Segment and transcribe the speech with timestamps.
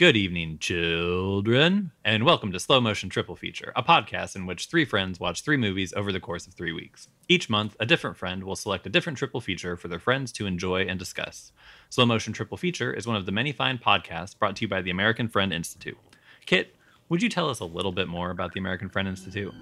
[0.00, 4.86] Good evening, children, and welcome to Slow Motion Triple Feature, a podcast in which three
[4.86, 7.08] friends watch three movies over the course of three weeks.
[7.28, 10.46] Each month, a different friend will select a different triple feature for their friends to
[10.46, 11.52] enjoy and discuss.
[11.90, 14.80] Slow Motion Triple Feature is one of the many fine podcasts brought to you by
[14.80, 15.98] the American Friend Institute.
[16.46, 16.74] Kit,
[17.10, 19.52] would you tell us a little bit more about the American Friend Institute?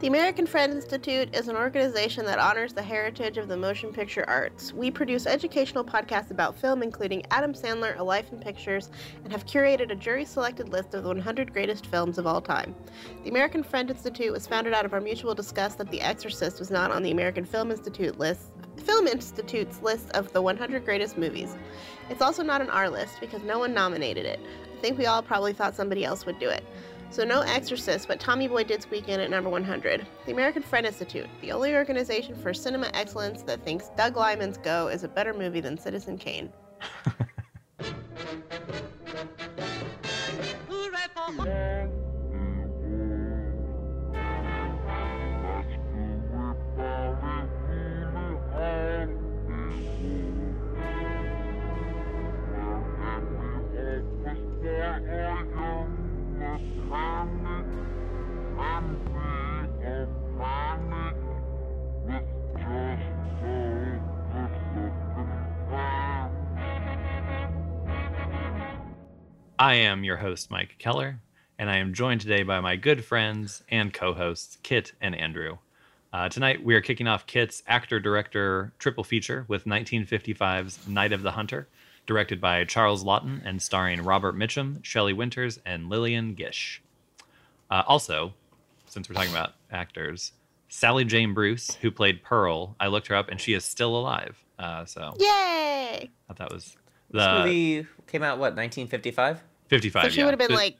[0.00, 4.24] The American Friend Institute is an organization that honors the heritage of the motion picture
[4.28, 4.72] arts.
[4.72, 8.90] We produce educational podcasts about film, including Adam Sandler, A Life in Pictures,
[9.24, 12.76] and have curated a jury selected list of the 100 greatest films of all time.
[13.24, 16.70] The American Friend Institute was founded out of our mutual disgust that The Exorcist was
[16.70, 18.52] not on the American Film Institute list.
[18.76, 21.56] Film Institute's list of the 100 greatest movies.
[22.08, 24.38] It's also not on our list because no one nominated it.
[24.78, 26.62] I think we all probably thought somebody else would do it.
[27.10, 30.06] So no Exorcist, but Tommy Boy did squeak in at number 100.
[30.26, 34.88] The American Friend Institute, the only organization for cinema excellence that thinks Doug Liman's Go
[34.88, 36.52] is a better movie than Citizen Kane.
[58.78, 58.82] I
[69.74, 71.18] am your host, Mike Keller,
[71.58, 75.58] and I am joined today by my good friends and co hosts, Kit and Andrew.
[76.12, 81.22] Uh, tonight, we are kicking off Kit's actor director triple feature with 1955's Night of
[81.22, 81.66] the Hunter,
[82.06, 86.80] directed by Charles Laughton and starring Robert Mitchum, Shelley Winters, and Lillian Gish.
[87.68, 88.34] Uh, also,
[88.88, 90.32] since we're talking about actors,
[90.68, 94.36] Sally Jane Bruce, who played Pearl, I looked her up and she is still alive.
[94.58, 95.26] Uh, so Yay!
[95.28, 96.76] I thought that was
[97.10, 99.42] This the movie came out what 1955.
[99.68, 100.02] 55.
[100.02, 100.24] So she yeah.
[100.24, 100.76] would have been The- like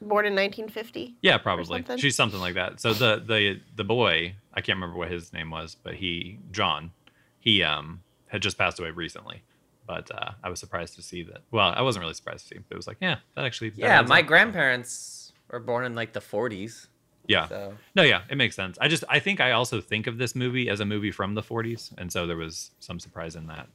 [0.00, 1.16] born in 1950.
[1.22, 1.64] Yeah, probably.
[1.64, 1.98] something?
[1.98, 2.80] She's something like that.
[2.80, 6.92] So the the the boy, I can't remember what his name was, but he John,
[7.40, 9.42] he um had just passed away recently.
[9.86, 11.38] But uh, I was surprised to see that.
[11.50, 13.70] Well, I wasn't really surprised to see, but it was like, yeah, that actually.
[13.70, 14.26] that Yeah, my up.
[14.26, 15.17] grandparents
[15.50, 16.88] were born in like the 40s.
[17.26, 17.48] Yeah.
[17.48, 18.78] So No, yeah, it makes sense.
[18.80, 21.42] I just I think I also think of this movie as a movie from the
[21.42, 23.68] 40s, and so there was some surprise in that.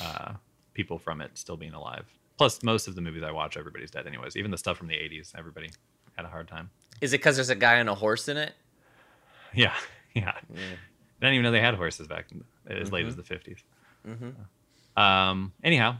[0.00, 0.34] Uh,
[0.74, 2.04] people from it still being alive.
[2.36, 4.36] Plus, most of the movies I watch, everybody's dead, anyways.
[4.36, 5.70] Even the stuff from the 80s, everybody
[6.16, 6.70] had a hard time.
[7.00, 8.52] is it because there's a guy on a horse in it?
[9.54, 9.72] Yeah,
[10.12, 10.32] yeah.
[10.36, 10.54] I
[11.20, 13.62] didn't even know they had horses back in, as late as the 50s.
[14.06, 15.00] Mm-hmm.
[15.00, 15.96] Um, anyhow,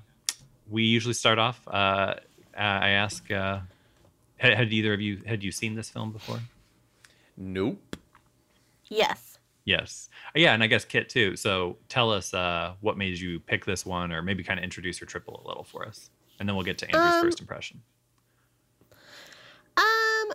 [0.69, 1.67] we usually start off.
[1.67, 2.17] Uh,
[2.55, 3.61] I ask, uh,
[4.37, 6.41] had, had either of you had you seen this film before?
[7.37, 7.97] Nope.
[8.89, 9.39] Yes.
[9.65, 10.09] Yes.
[10.35, 11.37] Yeah, and I guess Kit too.
[11.37, 15.01] So tell us uh, what made you pick this one, or maybe kind of introduce
[15.01, 17.83] your triple a little for us, and then we'll get to Andrew's Um, first impression.
[19.77, 20.33] Um,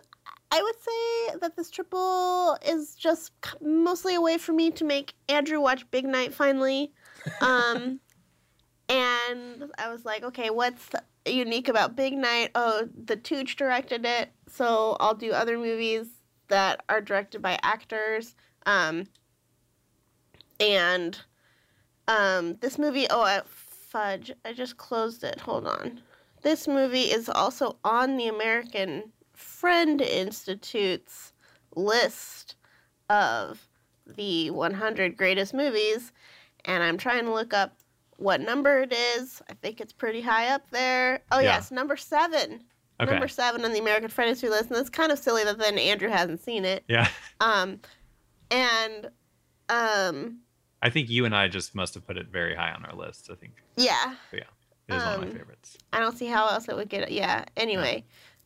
[0.51, 5.13] I would say that this triple is just mostly a way for me to make
[5.29, 6.91] Andrew watch Big Night finally.
[7.39, 8.01] Um,
[8.91, 10.89] and I was like, okay, what's
[11.25, 12.51] unique about Big Night?
[12.55, 16.07] Oh, the Tooch directed it, so I'll do other movies
[16.49, 18.35] that are directed by actors.
[18.65, 19.05] Um,
[20.59, 21.17] and
[22.09, 25.39] um, this movie, oh, I, fudge, I just closed it.
[25.39, 26.01] Hold on.
[26.41, 31.31] This movie is also on the American Friend Institute's
[31.77, 32.55] list
[33.09, 33.69] of
[34.05, 36.11] the 100 greatest movies,
[36.65, 37.77] and I'm trying to look up
[38.21, 39.41] what number it is.
[39.49, 41.21] I think it's pretty high up there.
[41.31, 41.55] Oh, Yeah.
[41.55, 42.63] yes, number seven.
[42.99, 43.09] Okay.
[43.11, 46.09] Number seven on the American Institute list, and it's kind of silly that then Andrew
[46.09, 46.83] hasn't seen it.
[46.87, 47.07] Yeah,
[47.41, 47.79] Um,
[48.51, 49.09] and
[49.69, 50.39] um,
[50.83, 53.29] I think you and I just must have put it very high on our list.
[53.31, 54.41] I think yeah, Yeah.
[54.87, 55.77] it is one of my Um, favorites.
[55.91, 57.11] I don't see how else it would get.
[57.11, 57.45] Yeah.
[57.57, 58.03] Anyway,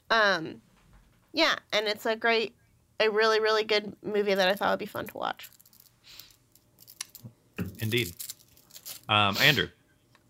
[0.10, 0.62] um,
[1.34, 2.56] yeah, and it's a great,
[3.02, 5.50] a really, really good movie that I thought would be fun to watch.
[7.80, 8.14] Indeed.
[9.08, 9.68] Um, Andrew,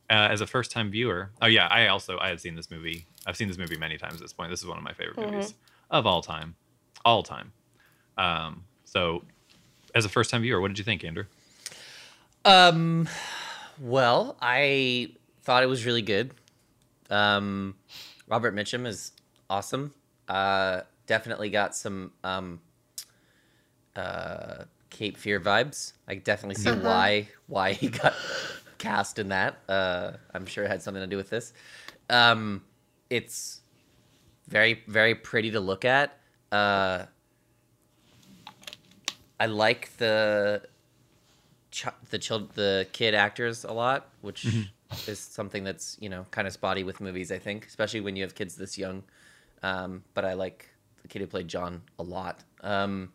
[0.10, 3.06] uh, as a first-time viewer, oh yeah, I also I had seen this movie.
[3.26, 4.52] I've seen this movie many times at this point.
[4.52, 5.32] This is one of my favorite Mhm.
[5.32, 5.54] movies
[5.90, 6.56] of all time,
[7.04, 7.54] all time.
[8.18, 9.24] Um, so,
[9.94, 11.26] as a first-time viewer, what did you think, Andrew?
[12.44, 13.10] Um,
[13.80, 15.12] well, I
[15.44, 16.32] thought it was really good.
[17.10, 17.76] Um,
[18.28, 19.12] Robert Mitchum is
[19.50, 19.94] awesome.
[20.28, 22.60] Uh, definitely got some um,
[23.96, 25.94] uh, Cape Fear vibes.
[26.08, 26.82] I definitely see Uh-huh.
[26.82, 28.14] why why he got
[28.78, 29.58] cast in that.
[29.68, 31.54] Uh, I'm sure it had something to do with this.
[32.10, 32.64] Um,
[33.10, 33.62] it's
[34.48, 36.18] very very pretty to look at.
[36.52, 37.06] Uh,
[39.40, 40.62] I like the
[41.72, 44.46] ch- the child the kid actors a lot, which
[45.08, 47.32] is something that's you know kind of spotty with movies.
[47.32, 49.04] I think, especially when you have kids this young.
[49.64, 50.70] Um, but I like
[51.02, 52.44] the kid who played John a lot.
[52.62, 53.12] Um,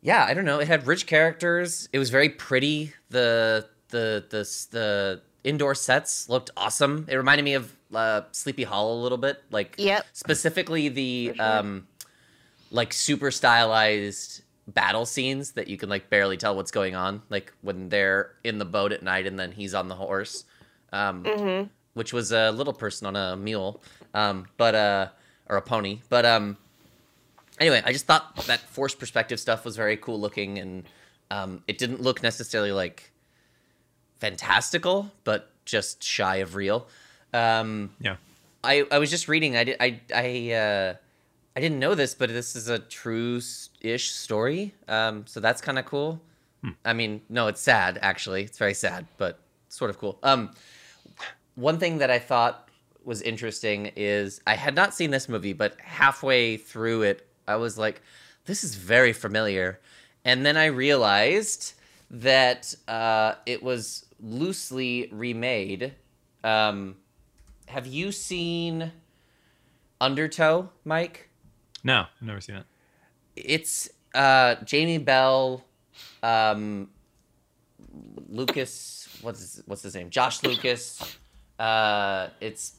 [0.00, 0.58] yeah, I don't know.
[0.58, 1.88] It had rich characters.
[1.92, 2.92] It was very pretty.
[3.10, 4.42] The the the
[4.72, 7.06] the indoor sets looked awesome.
[7.08, 10.04] It reminded me of uh, Sleepy Hollow a little bit, like Yep.
[10.12, 11.58] specifically the sure.
[11.60, 11.86] um,
[12.70, 17.52] like super stylized battle scenes that you can like barely tell what's going on, like
[17.62, 20.44] when they're in the boat at night and then he's on the horse,
[20.92, 21.68] um, Mm-hmm.
[21.92, 23.82] which was a little person on a mule,
[24.14, 25.08] um, but uh,
[25.48, 26.56] or a pony, but um,
[27.60, 30.84] anyway, I just thought that forced perspective stuff was very cool looking, and
[31.30, 33.12] um, it didn't look necessarily like
[34.24, 36.86] fantastical, but just shy of real.
[37.32, 38.16] Um, Yeah.
[38.62, 39.56] I, I was just reading.
[39.56, 40.94] I did, I I uh,
[41.54, 44.74] I didn't know this, but this is a true-ish story.
[44.88, 46.20] Um, so that's kind of cool.
[46.82, 48.42] I mean, no, it's sad actually.
[48.44, 49.38] It's very sad, but
[49.68, 50.18] sort of cool.
[50.22, 50.50] Um,
[51.56, 52.70] one thing that I thought
[53.04, 57.76] was interesting is I had not seen this movie, but halfway through it, I was
[57.76, 58.00] like,
[58.46, 59.78] "This is very familiar,"
[60.24, 61.74] and then I realized
[62.10, 65.94] that uh, it was loosely remade.
[66.42, 66.96] Um,
[67.66, 68.92] have you seen
[70.00, 71.28] Undertow, Mike?
[71.82, 72.64] No, I've never seen it.
[73.36, 75.64] It's uh, Jamie Bell,
[76.22, 76.90] um,
[78.28, 79.08] Lucas.
[79.22, 80.10] What's his, what's his name?
[80.10, 81.16] Josh Lucas.
[81.58, 82.76] Uh, it's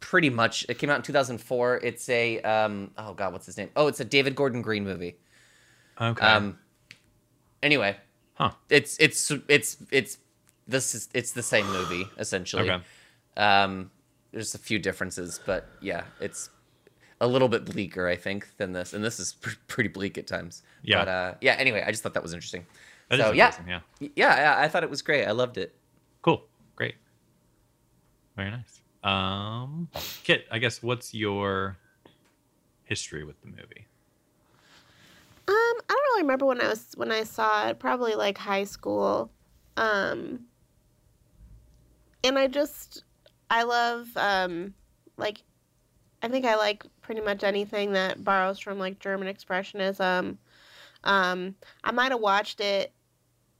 [0.00, 0.66] pretty much.
[0.68, 1.76] It came out in 2004.
[1.82, 3.70] It's a um, oh god, what's his name?
[3.76, 5.16] Oh, it's a David Gordon Green movie.
[6.00, 6.24] Okay.
[6.24, 6.58] Um,
[7.62, 7.96] anyway,
[8.34, 8.50] huh.
[8.68, 10.18] it's it's it's it's
[10.66, 12.70] this is it's the same movie essentially.
[12.70, 12.82] Okay.
[13.36, 13.90] Um,
[14.32, 16.50] there's a few differences, but yeah, it's
[17.20, 20.26] a little bit bleaker, I think, than this, and this is pr- pretty bleak at
[20.26, 20.62] times.
[20.82, 20.98] Yeah.
[20.98, 21.54] But uh, yeah.
[21.54, 22.66] Anyway, I just thought that was interesting.
[23.08, 23.52] That is so yeah.
[24.00, 25.26] Yeah, yeah, I thought it was great.
[25.26, 25.74] I loved it.
[26.22, 26.44] Cool.
[26.76, 26.94] Great.
[28.36, 28.80] Very nice.
[29.04, 29.88] Um,
[30.24, 31.76] Kit, I guess what's your
[32.84, 33.86] history with the movie?
[36.14, 37.78] I really remember when I was when I saw it.
[37.78, 39.32] Probably like high school.
[39.76, 40.46] Um,
[42.22, 43.04] and I just
[43.50, 44.74] I love um
[45.16, 45.42] like
[46.22, 50.38] I think I like pretty much anything that borrows from like German expressionism.
[51.02, 52.92] Um, I might have watched it.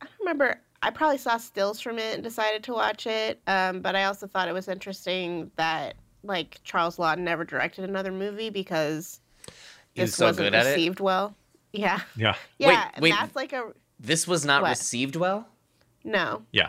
[0.00, 0.60] I don't remember.
[0.82, 3.40] I probably saw stills from it and decided to watch it.
[3.46, 8.12] Um, but I also thought it was interesting that like Charles Laughton never directed another
[8.12, 9.20] movie because
[9.94, 10.70] this so wasn't good at it.
[10.70, 11.34] received well.
[11.74, 12.00] Yeah.
[12.16, 12.34] Yeah.
[12.58, 13.10] Yeah, and wait.
[13.10, 14.70] that's like a This was not What?
[14.70, 15.46] received well.
[16.04, 16.42] no.
[16.52, 16.68] Yeah.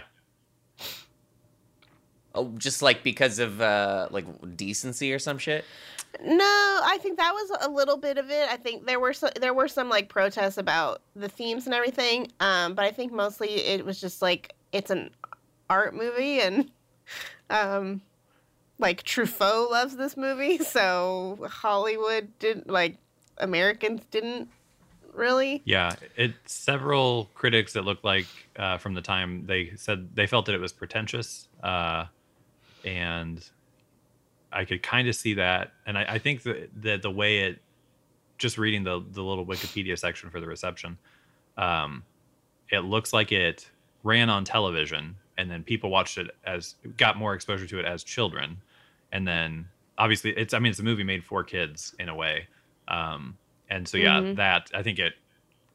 [2.34, 4.26] Oh, just like because of uh, like
[4.58, 5.64] decency or some shit.
[6.22, 8.50] No, I think that was a little bit of it.
[8.50, 12.32] I think there were some, there were some like protests about the themes and everything.
[12.42, 15.12] Um, but I think mostly it was just like it's an
[15.70, 16.70] art movie and
[17.50, 18.02] um
[18.80, 22.98] like Truffaut loves this movie, so Hollywood didn't like
[23.38, 24.50] Americans didn't
[25.16, 25.62] really.
[25.66, 25.96] Yeah.
[26.16, 28.28] It several critics that looked like
[28.58, 31.48] uh, from the time they said they felt that it was pretentious.
[31.64, 32.06] Uh,
[32.84, 33.48] and
[34.52, 35.72] I could kind of see that.
[35.86, 37.60] And I, I think that, that the way it
[38.38, 40.98] just reading the the little Wikipedia section for the reception,
[41.58, 42.04] um,
[42.70, 43.70] it looks like it
[44.04, 48.04] ran on television and then people watched it as got more exposure to it as
[48.04, 48.58] children
[49.12, 49.68] and then
[49.98, 52.48] obviously it's i mean it's a movie made for kids in a way
[52.88, 53.38] um
[53.70, 54.36] and so yeah Mhm.
[54.36, 55.14] that i think it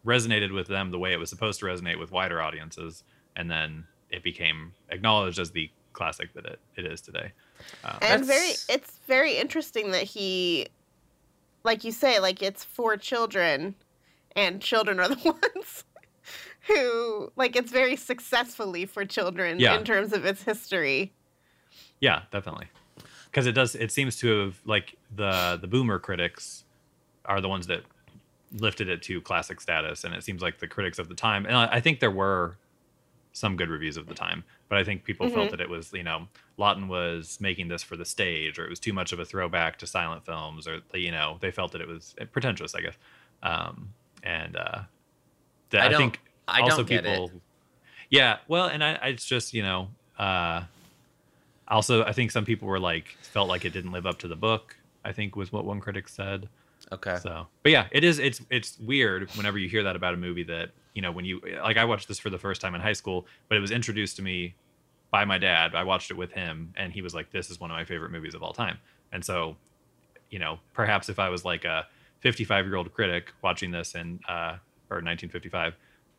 [0.07, 3.05] resonated with them the way it was supposed to resonate with wider audiences
[3.37, 7.33] and then it became acknowledged as the classic that it, it is today
[7.85, 10.67] um, and very it's very interesting that he
[11.65, 13.75] like you say like it's for children
[14.37, 15.85] and children are the ones
[16.69, 19.77] who like it's very successfully for children Yeah.
[19.77, 21.13] in terms of its history
[22.01, 22.69] Yeah, definitely.
[23.27, 23.75] Because it does.
[23.75, 26.65] It seems to have like the the boomer critics
[27.25, 27.83] are the ones that
[28.59, 31.47] lifted it to classic status, and it seems like the critics of the time.
[31.47, 32.57] And I, I think there were
[33.33, 35.51] some good reviews of the time, but I think people felt Mhm.
[35.53, 36.27] that it was you know
[36.59, 39.79] Laughton was making this for the stage, or it was too much of a throwback
[39.79, 42.95] to silent films, or you know they felt that it was pretentious, I guess.
[43.43, 43.93] Um,
[44.25, 44.81] and uh,
[45.71, 47.15] that I I, think I also don't get it.
[47.15, 47.31] people
[48.11, 50.65] yeah well and I, I it's just you know uh
[51.69, 54.35] also i think some people were like felt like it didn't live up to the
[54.35, 56.49] book i think was what one critic said
[56.93, 57.19] Okay.
[57.23, 60.43] so but yeah it is it's it's weird whenever you hear that about a movie
[60.45, 62.93] that you know when you like i watched this for the first time in high
[62.93, 64.55] school but it was introduced to me
[65.11, 65.75] by my dad.
[65.75, 68.13] I watched it with him and he was like this is one of my favorite
[68.13, 68.79] movies of all time.
[69.13, 69.57] And so
[70.31, 71.87] you know perhaps if i was like a
[72.21, 74.57] 55 year old critic watching this in uh
[74.89, 75.75] or 1955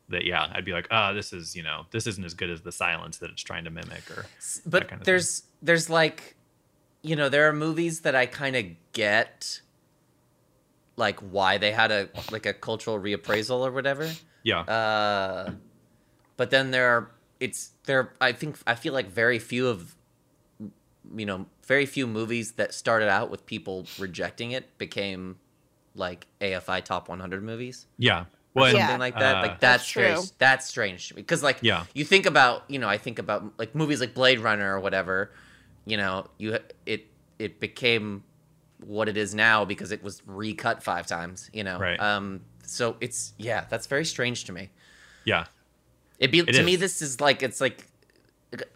[0.08, 2.60] that yeah, I'd be like, ah, this is you know, this isn't as good as
[2.60, 4.26] the silence that it's trying to mimic, or
[4.66, 6.36] but kind of there's there's like
[7.02, 9.60] you know there are movies that i kind of get
[10.96, 14.10] like why they had a like a cultural reappraisal or whatever
[14.42, 15.50] yeah, uh
[16.36, 19.94] but then there are it's there i think i feel like very few of
[21.16, 25.36] you know very few movies that started out with people rejecting it became
[25.94, 28.24] like afi top 100 movies yeah.
[28.54, 28.86] Well, and- Yeah.
[28.86, 29.36] something like that.
[29.36, 30.24] Uh, like that's, That's very true.
[30.38, 31.84] that's strange because like Yeah.
[31.94, 35.32] you think about you know I think about like movies like Blade Runner or whatever,
[35.86, 37.06] you know you it
[37.38, 38.24] it became
[38.84, 41.50] what it is now because it was recut five times.
[41.52, 41.98] You know, Right.
[42.00, 42.42] Um.
[42.64, 44.70] So it's yeah, that's very strange to me.
[45.24, 45.46] yeah,
[46.18, 47.86] It be It to me this is like it's like,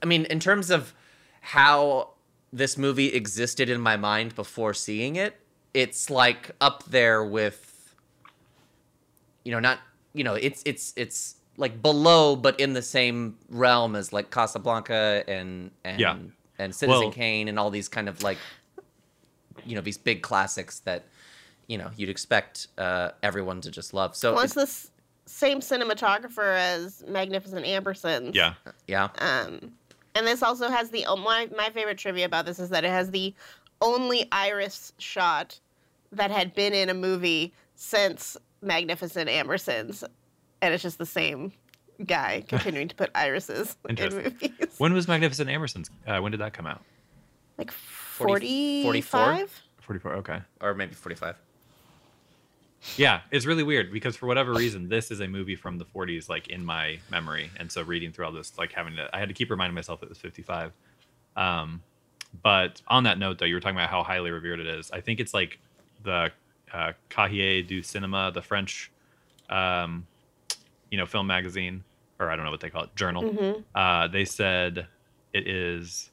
[0.02, 0.92] I mean in terms of
[1.40, 2.10] how
[2.52, 5.36] this movie existed in my mind before seeing it,
[5.74, 7.94] it's like up there with
[9.44, 9.78] you know, not
[10.12, 15.24] you know, it's it's it's like below, but in the same realm as like Casablanca
[15.28, 16.16] and and Yeah.
[16.58, 18.38] and Citizen Well- Kane and all these kind of like
[19.64, 21.04] you know these big classics that
[21.66, 24.14] you know you'd expect uh, everyone to just love.
[24.16, 24.90] So Well, it's- it's the
[25.30, 28.34] same cinematographer as Magnificent Ambersons.
[28.34, 28.54] yeah,
[28.86, 29.72] yeah, Um,
[30.14, 32.90] and this also has the oh, my my favorite trivia about this is that it
[32.90, 33.34] has the
[33.82, 35.58] only iris shot
[36.12, 40.02] that had been in a movie since Magnificent Ambersons,
[40.62, 41.52] and it's just the same
[42.06, 44.50] guy continuing to put irises in movies.
[44.78, 45.90] When was Magnificent Ambersons?
[46.06, 46.82] Uh, when did that come out?
[47.58, 47.72] like
[48.24, 49.46] 40 40, 44?
[49.80, 50.12] Forty-four.
[50.14, 50.40] Okay.
[50.60, 51.36] or maybe forty-five.
[52.96, 56.28] Yeah, it's really weird because for whatever reason, this is a movie from the 40s,
[56.28, 59.28] like in my memory, and so reading through all this, like having to, I had
[59.28, 60.72] to keep reminding myself it was 55.
[61.36, 61.82] Um,
[62.42, 64.90] but on that note, though, you were talking about how highly revered it is.
[64.92, 65.58] I think it's like
[66.04, 66.30] the
[66.72, 68.90] uh, Cahiers du Cinema, the French,
[69.50, 70.06] um,
[70.90, 71.82] you know, film magazine,
[72.20, 73.22] or I don't know what they call it, journal.
[73.24, 73.64] Mhm.
[73.74, 74.86] Uh, they said
[75.32, 76.10] it is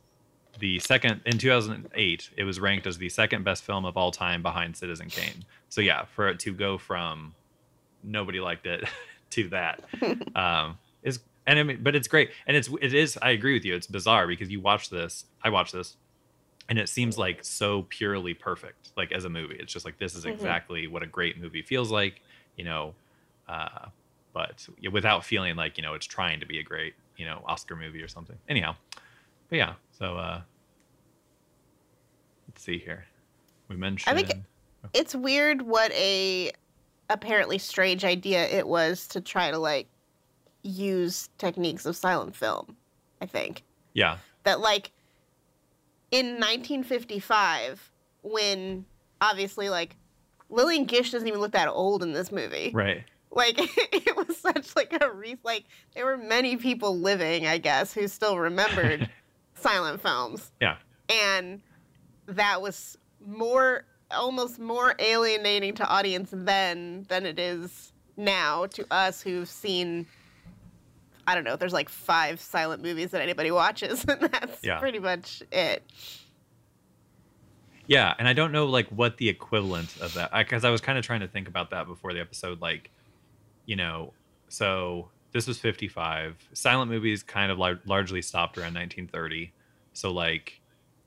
[0.60, 4.42] the second in 2008 it was ranked as the second best film of all time
[4.42, 5.44] behind citizen kane.
[5.70, 7.34] So yeah for it to go from
[8.04, 8.88] nobody liked it
[9.32, 9.84] to that
[10.36, 12.32] um is and I mean, but it's great.
[12.48, 15.50] And it's it is i agree with you it's bizarre because you watch this i
[15.50, 15.98] watch this
[16.70, 19.58] and it seems like so purely perfect like as a movie.
[19.60, 20.34] It's just like this is Mhm.
[20.34, 22.22] exactly what a great movie feels like
[22.56, 22.94] you know
[23.50, 23.88] uh
[24.34, 27.76] but without feeling like you know it's trying to be a great you know oscar
[27.76, 28.38] movie or something.
[28.48, 28.76] Anyhow
[29.50, 30.42] but yeah so uh
[32.48, 33.06] let's see here
[33.70, 34.44] we mentioned I think
[34.94, 36.52] It's weird what a
[37.10, 39.88] apparently strange idea it was to try to like
[40.64, 42.76] use techniques of silent film.
[43.22, 43.64] I think.
[43.94, 44.92] yeah that like
[46.12, 47.92] in 1955
[48.24, 48.86] when
[49.22, 49.96] obviously like
[50.50, 52.72] Lillian Gish doesn't even look that old in this movie.
[52.74, 55.64] right Like it was such like a re like
[55.96, 59.10] there were many people living, I guess, who still remembered
[59.56, 60.52] silent films.
[60.62, 60.78] Yeah.
[61.10, 61.62] And
[62.28, 69.22] that was more almost more alienating to audience then than it is now to us
[69.22, 70.06] who've seen
[71.26, 74.80] I don't know, there's like five silent movies that anybody watches, and that's Yeah.
[74.80, 75.82] pretty much it.
[77.88, 80.98] Yeah, and I don't know like what the equivalent of that because I, was kind
[80.98, 82.62] of trying to think about that before the episode.
[82.62, 82.90] Like,
[83.66, 84.14] you know,
[84.50, 86.36] so this was fifty five.
[86.54, 89.52] Silent movies kind of lar- largely stopped around nineteen thirty.
[89.94, 90.62] So like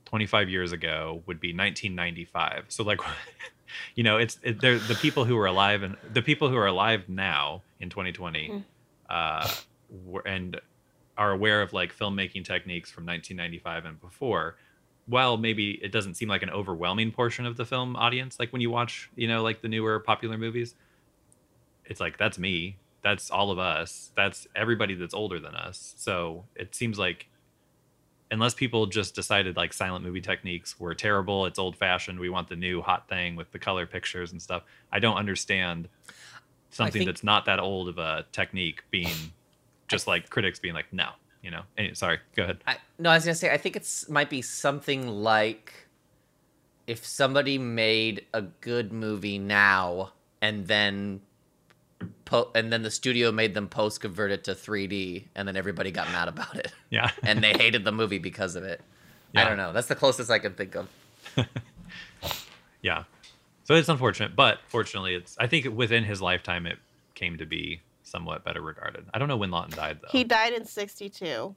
[0.05, 2.65] twenty five years ago would be nineteen ninety five.
[2.69, 3.01] So like,
[3.95, 6.67] you know, it's it, they're the people who are alive and the people who are
[6.67, 8.65] alive now in twenty twenty, Mm.
[9.09, 9.49] uh,
[10.05, 10.61] were, and
[11.19, 14.57] are aware of like filmmaking techniques from 1995 and before
[15.07, 18.61] while maybe it doesn't seem like an overwhelming portion of the film audience like when
[18.61, 20.75] you watch you know like the newer popular movies
[21.87, 24.11] it's like that's me that's all of us.
[24.17, 25.95] That's everybody that's older than us.
[25.97, 27.29] So it seems like
[28.33, 32.49] unless people just decided like silent movie techniques were terrible it's old fashioned we want
[32.49, 35.89] the new hot thing with the color pictures and stuff i don't understand
[36.71, 39.15] something think- that's not that old of a technique being
[39.87, 41.11] just like critics being like no
[41.47, 41.63] you know?
[41.79, 42.59] Any, sorry go ahead.
[42.67, 45.73] I, no, I was gonna say I think it's might be something like
[46.89, 51.21] if somebody made a good movie now and then
[52.25, 55.91] po- and then the studio made them post convert it to 3D and then everybody
[55.91, 58.81] got mad about it yeah and they hated the movie because of it.
[59.35, 59.73] I don't know.
[59.75, 60.89] That's the closest I can think of.
[62.83, 63.05] yeah
[63.65, 66.79] so it's unfortunate but fortunately it's i think within his lifetime it
[67.15, 70.53] came to be somewhat better regarded i don't know when laughton died though He died
[70.53, 71.55] in 62.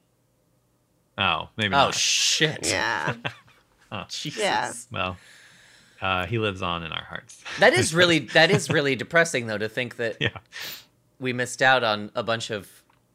[1.17, 2.67] oh maybe Oh not shit!
[2.67, 3.13] Yeah.
[4.09, 4.41] Jesus.
[4.41, 4.71] Yeah.
[4.91, 5.17] well
[6.01, 9.57] uh, he lives on in our hearts That is really that is really depressing though
[9.57, 10.29] to think that yeah
[11.19, 12.67] we missed out on a bunch of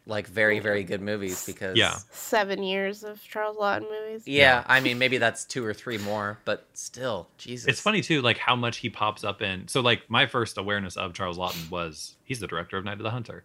[0.07, 1.97] like very very good movies because Yeah.
[2.11, 4.25] Seven years of Charles Laughton movies.
[4.27, 4.63] yeah.
[4.67, 7.69] I mean, maybe that's two or three more, but still, Jesus.
[7.69, 9.67] It's funny too, like how much he pops up in.
[9.69, 13.03] So, like my first awareness of Charles Laughton was he's the director of Night of
[13.03, 13.45] the Hunter,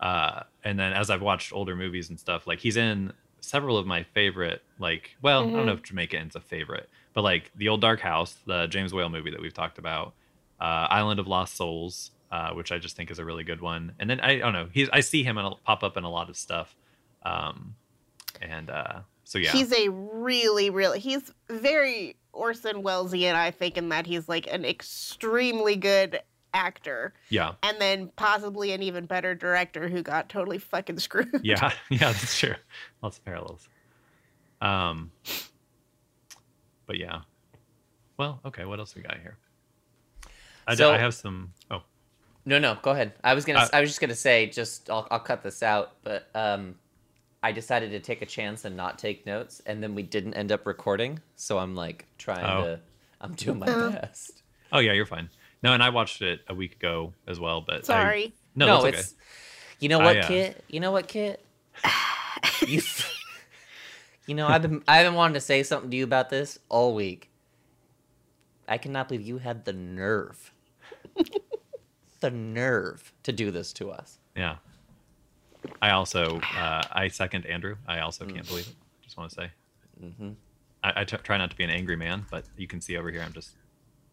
[0.00, 3.86] uh, and then as I've watched older movies and stuff, like he's in several of
[3.86, 4.62] my favorite.
[4.80, 8.00] Like, well, I don't know if Jamaica Jamaican's a favorite, but like the Old Dark
[8.00, 10.14] House, the James Whale movie that we've talked about,
[10.60, 13.92] uh, Island of Lost Souls, uh, which I just think is a really good one.
[13.98, 16.10] And then I, I don't know, he's I see him a, pop up in a
[16.10, 16.74] lot of stuff,
[17.24, 17.74] um,
[18.40, 23.88] and uh, so yeah, He's a really, really, he's very Orson Wellesian, I think, in
[23.90, 26.20] that he's like an extremely good
[26.52, 31.40] actor yeah, and then possibly an even better director who got totally fucking screwed.
[31.42, 32.54] yeah, yeah, that's true.
[33.02, 33.68] Lots of parallels.
[34.60, 35.10] Um,
[36.90, 37.20] but yeah.
[38.16, 38.64] Well, okay.
[38.64, 39.36] What else we got here?
[40.66, 41.52] I, d- So- I have some.
[41.70, 41.82] Oh,
[42.44, 43.12] No, no, go ahead.
[43.22, 43.60] I was gonna.
[43.60, 44.46] Uh, I was just gonna say.
[44.46, 45.92] Just I'll, I'll cut this out.
[46.02, 46.74] But um,
[47.44, 50.50] I decided to take a chance and not take notes, and then we didn't end
[50.50, 51.20] up recording.
[51.36, 52.64] So I'm like trying Oh.
[52.64, 52.80] to.
[53.20, 53.90] I'm doing my Oh.
[53.92, 54.42] best.
[54.72, 55.30] oh yeah, you're fine.
[55.62, 57.60] No, and I watched it a week ago as well.
[57.60, 58.34] But I- Sorry.
[58.56, 58.98] no, no, that's okay.
[58.98, 59.14] it's.
[59.78, 60.64] You know what, I, uh, Kit?
[60.68, 61.44] You know what, Kit?
[62.66, 62.82] you.
[64.30, 66.94] You know, I've been I've been wanting to say something to you about this all
[66.94, 67.30] week.
[68.68, 70.52] I cannot believe you had the nerve,
[72.20, 74.20] the nerve to do this to us.
[74.36, 74.58] Yeah.
[75.82, 77.74] I also uh, I second Andrew.
[77.88, 78.74] I also can't believe it.
[79.02, 79.50] Just want to say.
[80.00, 80.30] hmm
[80.84, 83.10] I, I t- try not to be an angry man, but you can see over
[83.10, 83.56] here I'm just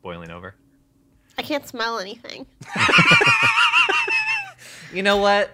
[0.02, 0.56] boiling over.
[1.38, 2.48] I can't smell anything.
[4.94, 5.52] You know what?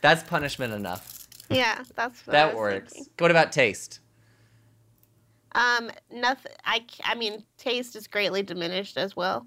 [0.00, 1.15] That's punishment enough.
[1.50, 2.92] Yeah, that's what I That was works.
[2.92, 3.12] thinking.
[3.18, 4.00] What about taste?
[5.52, 6.52] Um, nothing.
[6.64, 9.46] I I mean, taste is greatly diminished as well.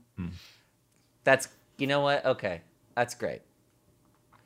[1.24, 2.26] That's you know what?
[2.26, 2.62] Okay,
[2.96, 3.42] that's great.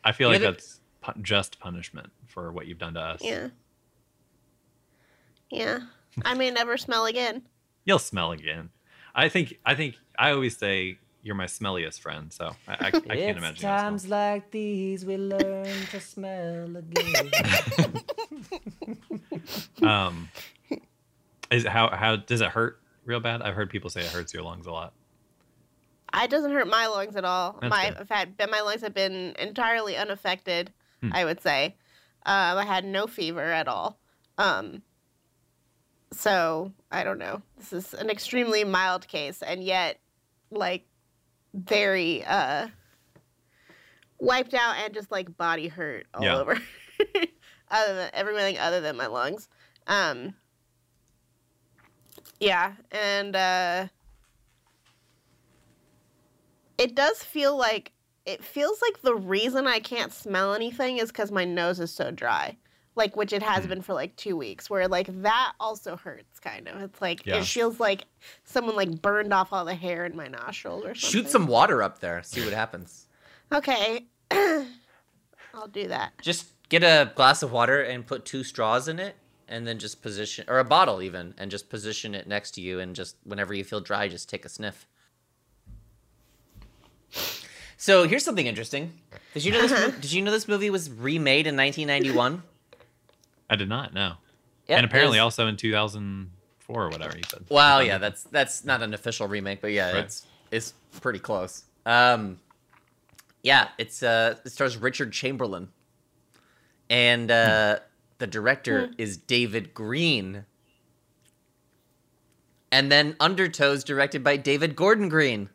[0.03, 3.21] I feel You like that's pu- just punishment for what you've done to us.
[3.23, 3.47] Yeah.
[5.49, 5.79] Yeah.
[6.25, 7.43] I may never smell again.
[7.85, 8.69] You'll smell again.
[9.15, 9.57] I think.
[9.65, 9.95] I think.
[10.17, 13.55] I always say you're my smelliest friend, so I, I, I can't it's imagine.
[13.55, 17.31] you not times like these we learn to smell again.
[19.81, 20.29] Um,
[21.51, 23.41] is how how does it hurt real bad?
[23.41, 24.93] I've heard people say it hurts your lungs a lot.
[26.15, 27.57] It doesn't hurt my lungs at all.
[27.59, 27.99] That's my good.
[27.99, 30.71] in fact, my lungs have been entirely unaffected.
[31.01, 31.09] Hmm.
[31.11, 31.75] I would say.
[32.25, 33.99] Um, I had no fever at all.
[34.37, 34.81] Um,
[36.11, 37.41] so I don't know.
[37.57, 39.99] This is an extremely mild case, and yet,
[40.49, 40.85] like,
[41.53, 42.67] very uh,
[44.19, 46.37] wiped out and just like body hurt all Yeah.
[46.37, 46.57] over.
[47.71, 49.49] other than everything other than my lungs.
[49.87, 50.35] Um,
[52.39, 53.87] yeah, and uh,
[56.77, 57.91] it does feel like
[58.25, 62.11] it feels like the reason I can't smell anything is because my nose is so
[62.11, 62.57] dry.
[62.95, 63.69] Like, which it has Hmm.
[63.69, 66.81] been for like two weeks, where like that also hurts kind of.
[66.81, 67.37] It's like, Yeah.
[67.37, 68.05] it feels like
[68.43, 71.09] someone like burned off all the hair in my nostrils or something.
[71.23, 72.21] Shoot some water up there.
[72.23, 73.07] See what happens.
[73.51, 74.05] Okay.
[74.31, 76.13] I'll do that.
[76.21, 79.15] Just get a glass of water and put two straws in it,
[79.47, 82.79] and then just position, or a bottle even, and just position it next to you,
[82.79, 84.87] and just whenever you feel dry, just take a sniff.
[87.77, 88.93] So here's something interesting.
[89.33, 89.71] Did you know this?
[89.71, 89.91] Uh-huh.
[89.99, 92.41] did you know this movie was remade in 1991?
[93.53, 94.13] I did not know.
[94.67, 97.45] Yep, and apparently was- also in 2004 or whatever you said.
[97.49, 100.03] Wow, yeah, that's that's not an official remake, but yeah, Right.
[100.05, 101.63] it's it's pretty close.
[101.85, 102.39] Um,
[103.43, 105.69] yeah, it's uh, it stars Richard Chamberlain,
[106.89, 107.79] and uh,
[108.17, 110.45] the director is David Greene,
[112.71, 115.49] and then Undertow's directed by David Gordon Green.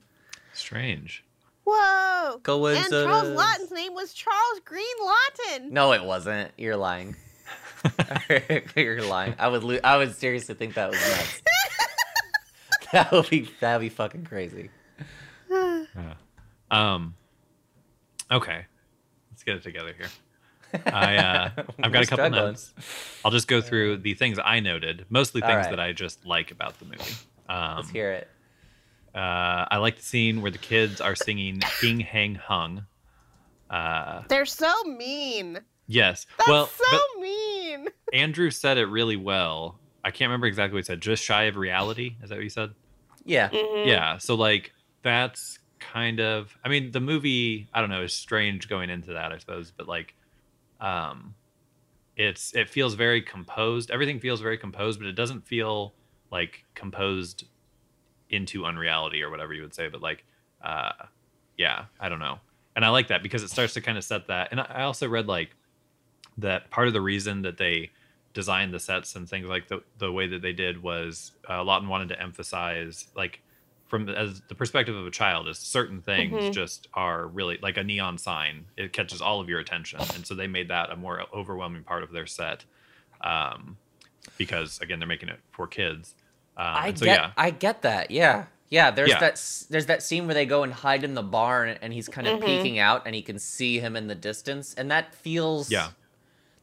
[0.53, 1.25] strange.
[1.65, 2.41] Whoa!
[2.45, 2.45] and
[2.91, 5.71] Charles Laughton's name was Charles Green Laughton.
[5.71, 6.51] No, it wasn't.
[6.57, 7.15] You're lying.
[8.77, 9.35] You're lying.
[9.39, 11.43] I would lo- I would seriously think that was nuts.
[12.93, 14.71] that would be that would be fucking crazy.
[15.51, 15.85] Yeah.
[16.71, 17.15] Um.
[18.31, 18.67] Okay,
[19.31, 20.09] let's get it together here.
[20.85, 21.51] I uh,
[21.83, 22.33] I've got a couple struggling.
[22.33, 22.75] notes.
[23.25, 25.71] I'll just go through the things I noted, mostly things right.
[25.71, 27.15] that I just like about the movie.
[27.49, 28.29] Um, Let's hear it.
[29.15, 32.85] uh, I like the scene where the kids are singing "Hing Hang Hung."
[33.71, 35.59] Uh, They're so mean.
[35.89, 36.27] Yes.
[36.39, 37.89] That's well, so but mean.
[38.13, 39.79] Andrew said it really well.
[40.05, 41.01] I can't remember exactly what he said.
[41.01, 42.17] Just shy of reality.
[42.23, 42.71] Is that what he said?
[43.25, 43.51] Yeah.
[43.51, 43.87] Mhm.
[43.87, 44.73] yeah so like
[45.03, 49.33] that's kind of i mean the movie i don't know is strange going into that
[49.33, 50.15] i suppose but like
[50.81, 51.35] um
[52.17, 55.95] it's it feels very composed everything feels very composed but it doesn't feel
[56.33, 57.45] like composed
[58.31, 60.25] into unreality or whatever you would say but like
[60.65, 60.91] uh
[61.57, 62.39] yeah i don't know
[62.77, 64.49] and I like that because it starts to kind of set that.
[64.53, 65.51] And I I also read like
[66.39, 67.91] that part of the reason that they
[68.35, 71.89] designed the sets and things like the the way that they did was uh, Laughton
[71.89, 73.41] wanted to emphasize like
[73.87, 76.53] from the, as the perspective of a child is certain things Mhm.
[76.53, 80.35] just are really like a neon sign it catches all of your attention and so
[80.35, 82.65] they made that a more overwhelming part of their set
[83.23, 83.77] um
[84.37, 86.15] because again they're making it for kids
[86.57, 88.11] um, I so get, yeah I get that.
[88.11, 88.91] Yeah, yeah.
[88.91, 89.21] There's Yeah.
[89.21, 89.41] that.
[89.71, 92.41] There's that scene where they go and hide in the barn, and he's kind of
[92.41, 92.45] Mhm.
[92.45, 95.71] peeking out, and he can see him in the distance, and that feels.
[95.71, 95.91] Yeah.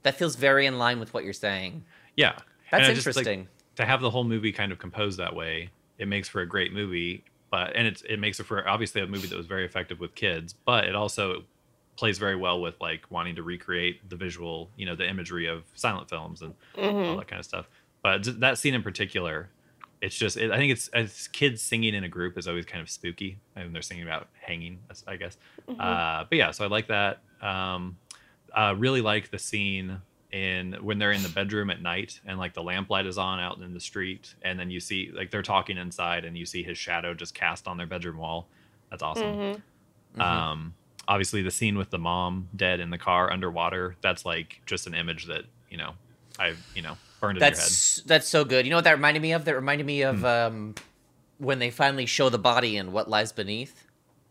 [0.05, 1.83] That feels very in line with what you're saying.
[2.15, 2.33] yeah
[2.71, 3.47] That's And I just, like, interesting.
[3.75, 6.71] to have the whole movie kind of composed that way, it makes for a great
[6.73, 7.23] movie.
[7.51, 10.13] But and it's it makes it for obviously a movie that was very effective with
[10.15, 11.43] kids, but it also
[11.95, 15.63] plays very well with like wanting to recreate the visual, you know, the imagery of
[15.75, 17.17] silent films and all Mhm.
[17.17, 17.67] that kind of stuff.
[18.03, 19.49] But that scene in particular,
[20.01, 22.81] it's just it, I think it's as kids singing in a group is always kind
[22.81, 25.37] of spooky, I and they're singing about hanging, I guess.
[25.67, 25.79] Mhm.
[25.79, 27.21] Uh, but yeah, so I like that.
[27.41, 27.97] Um,
[28.55, 32.53] uh, really like the scene in when they're in the bedroom at night and like
[32.53, 35.77] the lamplight is on out in the street, and then you see like they're talking
[35.77, 38.47] inside, and you see his shadow just cast on their bedroom wall.
[38.89, 39.35] That's awesome.
[39.35, 39.61] Mhm.
[40.17, 40.21] Mhm.
[40.21, 40.73] Um,
[41.07, 43.95] obviously, the scene with the mom dead in the car underwater.
[44.01, 45.93] That's like just an image that you know
[46.39, 47.57] I've you know burned in your head.
[47.57, 48.65] That's that's so good.
[48.65, 49.45] You know what that reminded me of?
[49.45, 50.25] That reminded me of Hmm.
[50.25, 50.75] um,
[51.37, 53.84] when they finally show the body and what lies beneath.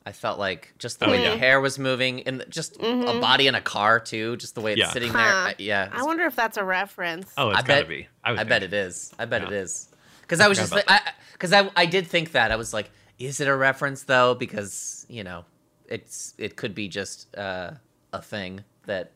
[0.07, 1.31] I felt like just the Oh, way yeah.
[1.31, 3.21] the hair was moving, and just a Mhm.
[3.21, 4.37] body in a car too.
[4.37, 4.91] Just the way it's Yeah.
[4.93, 5.23] sitting there.
[5.23, 5.47] Huh.
[5.49, 7.33] I- yeah, I wonder if that's a reference.
[7.39, 8.09] Oh, it's I gotta bet- be.
[8.23, 9.13] I, I bet it is.
[9.19, 9.49] I bet Yeah.
[9.49, 9.89] it is.
[10.21, 12.91] Because I was just about like, because I, I did think that I was like,
[13.19, 14.35] is it a reference though?
[14.35, 15.45] Because you know,
[15.89, 17.73] it's it could be just uh,
[18.13, 19.13] a thing that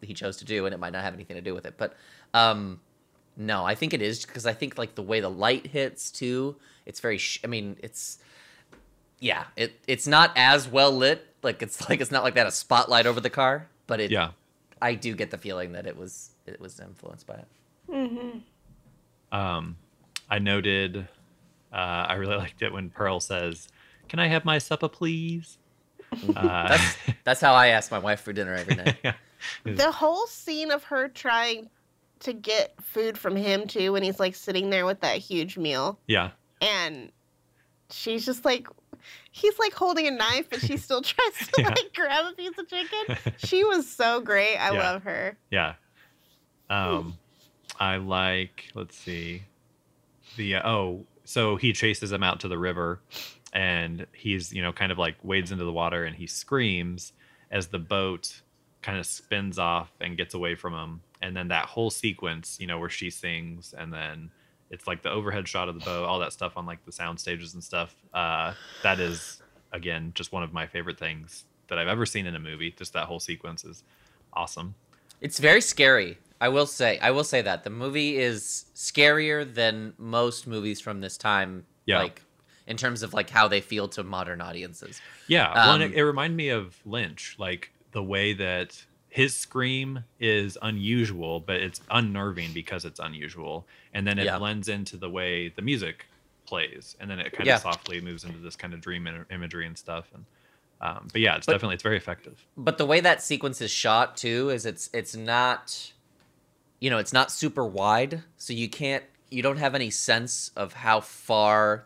[0.00, 1.74] he chose to do, and it might not have anything to do with it.
[1.76, 1.94] But
[2.34, 2.80] um,
[3.36, 6.56] no, I think it is because I think like the way the light hits too.
[6.84, 7.18] It's very.
[7.18, 8.18] Sh- I mean, it's
[9.22, 9.44] yeah.
[9.56, 11.26] It it's not as well lit.
[11.42, 14.10] Like it's like it's not like that a spotlight over the car, but it.
[14.10, 14.30] Yeah.
[14.82, 17.46] I do get the feeling that it was it was influenced by it.
[17.88, 19.38] Mm-hmm.
[19.38, 19.76] Um,
[20.28, 21.08] I noted.
[21.72, 21.76] Uh,
[22.08, 23.68] I really liked it when Pearl says,
[24.08, 25.58] "Can I have my supper, please?"
[26.36, 28.96] Uh, That's that's how I ask my wife for dinner every night.
[29.04, 29.14] yeah.
[29.64, 31.70] The whole scene of her trying
[32.20, 35.98] to get food from him too, when he's like sitting there with that huge meal,
[36.06, 36.30] yeah,
[36.60, 37.10] and
[37.90, 38.68] she's just like,
[39.30, 41.68] he's like holding a knife, but she still tries to Yeah.
[41.68, 43.16] like grab a piece of chicken.
[43.38, 44.56] She was so great.
[44.56, 44.78] I Yeah.
[44.78, 45.36] love her.
[45.50, 45.74] yeah.
[46.70, 47.18] Um,
[47.78, 48.70] I like.
[48.74, 49.42] Let's see.
[50.36, 53.00] The uh, oh, so he chases him out to the river,
[53.52, 57.12] and he's you know kind of like wades into the water, and he screams
[57.50, 58.40] as the boat
[58.80, 62.66] kind of spins off and gets away from him, and then that whole sequence, you
[62.66, 64.30] know, where she sings, and then
[64.72, 67.20] it's like the overhead shot of the bow, all that stuff on like the sound
[67.20, 67.94] stages and stuff.
[68.12, 69.40] Uh, that is
[69.72, 72.72] again just one of my favorite things that I've ever seen in a movie.
[72.72, 73.84] Just that whole sequence is
[74.32, 74.74] awesome.
[75.20, 76.18] It's very scary.
[76.40, 76.98] I will say.
[76.98, 81.64] I will say that the movie is scarier than most movies from this time.
[81.86, 82.00] Yeah.
[82.00, 82.22] Like
[82.66, 85.00] in terms of like how they feel to modern audiences.
[85.28, 90.04] Yeah, well, Um, it, it reminded me of Lynch, like the way that his scream
[90.18, 94.38] is unusual, but it's unnerving because it's unusual, and then it Yeah.
[94.38, 96.06] blends into the way the music
[96.46, 97.56] plays, and then it kind Yeah.
[97.56, 100.06] of softly moves into this kind of dream imagery and stuff.
[100.14, 100.24] And
[100.80, 102.44] um, but yeah, it's But- definitely it's very effective.
[102.56, 105.92] But the way that sequence is shot too is it's it's not
[106.80, 110.72] you know, it's not super wide, so you can't you don't have any sense of
[110.72, 111.84] how far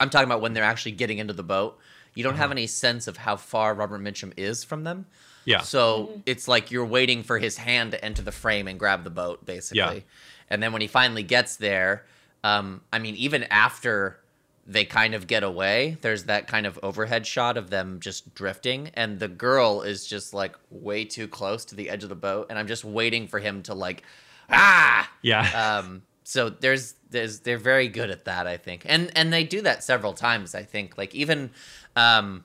[0.00, 1.78] I'm talking about when they're actually getting into the boat.
[2.14, 2.52] You don't have Uh-huh.
[2.52, 5.06] any sense of how far Robert Mitchum is from them.
[5.46, 9.04] Yeah, So it's like you're waiting for his hand to enter the frame and grab
[9.04, 9.78] the boat, basically.
[9.78, 10.00] Yeah.
[10.50, 12.04] And then when he finally gets there,
[12.44, 14.18] um, I mean, even after
[14.66, 18.90] they kind of get away, there's that kind of overhead shot of them just drifting,
[18.94, 22.48] and the girl is just like way too close to the edge of the boat,
[22.50, 24.02] and I'm just waiting for him to like,
[24.50, 25.08] ah.
[25.22, 29.44] yeah, Um, so there's there's they're very good at that, I think, and and they
[29.44, 30.56] do that several times.
[30.56, 31.50] I think, like even,
[31.94, 32.44] um,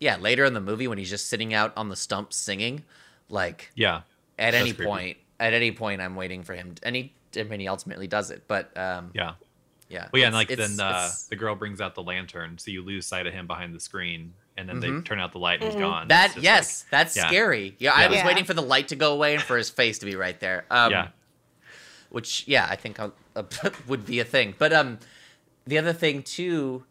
[0.00, 2.84] yeah, later in the movie when he's just sitting out on the stump singing,
[3.28, 4.02] like yeah,
[4.38, 4.84] at any creepy.
[4.88, 8.30] point, at any point, I'm waiting for him, and he, I mean, he ultimately does
[8.30, 9.32] it, but um, yeah.
[9.88, 12.82] yeah, Well, yeah, and like then uh, the girl brings out the lantern, so you
[12.82, 14.80] lose sight of him behind the screen, and then Mhm.
[14.80, 16.08] they turn out the light and he's gone.
[16.08, 17.28] That just yes, that's yeah.
[17.28, 17.76] scary.
[17.78, 18.26] Yeah, I was Yeah.
[18.26, 20.64] waiting for the light to go away and for his face to be right there.
[20.70, 21.08] Um, Yeah.
[22.10, 23.10] which yeah, I think uh,
[23.86, 24.54] would be a thing.
[24.58, 24.98] But um,
[25.66, 26.84] the other thing too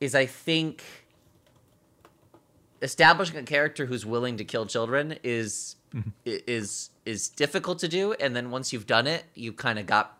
[0.00, 0.82] is I think
[2.82, 6.12] establishing a character who's willing to kill children is Mhm.
[6.26, 10.18] is is difficult to do, and then once you've done it, you kind of got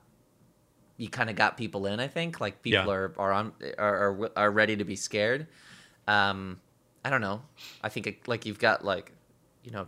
[0.96, 2.00] you kind of got people in.
[2.00, 2.90] I think like people Yeah.
[2.92, 5.46] are are on are, are are ready to be scared.
[6.06, 6.60] Um,
[7.04, 7.42] I don't know.
[7.82, 9.12] I think it, like you've got like,
[9.62, 9.86] you know,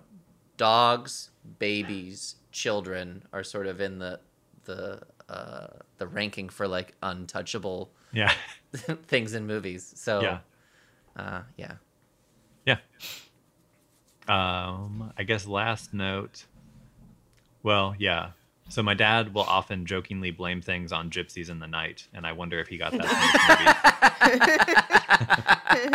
[0.59, 4.21] dogs, babies, children are sort of in the
[4.65, 8.33] the uh, the ranking for like untouchable Yeah.
[9.07, 9.93] things in movies.
[9.97, 10.39] So Yeah.
[11.17, 11.77] uh, yeah.
[12.67, 12.77] Yeah.
[14.29, 16.45] Um, I guess last note.
[17.63, 18.31] Well, yeah.
[18.69, 22.33] So my dad will often jokingly blame things on gypsies in the night, and I
[22.33, 23.19] wonder if he got that from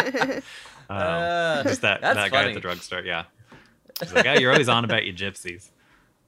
[0.04, 0.41] this movie.
[0.88, 2.54] Um, Uh, just that that's that guy at funny.
[2.54, 3.01] the drugstore.
[3.01, 3.23] Yeah.
[3.99, 5.69] He's like, yeah, you're always on about you gypsies.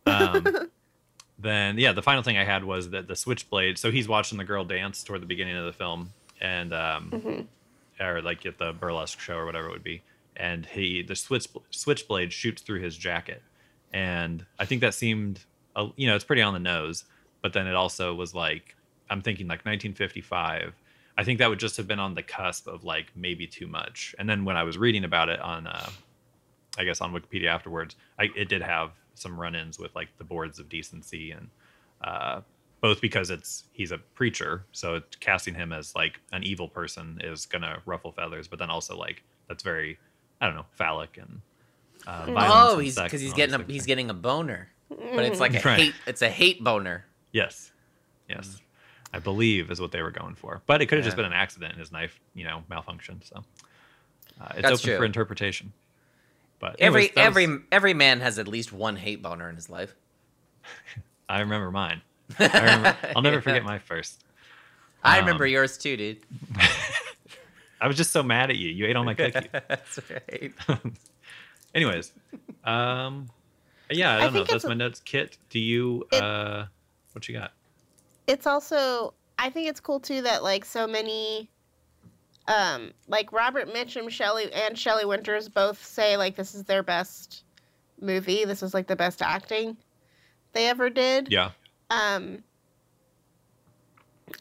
[0.08, 0.69] Um,
[1.39, 3.78] then yeah, the final thing I had was that the switchblade.
[3.78, 8.04] So he's watching the girl dance toward the beginning of the film, and um, Mm-hmm.
[8.04, 10.02] or like at the burlesque show or whatever it would be,
[10.38, 13.43] and he the switch switchblade shoots through his jacket,
[13.93, 15.41] and I think that seemed,
[15.95, 17.04] you know, it's pretty on the nose,
[17.41, 18.76] but then it also was like
[19.10, 20.73] I'm thinking like 1955.
[21.19, 24.13] I think that would just have been on the cusp of like maybe too much.
[24.19, 25.89] And then when I was reading about it on, uh,
[26.78, 30.60] I guess on Wikipedia afterwards, I, it did have some run-ins with like the boards
[30.60, 31.50] of decency and
[32.04, 32.41] uh,
[32.82, 37.47] both because it's he's a preacher, so casting him as like an evil person is
[37.47, 39.97] gonna ruffle feathers, but then also like that's very,
[40.41, 41.41] I don't know, phallic and
[42.06, 45.56] uh, violence Oh, he's because he's getting a he's getting a boner, but it's like
[45.56, 45.80] a Right.
[45.80, 45.93] hate.
[46.06, 47.06] It's a hate boner.
[47.32, 47.71] Yes.
[48.30, 48.62] Yes.
[49.13, 50.62] I believe is what they were going for.
[50.67, 53.23] But it could have just been an accident and his knife, you know, malfunctioned.
[53.28, 53.43] So
[54.39, 55.71] uh, it's That's open for interpretation.
[56.60, 59.69] But Every anyways, every was- every man has at least one hate boner in his
[59.69, 59.95] life.
[61.30, 62.02] I remember mine.
[62.39, 64.23] I remember, I'll never forget my first.
[65.04, 66.19] I Um, remember yours too, dude.
[67.79, 68.69] I was just so mad at you.
[68.69, 69.49] You ate all my cookies.
[69.51, 70.53] That's right.
[71.75, 72.11] Anyways,
[72.63, 73.29] um,
[73.91, 74.39] yeah, I I don't know.
[74.39, 74.99] think That's my notes.
[74.99, 76.07] Kit, do you?
[76.11, 76.65] It- uh,
[77.13, 77.53] what you got?
[78.27, 81.49] it's also I think it's cool too that like so many
[82.49, 87.43] um like Robert Mitchum, Shelley and Shelley Winters both say like this is their best
[88.01, 88.43] movie.
[88.45, 89.77] This is like the best acting
[90.53, 91.31] they ever did.
[91.31, 91.51] Yeah,
[91.89, 92.43] Um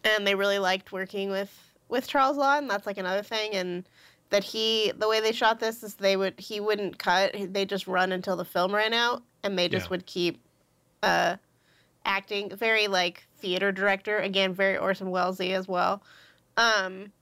[0.04, 1.52] and they really liked working with
[1.88, 2.68] with Charles Laughton.
[2.68, 3.88] That's like another thing and
[4.30, 7.34] that he the way they shot this is they would he wouldn't cut.
[7.52, 9.90] They just run until the film ran out and they just Yeah.
[9.90, 10.40] would keep
[11.02, 11.36] uh
[12.04, 16.02] acting very like theater director again very Orson Wellesy as well.
[16.56, 17.12] Um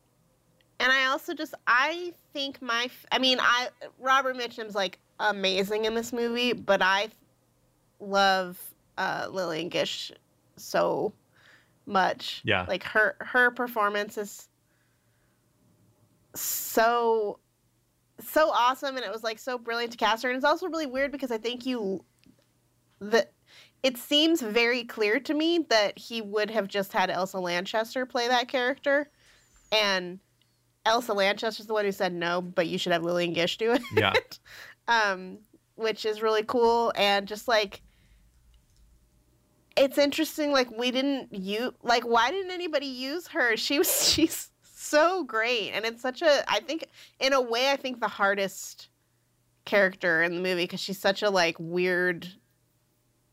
[0.81, 5.95] and I also just I think my I mean I Robert Mitchum's like amazing in
[5.95, 7.09] this movie, but I
[8.01, 8.59] love
[8.99, 10.11] uh Lillian Gish
[10.57, 11.13] so
[11.87, 12.41] much.
[12.45, 12.65] Yeah.
[12.69, 14.49] Like her her performance is
[16.35, 17.39] so
[18.21, 20.87] so awesome and it was like so brilliant to cast her and it's also really
[20.87, 22.05] weird because I think you
[23.01, 23.33] that
[23.83, 28.29] it seems very clear to me that he would have just had Elsa Lanchester play
[28.29, 29.11] that character
[29.73, 30.21] and
[30.87, 33.83] Elsa Lanchester's the one who said no, but you should have Lillian Gish do it.
[33.95, 34.13] yeah,
[34.89, 35.39] um,
[35.77, 37.83] which is really cool and just like
[39.77, 44.51] it's interesting like we didn't use like why didn't anybody use her she was she's
[44.85, 46.87] so great and it's such a i think
[47.21, 48.89] in a way i think the hardest
[49.65, 52.29] character in the movie because she's such a like weird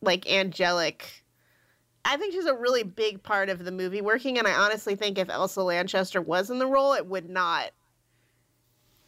[0.01, 1.25] like angelic
[2.05, 5.17] i think she's a really big part of the movie working and i honestly think
[5.17, 7.71] if elsa lanchester was in the role it would not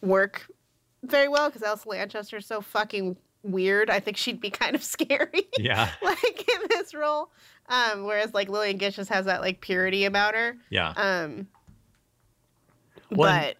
[0.02, 0.46] work
[1.02, 4.82] very well because elsa lanchester is so fucking weird i think she'd be kind of
[4.82, 7.30] scary yeah, like in this role.
[7.68, 10.56] Um, whereas like Lillian Gish just has that like purity about her.
[10.70, 10.90] yeah.
[10.96, 11.46] Um,
[13.16, 13.56] Well, but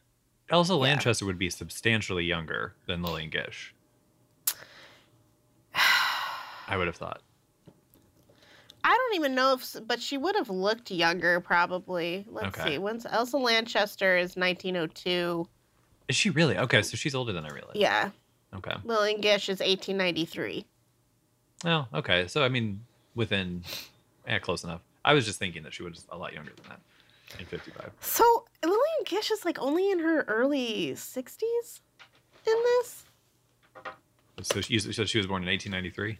[0.50, 3.74] Elsa Lanchester would be substantially younger than Lillian Gish.
[5.74, 7.20] I would have thought.
[8.86, 12.26] I don't even know if, but she would have looked younger probably.
[12.28, 12.72] Let's Okay.
[12.72, 12.78] see.
[12.78, 15.48] When's Elsa Lanchester is 1902.
[16.08, 16.58] Is she really?
[16.58, 17.76] Okay, so she's older than I realized.
[17.76, 18.10] Yeah,
[18.54, 18.74] Okay.
[18.84, 20.66] Lillian Gish is 1893.
[21.64, 22.26] Oh, okay.
[22.28, 23.62] So I mean, within,
[24.26, 24.82] yeah, close enough.
[25.04, 26.80] I was just thinking that she was a lot younger than that.
[28.00, 31.80] So Lillian Gish is like only in her early 60s
[32.46, 33.04] in this.
[34.42, 36.18] So she, so she was born in eighteen ninety-three.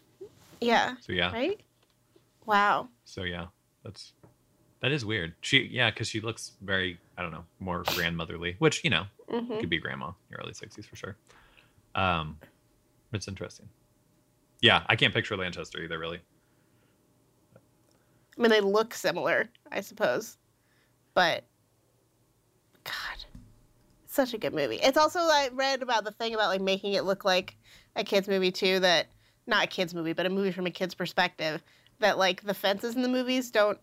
[0.61, 0.95] Yeah.
[1.01, 1.33] So yeah.
[1.33, 1.61] Right.
[2.47, 2.89] Wow.
[3.05, 3.47] So yeah,
[3.83, 4.13] that's
[4.81, 5.35] that is weird.
[5.41, 9.59] She yeah, because she looks very I don't know more grandmotherly, which you know hmm
[9.59, 11.17] could be grandma in your early sixties for sure.
[11.95, 12.39] Um,
[13.13, 13.69] it's interesting.
[14.61, 15.99] Yeah, I can't picture Lanchester either.
[15.99, 16.21] Really.
[17.57, 20.39] I mean, they look similar, I suppose,
[21.15, 21.45] but
[22.85, 23.25] God,
[24.07, 24.81] such a good movie.
[24.83, 27.57] It's also I read about the thing about like making it look like
[27.97, 28.81] a kids movie too.
[28.81, 29.07] That
[29.47, 31.63] not a kids movie, but a movie from a kid's perspective.
[32.01, 33.79] That like the fences in the movies don't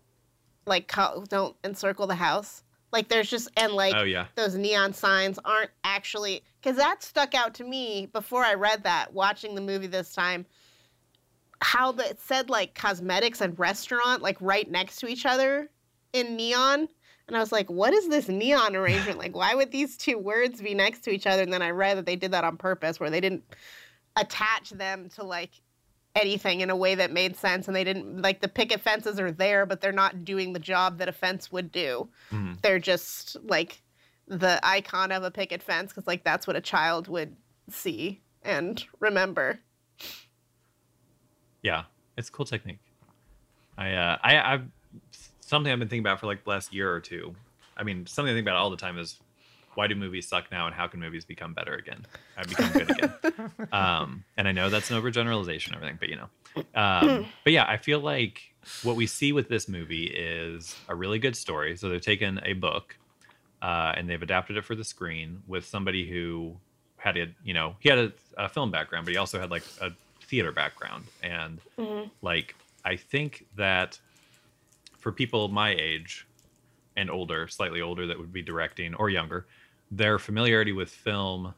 [0.66, 2.62] like co- don't encircle the house.
[2.92, 4.26] Like there's just and like oh yeah.
[4.34, 9.12] those neon signs aren't actually because that stuck out to me before I read that.
[9.12, 10.44] Watching the movie this time,
[11.62, 15.70] how the, it said like cosmetics and restaurant like right next to each other
[16.12, 16.88] in neon.
[17.28, 19.18] And I was like, what is this neon arrangement?
[19.18, 21.42] like, why would these two words be next to each other?
[21.42, 23.44] And then I read that they did that on purpose, where they didn't
[24.16, 25.50] attach them to like
[26.14, 27.66] anything in a way that made sense.
[27.66, 30.98] And they didn't, like, the picket fences are there, but they're not doing the job
[30.98, 32.08] that a fence would do.
[32.30, 32.60] Mhm.
[32.60, 33.82] They're just like
[34.28, 37.34] the icon of a picket fence, because, like, that's what a child would
[37.70, 39.58] see and remember.
[41.62, 41.84] Yeah,
[42.16, 42.80] it's a cool technique.
[43.78, 44.66] I uh, I I've
[45.52, 47.34] something I've been thinking about for like the last year or two.
[47.76, 49.18] I mean, something I think about all the time is
[49.74, 52.06] why do movies suck now and how can movies become better again?
[52.38, 53.12] I become good again.
[53.72, 56.28] um, and I know that's an overgeneralization and everything, but you know.
[56.74, 58.40] Um, but yeah, I feel like
[58.82, 61.76] what we see with this movie is a really good story.
[61.76, 62.96] So they've taken a book
[63.60, 66.56] uh, and they've adapted it for the screen with somebody who
[66.96, 69.64] had a you know he had a, a film background, but he also had like
[69.82, 69.90] a
[70.24, 72.08] theater background and Mhm.
[72.22, 72.54] like
[72.86, 74.00] i think that
[75.02, 76.26] for people my age
[76.96, 79.46] and older slightly older that would be directing or younger
[79.90, 81.52] their familiarity with film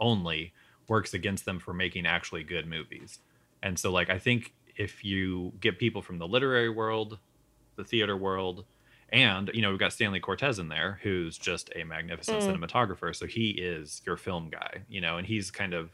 [0.00, 0.52] only
[0.88, 3.20] works against them for making actually good movies
[3.62, 7.18] and so like i think if you get people from the literary world
[7.76, 8.64] the theater world
[9.10, 12.56] and you know we've got stanley cortez in there who's just a magnificent Mm.
[12.58, 15.90] cinematographer so he is your film guy you know and he's kind of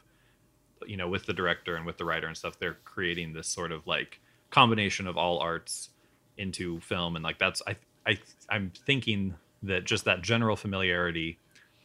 [0.85, 3.71] you know with the director and with the writer and stuff they're creating this sort
[3.71, 4.19] of like
[4.51, 5.89] combination of all arts
[6.37, 8.17] into film and like that's i i
[8.49, 11.37] i'm thinking that just that general familiarity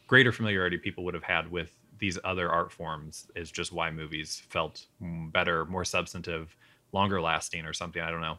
[0.07, 4.41] greater familiarity people would have had with these other art forms is just why movies
[4.49, 6.55] felt better more substantive
[6.91, 8.37] longer lasting or something i don't know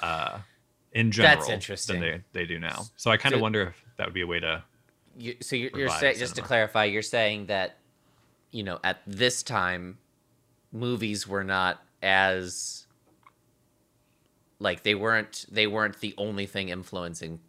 [0.00, 0.38] uh
[0.92, 2.00] in general that's interesting.
[2.00, 4.22] than they, they do now so i kind of So- wonder if that would be
[4.22, 4.62] a way to
[5.16, 7.78] You, so you're, you're saying just to clarify, you're saying that
[8.50, 9.98] you know at this time,
[10.72, 12.83] movies were not as
[14.64, 17.40] like they weren't they weren't the only thing influencing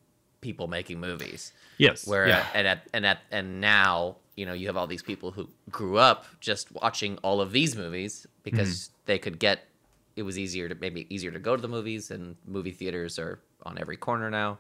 [0.41, 1.53] people making movies.
[1.77, 5.03] yes Where yeah and at and at and now you know you have all these
[5.03, 9.05] people who grew up just watching all of these movies because Mm-hmm.
[9.07, 9.67] they could get
[10.15, 13.39] it was easier to maybe easier to go to the movies and movie theaters are
[13.63, 14.59] on every corner now.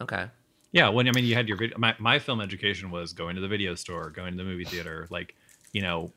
[0.00, 0.28] Okay.
[0.72, 3.42] Yeah, when I mean you had your video, my, my film education was going to
[3.42, 5.06] the video store, going to the movie theater.
[5.10, 5.34] Like,
[5.72, 6.12] you know,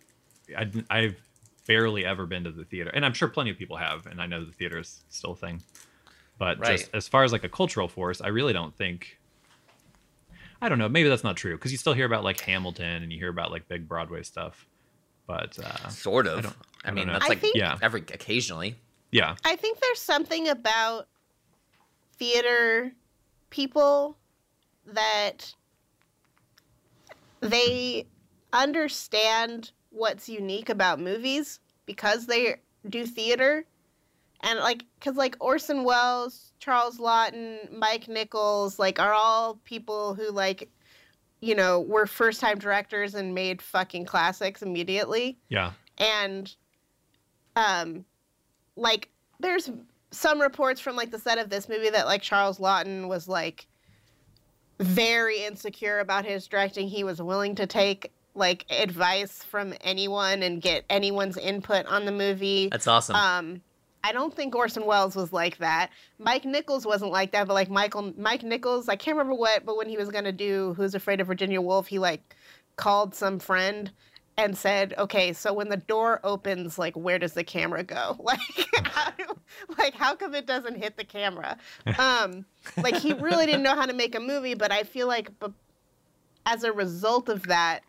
[0.58, 1.22] I, I've
[1.68, 4.26] barely ever been to the theater, and I'm sure plenty of people have, and I
[4.28, 5.62] know the theater is still a thing.
[6.38, 6.78] But Right.
[6.78, 9.20] just as far as like a cultural force, I really don't think.
[10.62, 10.90] I don't know.
[10.90, 13.52] Maybe that's not true because you still hear about like Hamilton and you hear about
[13.52, 14.66] like big Broadway stuff.
[15.28, 16.40] But uh, Sort of.
[16.40, 17.14] I, don't- I don't mean, know.
[17.14, 17.78] that's I like think- Yeah.
[17.82, 18.76] every occasionally.
[19.12, 21.08] yeah, I think there's something about
[22.18, 22.94] theater
[23.50, 24.18] people
[24.86, 25.54] that
[27.42, 28.06] they
[28.54, 32.56] understand what's unique about movies because they
[32.90, 33.66] do theater.
[34.42, 40.30] And like, cause like Orson Welles, Charles Laughton, Mike Nichols, like are all people who
[40.32, 40.70] like,
[41.42, 46.56] you know, were first time directors and made fucking classics immediately yeah, and
[47.56, 48.04] um
[48.76, 49.70] like there's
[50.12, 53.68] some reports from like the set of this movie that like Charles Laughton was like
[54.80, 56.88] very insecure about his directing.
[56.88, 62.12] He was willing to take like advice from anyone and get anyone's input on the
[62.12, 62.70] movie.
[62.72, 63.16] That's awesome.
[63.16, 63.62] Um,
[64.04, 65.90] I don't think Orson Welles was like that.
[66.20, 69.78] Mike Nichols wasn't like that, but like Michael Mike Nichols, I can't remember what, but
[69.78, 72.36] when he was gonna do Who's Afraid of Virginia Woolf, he like
[72.76, 73.92] called some friend
[74.38, 78.16] and said, "Okay, so when the door opens, like where does the camera go?
[78.24, 78.40] Like
[78.90, 79.26] how do,
[79.78, 81.58] like how come it doesn't hit the camera?"
[81.98, 82.46] Um,
[82.78, 85.48] like he really didn't know how to make a movie, but I feel like b-
[86.46, 87.82] as a result of that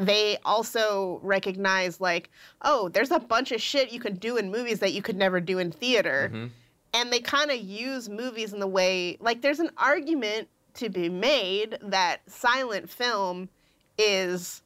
[0.00, 2.30] they also recognize like
[2.62, 5.40] oh there's a bunch of shit you can do in movies that you could never
[5.40, 6.50] do in theater Mhm.
[6.94, 11.08] and they kind of use movies in the way like there's an argument to be
[11.08, 13.48] made that silent film
[13.98, 14.62] is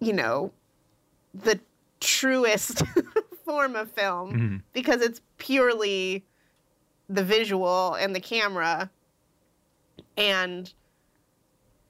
[0.00, 0.50] you know
[1.34, 1.60] the
[2.00, 2.82] truest
[3.44, 4.62] form of film Mhm.
[4.72, 6.24] because it's purely
[7.08, 8.90] the visual and the camera
[10.16, 10.72] and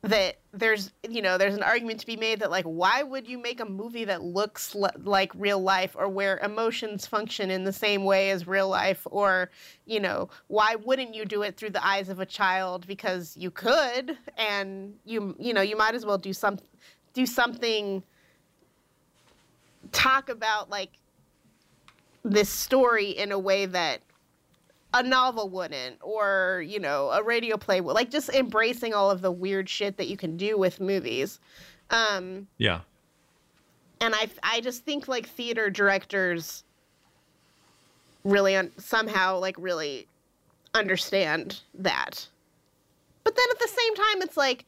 [0.02, 3.38] that there's you know there's an argument to be made that like why would you
[3.38, 7.72] make a movie that looks l- like real life or where emotions function in the
[7.72, 9.06] same way as real life?
[9.10, 9.50] Or
[9.84, 12.86] you know why wouldn't you do it through the eyes of a child?
[12.86, 16.58] Because you could and you you know you might as well do some
[17.12, 18.02] do something
[19.92, 20.90] talk about like
[22.22, 24.00] this story in a way that
[24.94, 29.20] a novel wouldn't or you know a radio play would like just embracing all of
[29.20, 31.38] the weird shit that you can do with movies
[31.90, 32.80] um Yeah.
[34.00, 36.64] and i i just think like theater directors
[38.24, 40.06] really un- somehow like really
[40.74, 42.26] understand that
[43.24, 44.64] but then at the same time it's like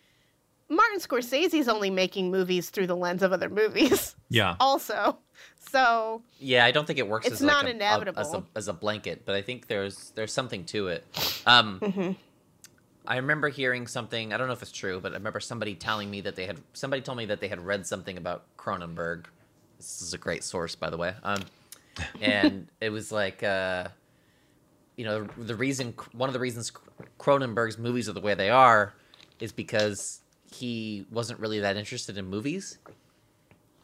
[0.68, 4.56] martin scorsese's only making movies through the lens of other movies Yeah.
[4.60, 5.18] also
[5.58, 8.20] so Yeah, I don't think it works It's as not a- a- inevitable.
[8.20, 11.04] as, a, as a blanket, but I think there's there's something to it.
[11.46, 12.16] Um, mhm.
[13.06, 14.32] I remember hearing something.
[14.32, 16.58] I don't know if it's true, but I remember somebody telling me that they had
[16.72, 19.26] somebody told me that they had read something about Cronenberg.
[19.78, 21.14] This is a great source, by the way.
[21.22, 21.42] Um,
[22.20, 23.88] and it was like, uh,
[24.96, 26.72] you know, the reason one of the reasons
[27.18, 28.94] Cronenberg's movies are the way they are
[29.40, 30.20] is because
[30.52, 32.78] he wasn't really that interested in movies.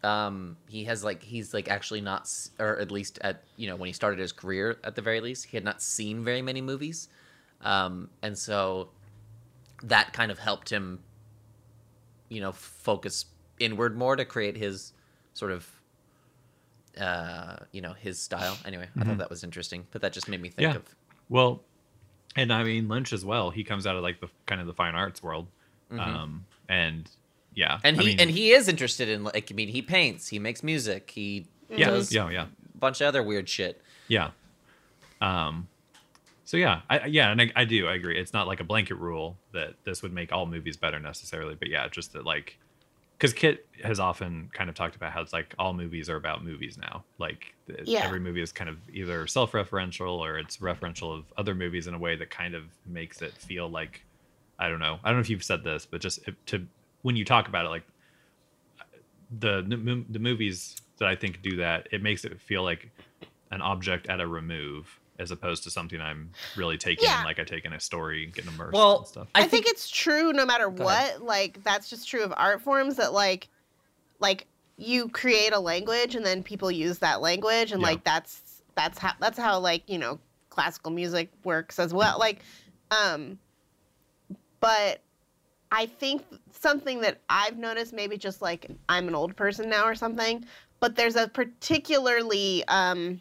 [0.02, 3.86] Um, he has like he's like actually not, or at least at you know when
[3.86, 7.08] he started his career at the very least, he had not seen very many movies,
[7.62, 8.88] um, and so
[9.82, 11.00] that kind of helped him,
[12.28, 13.26] you know, focus
[13.58, 14.92] inward more to create his
[15.32, 15.68] sort of,
[16.98, 18.58] uh, you know, his style.
[18.64, 20.76] Anyway, I thought that was interesting, but that just made me think Yeah.
[20.76, 20.94] of
[21.28, 21.62] Well,
[22.36, 23.50] and I mean Lynch as well.
[23.50, 25.46] He comes out of like the kind of the fine arts world,
[25.90, 26.00] Mhm.
[26.00, 27.08] um, and
[27.54, 30.28] yeah, and I he mean, and he is interested in like I mean he paints,
[30.28, 33.80] he makes music, he yeah, does yeah, yeah, a bunch of other weird shit.
[34.08, 34.30] yeah.
[35.20, 35.68] Um,
[36.44, 38.18] so yeah, I yeah, and I, I do I agree.
[38.18, 41.68] It's not like a blanket rule that this would make all movies better necessarily, but
[41.68, 42.58] yeah, just that like
[43.16, 46.44] because Kit has often kind of talked about how it's like all movies are about
[46.44, 47.04] movies now.
[47.18, 47.54] Like
[47.84, 48.00] Yeah.
[48.04, 51.98] every movie is kind of either self-referential or it's referential of other movies in a
[51.98, 54.03] way that kind of makes it feel like
[54.58, 54.98] I don't know.
[55.02, 56.66] I don't know if you've said this, but just to
[57.02, 57.82] when you talk about it, like
[59.40, 62.90] the the the movies that I think do that, it makes it feel like
[63.50, 67.22] an object at a remove as opposed to something I'm really taking Yeah.
[67.24, 69.28] like I take in a story, getting immersed Well, and stuff.
[69.34, 70.92] I, I think, think- it's true no matter what.
[70.92, 71.20] ahead.
[71.20, 73.48] Like that's just true of art forms that like
[74.20, 74.46] like
[74.76, 77.88] you create a language and then people use that language and Yeah.
[77.88, 80.18] like that's that's how that's how like, you know,
[80.50, 82.18] classical music works as well.
[82.18, 82.40] Like
[82.90, 83.38] um
[84.60, 85.00] but
[85.70, 89.94] I think something that I've noticed maybe just like I'm an old person now or
[89.94, 90.44] something,
[90.80, 93.20] but there's a particularly um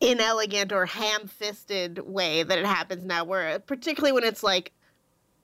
[0.00, 4.72] inelegant or ham-fisted way that it happens now where particularly when it's like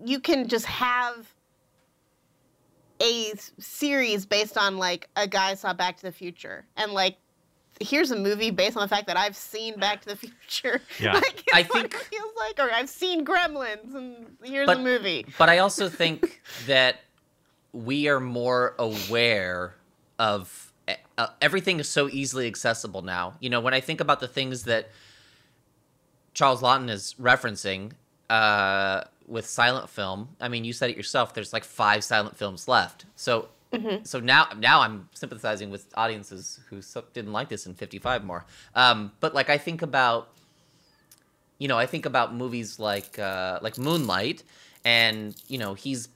[0.04, 1.32] you can just have
[3.00, 7.16] a series based on like a guy saw back to the future and like
[7.80, 11.14] here's a movie based on the fact that i've seen back to the future Yeah.
[11.14, 15.26] like, I think- it feels like or i've seen gremlins and here's But- a movie
[15.38, 17.00] But I also think that
[17.72, 19.74] we are more aware
[20.18, 20.72] of
[21.18, 23.34] uh, everything is so easily accessible now.
[23.40, 24.88] You know, when I think about the things that
[26.32, 27.92] Charles Laughton is referencing
[28.30, 31.34] uh, with silent film, I mean, you said it yourself.
[31.34, 33.04] There's like five silent films left.
[33.16, 33.48] So,
[34.04, 36.80] so now, now I'm sympathizing with audiences who
[37.12, 38.44] didn't like this in '55 more.
[38.74, 40.30] Um, but like, I think about
[41.58, 44.44] you know, I think about movies like uh, like Moonlight,
[44.84, 46.08] and you know, he's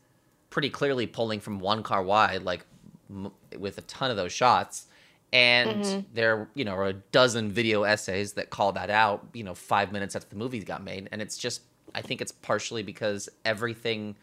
[0.51, 2.65] pretty clearly pulling from Wong Kar-wai, like
[3.11, 4.87] m- with a ton of those shots.
[5.33, 6.05] And Mhm.
[6.13, 9.27] there, you know, are a dozen video essays that call that out.
[9.33, 11.63] You know, five minutes after the movie got made, and it's just,
[11.95, 14.15] I think it's partially because everything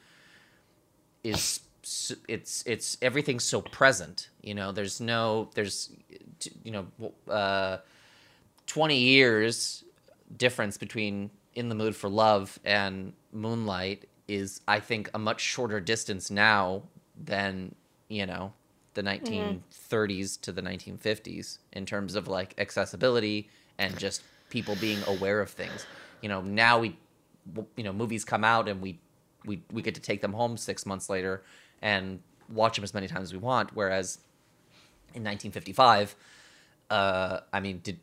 [1.24, 1.62] is,
[2.28, 4.30] it's it's everything's so present.
[4.42, 5.92] You know, there's no, there's,
[6.64, 6.88] you know,
[7.32, 7.78] uh,
[8.66, 9.84] twenty years
[10.38, 15.80] difference between In the Mood for Love and Moonlight is, I think, a much shorter
[15.80, 16.84] distance now
[17.22, 17.74] than,
[18.10, 18.54] you know,
[18.94, 25.42] the 1930s to the 1950s in terms of like accessibility and just people being aware
[25.42, 25.86] of things.
[26.22, 26.96] You know, now we,
[27.76, 29.00] you know, movies come out and we,
[29.46, 31.44] we, we get to take them home six months later
[31.82, 32.20] and
[32.52, 33.72] watch them as many times as we want.
[33.76, 34.20] Whereas
[35.14, 36.16] in 1955,
[36.90, 38.00] uh, I mean, did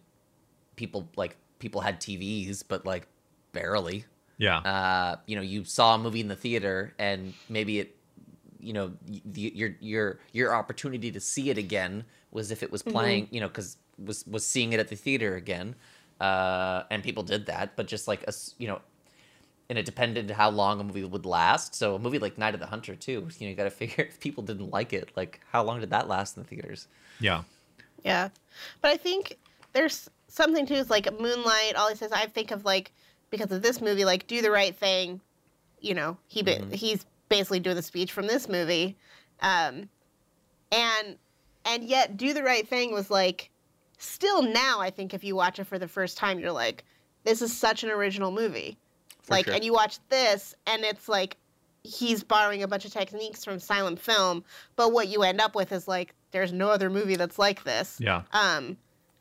[0.77, 3.07] people like people had TVs, but like
[3.53, 4.05] barely.
[4.39, 4.59] yeah.
[4.59, 7.97] Uh, you know, you saw a movie in the theater, and maybe it,
[8.61, 12.71] you know, y- the, your your your opportunity to see it again was if it
[12.71, 15.75] was playing, you know, because was was seeing it at the theater again,
[16.21, 17.77] uh, and people did that.
[17.77, 18.81] But just like a, s- you know,
[19.69, 21.75] and it depended how long a movie would last.
[21.75, 24.05] So a movie like Night of the Hunter too, you know, you got to figure
[24.05, 26.89] if people didn't like it, like how long did that last in the theaters?
[27.21, 27.43] yeah.
[28.05, 28.29] Yeah,
[28.83, 29.37] but I think
[29.73, 30.75] there's something too.
[30.75, 31.75] Is like Moonlight.
[31.75, 32.93] All he says, I think of like
[33.31, 35.21] because of this movie, like Do the Right Thing.
[35.81, 36.73] You know, he ba- Mhm.
[36.73, 38.97] he's basically doing the speech from this movie,
[39.41, 39.89] um,
[40.71, 41.17] and
[41.65, 43.51] and yet Do the Right Thing was like
[43.99, 46.85] still now I think if you watch it for the first time, you're like,
[47.25, 48.79] this is such an original movie.
[49.27, 49.55] For like, sure.
[49.55, 51.37] and you watch this, and it's like
[51.83, 54.45] he's borrowing a bunch of techniques from silent film,
[54.77, 57.99] but what you end up with is like, there's no other movie that's like this.
[58.01, 58.23] Yeah.
[58.33, 58.77] Um,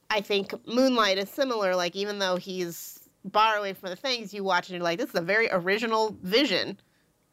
[0.10, 1.76] I think Moonlight is similar.
[1.76, 5.16] Like, even though he's borrowing from the things you watch, and you're like, this is
[5.16, 6.80] a very original vision,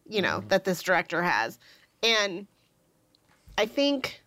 [0.08, 0.48] you know, Mhm.
[0.48, 1.58] that this director has.
[2.02, 2.46] And
[3.58, 4.22] I think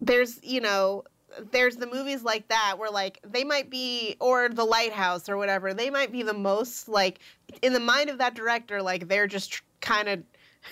[0.00, 1.04] there's, you know,
[1.50, 5.74] there's the movies like that where like they might be or the lighthouse or whatever
[5.74, 7.20] they might be the most like
[7.62, 10.22] in the mind of that director like they're just tr- kind of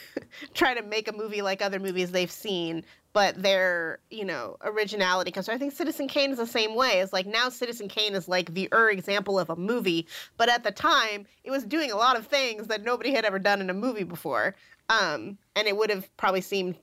[0.55, 5.31] trying to make a movie like other movies they've seen but their you know originality
[5.31, 7.01] comes so i think citizen kane is the same way.
[7.01, 10.07] It's like now citizen kane is like the er example of a movie
[10.37, 13.39] but at the time it was doing a lot of things that nobody had ever
[13.39, 14.55] done in a movie before
[14.89, 16.77] um, and it would have probably seemed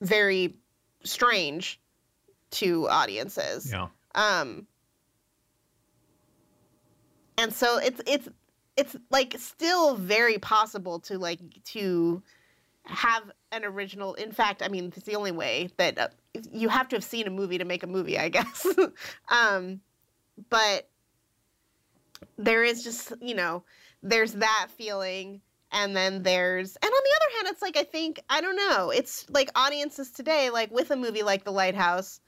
[0.00, 0.54] very
[1.04, 1.78] strange
[2.50, 3.88] to audiences Yeah.
[4.14, 4.66] um
[7.38, 8.28] and so it's it's
[8.76, 12.22] it's like still very possible to like to
[12.84, 16.08] have an original in fact i mean it's the only way that uh,
[16.52, 18.66] you have to have seen a movie to make a movie i guess
[19.28, 19.80] um
[20.48, 20.88] but
[22.38, 23.62] there is just you know
[24.02, 25.40] there's that feeling
[25.72, 28.90] and then there's and on the other hand it's like i think i don't know
[28.90, 32.20] it's like audiences today like with a movie like the lighthouse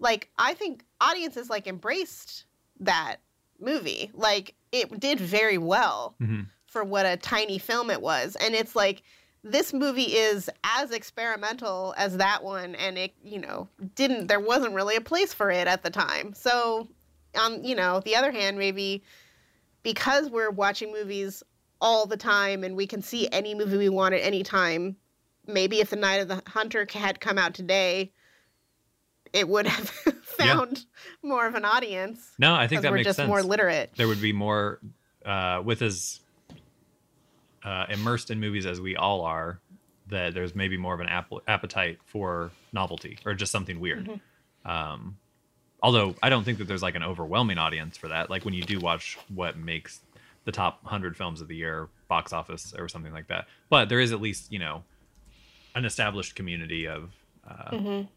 [0.00, 2.44] like i think audiences like embraced
[2.80, 3.18] that
[3.60, 4.10] movie.
[4.14, 8.36] Like it did very well hmm for what a tiny film it was.
[8.36, 9.02] And it's like
[9.42, 14.72] this movie is as experimental as that one and it you know didn't there wasn't
[14.72, 16.32] really a place for it at the time.
[16.32, 16.86] So
[17.36, 19.02] on you know the other hand maybe
[19.82, 21.42] because we're watching movies
[21.80, 24.94] all the time and we can see any movie we want at any time
[25.48, 28.12] maybe if the night of the hunter had come out today
[29.32, 30.12] it would have Yeah.
[30.56, 30.86] found
[31.22, 33.28] more of an audience No, I think that we're makes just sense.
[33.28, 34.80] more literate there would be more
[35.26, 36.20] uh, with as
[37.64, 39.60] uh, immersed in movies as we all are
[40.08, 44.20] that there's maybe more of an app- appetite for novelty or just something weird Mhm.
[44.64, 45.18] um,
[45.82, 48.62] although i don't think that there's like an overwhelming audience for that like when you
[48.62, 50.00] do watch what makes
[50.46, 54.00] the top 100 films of the year box office or something like that but there
[54.00, 54.82] is at least you know
[55.74, 57.10] an established community of
[57.48, 58.08] uh, Mhm.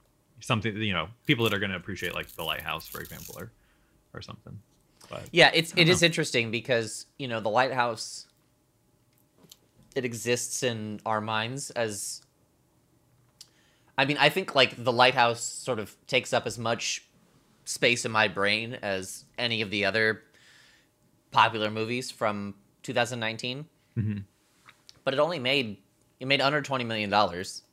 [0.43, 3.51] Something you know people that are going to appreciate like the lighthouse for example or
[4.13, 4.59] or something
[5.09, 8.27] but Yeah, it's it don't is interesting because you know the lighthouse.
[9.95, 12.21] It exists in our minds as.
[13.97, 17.05] I mean, I think like the lighthouse sort of takes up as much
[17.65, 20.23] space in my brain as any of the other
[21.31, 23.65] popular movies from 2019.
[23.97, 24.23] Mhm.
[25.03, 25.77] But it only made
[26.19, 27.63] it made under 20 million dollars.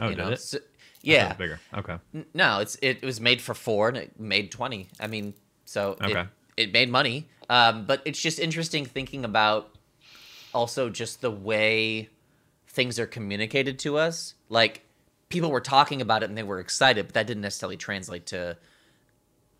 [0.00, 0.30] oh you did know?
[0.32, 0.58] it So-
[1.00, 1.32] Thought it yeah.
[1.34, 1.98] bigger okay
[2.34, 4.88] No, it's it, was made for four and it made twenty.
[4.98, 5.34] I mean,
[5.64, 6.20] so Okay.
[6.22, 6.28] it,
[6.68, 7.28] it made money.
[7.50, 9.74] Um, but it's just interesting thinking about
[10.52, 12.08] also just the way
[12.66, 14.34] things are communicated to us.
[14.48, 14.82] Like
[15.28, 18.56] people were talking about it and they were excited, but that didn't necessarily translate to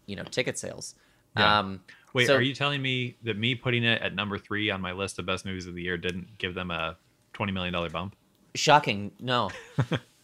[0.06, 0.94] you know ticket sales.
[1.36, 1.58] Yeah.
[1.60, 1.80] Um,
[2.14, 4.92] Wait, So- are you telling me that me putting it at number three on my
[4.92, 6.96] list of best movies of the year didn't give them a
[7.32, 8.16] twenty million dollar bump?
[8.58, 9.50] Shocking no.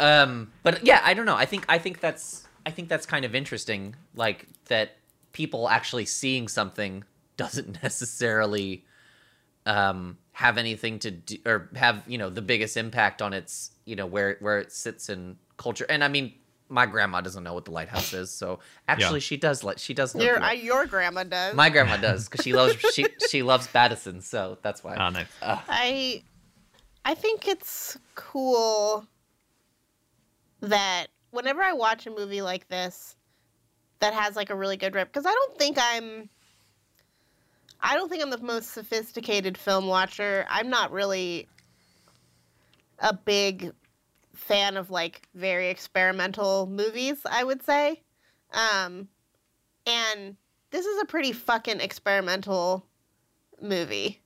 [0.01, 1.37] Um but yeah i don't know.
[1.37, 4.97] I think i think that's i think that's kind of interesting like that
[5.33, 7.05] people actually seeing something
[7.37, 8.85] doesn't necessarily
[9.67, 13.95] um have anything to do or have you know the biggest impact on its you
[13.95, 15.87] know where where it sits in culture.
[15.89, 16.35] And i mean
[16.69, 18.59] my grandma doesn't know what the lighthouse is so
[18.89, 21.55] actually she does like she does know your the- uh, your grandma does.
[21.55, 24.97] My grandma does because she loves she she loves Pattinson, so that's why.
[24.97, 25.27] Ah, nice.
[25.41, 26.25] uh, I
[27.05, 29.07] I think it's cool
[30.61, 33.17] that whenever I watch a movie like this
[34.01, 36.29] that has like a really good rip because I don't think I'm
[37.81, 40.47] I don't think I'm the most sophisticated film watcher.
[40.49, 41.47] I'm not really
[43.01, 43.73] a big
[44.35, 48.01] fan of like very experimental movies, I would say.
[48.53, 49.09] Um
[49.87, 50.37] and
[50.71, 52.87] this is a pretty fucking experimental
[53.61, 54.23] movie.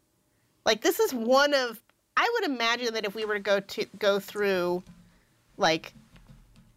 [0.64, 1.80] Like this is one of
[2.18, 4.82] I would imagine that if we were to go to go through
[5.56, 5.94] like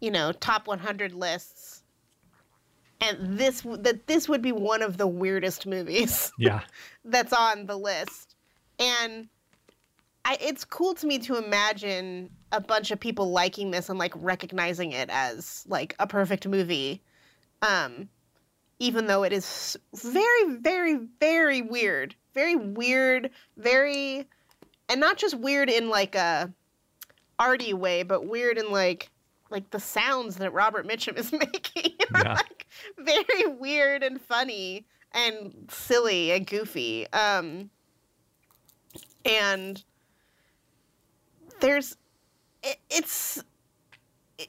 [0.02, 1.82] you know, top 100 lists
[3.00, 6.62] and this that this would be one of the weirdest movies Yeah.
[7.04, 8.34] that's on the list.
[8.80, 9.28] And
[10.24, 14.12] I, it's cool to me to imagine a bunch of people liking this and like
[14.16, 17.00] recognizing it as like a perfect movie.
[17.62, 18.08] Um,
[18.80, 22.16] even though it is very, very, very weird.
[22.34, 24.26] Very weird, very
[24.88, 26.52] and not just weird in like a
[27.38, 29.10] arty way, but weird in like
[29.50, 32.34] like the sounds that Robert Mitchum is making are Yeah.
[32.34, 32.66] like
[32.98, 37.06] very weird and funny and silly and goofy.
[37.12, 37.68] Um,
[39.24, 39.82] and
[41.60, 41.96] there's
[42.62, 43.42] it, it's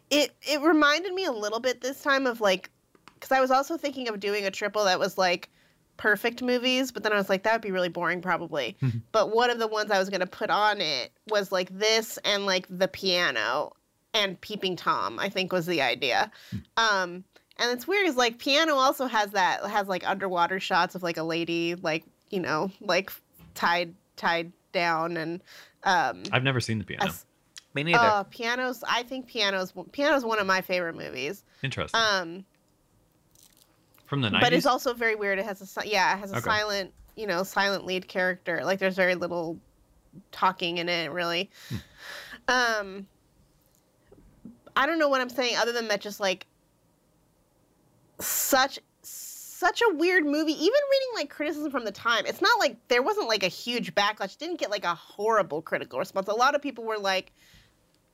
[0.09, 2.69] it it reminded me a little bit this time of like
[3.15, 5.49] because I was also thinking of doing a triple that was like
[5.97, 8.75] perfect movies, but then I was like that would be really boring probably.
[8.81, 9.01] Mhm.
[9.11, 12.45] but one of the ones I was gonna put on it was like this and
[12.45, 13.73] like the piano
[14.13, 15.19] and Peeping Tom.
[15.19, 16.31] I think was the idea.
[16.77, 17.23] Um,
[17.57, 21.17] and it's weird is like piano also has that has like underwater shots of like
[21.17, 23.11] a lady like you know like
[23.53, 25.41] tied tied down and
[25.83, 27.05] um I've never seen the piano.
[27.05, 27.25] as-
[27.75, 27.99] Me neither.
[27.99, 28.83] uh, pianos.
[28.87, 29.73] I think pianos.
[29.91, 31.43] Pianos one of my favorite movies.
[31.63, 31.99] Interesting.
[31.99, 32.45] Um,
[34.05, 35.39] From the but it's also very weird.
[35.39, 36.43] It has a yeah, it has a Okay.
[36.45, 38.63] silent, you know, silent lead character.
[38.63, 39.57] Like there's very little
[40.31, 41.49] talking in it, really.
[41.69, 41.75] Hmm.
[42.47, 43.07] Um,
[44.75, 46.01] I don't know what I'm saying other than that.
[46.01, 46.45] Just like
[48.19, 50.51] such such a weird movie.
[50.51, 53.95] Even reading like criticism from the time, it's not like there wasn't like a huge
[53.95, 54.33] backlash.
[54.33, 56.27] It didn't get like a horrible critical response.
[56.27, 57.31] A lot of people were like,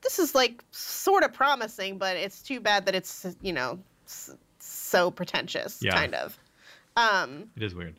[0.01, 3.79] "This is like sort of promising, but it's too bad that it's you know
[4.89, 5.93] so pretentious." Yeah.
[5.93, 6.37] Kind of.
[6.97, 7.95] Um, it is weird.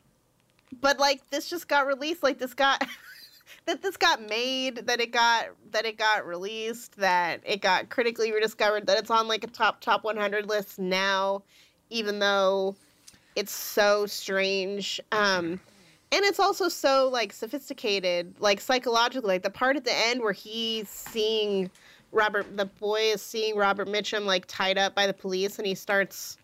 [0.81, 2.87] but like this just got released like this got
[3.67, 8.31] that this got made that it got that it got released that it got critically
[8.33, 11.43] rediscovered that it's on like a top top 100 list now
[11.89, 12.75] even though
[13.37, 15.59] it's so strange um
[16.13, 20.33] and it's also so like sophisticated like psychologically like the part at the end where
[20.33, 21.71] he's seeing
[22.13, 25.75] robert the boy is seeing robert mitchum like tied up by the police and he
[25.75, 26.37] starts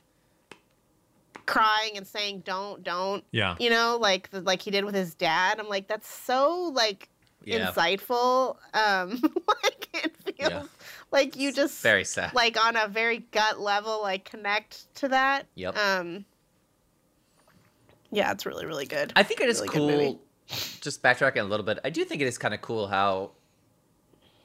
[1.47, 3.55] crying and saying don't don't Yeah.
[3.59, 7.09] you know like the, like he did with his dad i'm like that's so like
[7.44, 7.70] yeah.
[7.70, 9.11] insightful um
[9.64, 10.62] like it feels Yeah.
[11.12, 12.34] like you just Very sad.
[12.34, 15.76] like on a very gut level like connect to that Yep.
[15.78, 16.24] um
[18.11, 20.05] yeah it's really really good I think it is Really good movie.
[20.07, 20.22] cool.
[20.80, 23.32] Just backtracking a little bit, I do think it is kind of cool how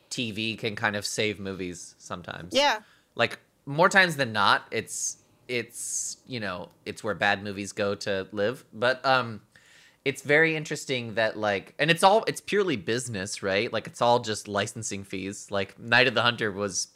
[0.09, 2.53] TV can kind of save movies sometimes.
[2.55, 2.79] yeah
[3.15, 5.17] Like more times than not, it's
[5.51, 8.63] it's you know it's where bad movies go to live.
[8.73, 9.41] But um,
[10.05, 13.71] it's very interesting that like, and it's all it's purely business, right?
[13.71, 15.51] Like it's all just licensing fees.
[15.51, 16.87] Like Night of the Hunter was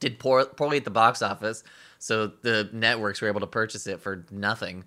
[0.00, 1.64] did poor, poorly at the box office,
[1.98, 4.84] so the networks were able to purchase it for nothing.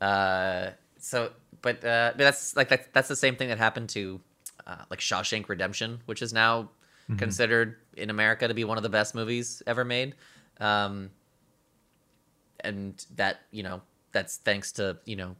[0.00, 1.32] Uh, so,
[1.62, 4.20] but uh, but that's like that's that's the same thing that happened to
[4.66, 6.70] uh, like Shawshank Redemption, which is now
[7.10, 7.18] Mhm.
[7.18, 10.14] considered in America to be one of the best movies ever made.
[10.60, 11.10] Um,
[12.62, 13.82] and that you know
[14.12, 15.36] that's thanks to you know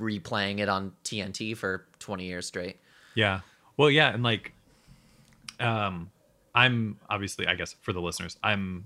[0.00, 2.76] replaying it on TNT for 20 years straight.
[3.14, 3.40] Yeah.
[3.76, 4.52] Well, yeah, and like,
[5.60, 6.10] um,
[6.54, 8.84] I'm obviously, I guess, for the listeners, I'm,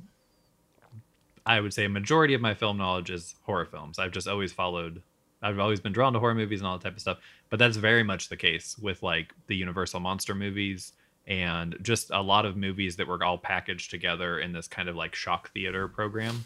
[1.46, 3.98] I would say a majority of my film knowledge is horror films.
[3.98, 5.02] I've just always followed,
[5.42, 7.18] I've always been drawn to horror movies and all that type of stuff.
[7.50, 10.92] But that's very much the case with like the Universal monster movies
[11.26, 14.96] and just a lot of movies that were all packaged together in this kind of
[14.96, 16.44] like shock theater program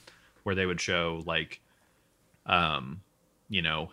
[0.49, 1.61] where they would show like,
[2.46, 3.03] um,
[3.51, 3.90] you know,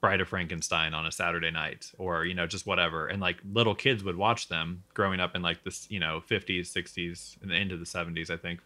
[0.00, 3.08] Bride of Frankenstein on a Saturday night or, you know, just whatever.
[3.08, 6.72] And like little kids would watch them growing up in like this, you know, 50s,
[6.72, 8.60] 60s, and into the 70s, I think.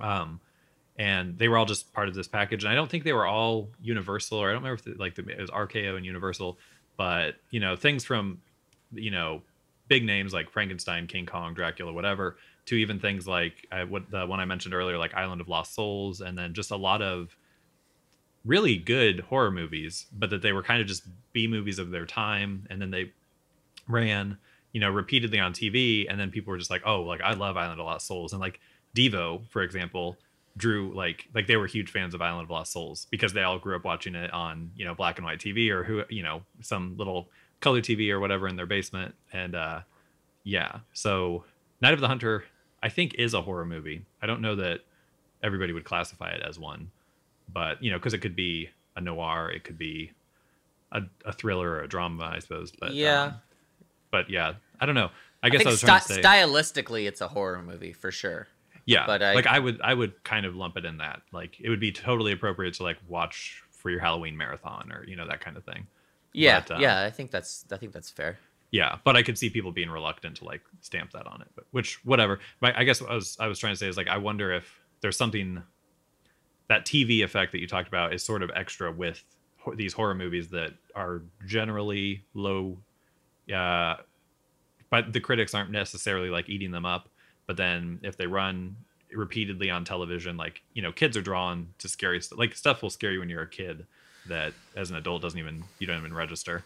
[0.00, 0.40] Um,
[0.96, 2.64] and they were all just part of this package.
[2.64, 5.14] And I don't think they were all Universal, or I don't remember if it, like
[5.14, 6.56] the, it was RKO and Universal,
[6.96, 8.40] but you know, things from,
[8.94, 9.42] you know,
[9.88, 14.26] big names like Frankenstein, King Kong, Dracula, whatever, to even things like uh, what the
[14.26, 17.36] one I mentioned earlier, like Island of Lost Souls, and then just a lot of
[18.44, 22.06] really good horror movies, but that they were kind of just B movies of their
[22.06, 23.12] time, and then they
[23.88, 24.38] ran,
[24.72, 27.56] you know, repeatedly on TV, and then people were just like, oh, like I love
[27.56, 28.60] Island of Lost Souls, and like
[28.96, 30.16] Devo, for example,
[30.56, 33.58] drew like like they were huge fans of Island of Lost Souls because they all
[33.58, 36.42] grew up watching it on you know black and white TV or who you know
[36.60, 37.28] some little
[37.60, 39.80] color TV or whatever in their basement, and uh
[40.44, 41.44] yeah, so
[41.80, 42.44] Night of the Hunter
[42.82, 44.04] I think is a horror movie.
[44.20, 44.80] I don't know that
[45.42, 46.90] everybody would classify it as one
[47.52, 50.12] but you know because it could be a noir it could be
[50.92, 53.22] a, a thriller or a drama i suppose but Yeah.
[53.22, 53.34] um,
[54.12, 55.10] but yeah i don't know
[55.42, 58.46] i guess i, think was trying to say stylistically it's a horror movie for sure.
[58.86, 61.58] yeah but I- like i would i would kind of lump it in that like
[61.60, 65.26] it would be totally appropriate to like watch for your halloween marathon or you know
[65.26, 65.88] that kind of thing
[66.32, 68.38] Yeah, But, um, yeah, I think that's I think that's fair.
[68.72, 71.64] Yeah but i could see people being reluctant to like stamp that on it but
[71.70, 74.08] which whatever but i guess what i was i was trying to say is like
[74.08, 75.62] i wonder if there's something
[76.68, 79.22] that tv effect that you talked about is sort of extra with
[79.58, 82.76] ho- these horror movies that are generally low
[83.54, 83.94] uh
[84.90, 87.08] but the critics aren't necessarily like eating them up
[87.46, 88.76] but then if they run
[89.14, 90.36] repeatedly on television.
[90.36, 92.38] Like you know, kids are drawn to scary stuff.
[92.38, 93.86] Like stuff will scare you when you're a kid
[94.28, 96.64] that as an adult doesn't even you don't even register.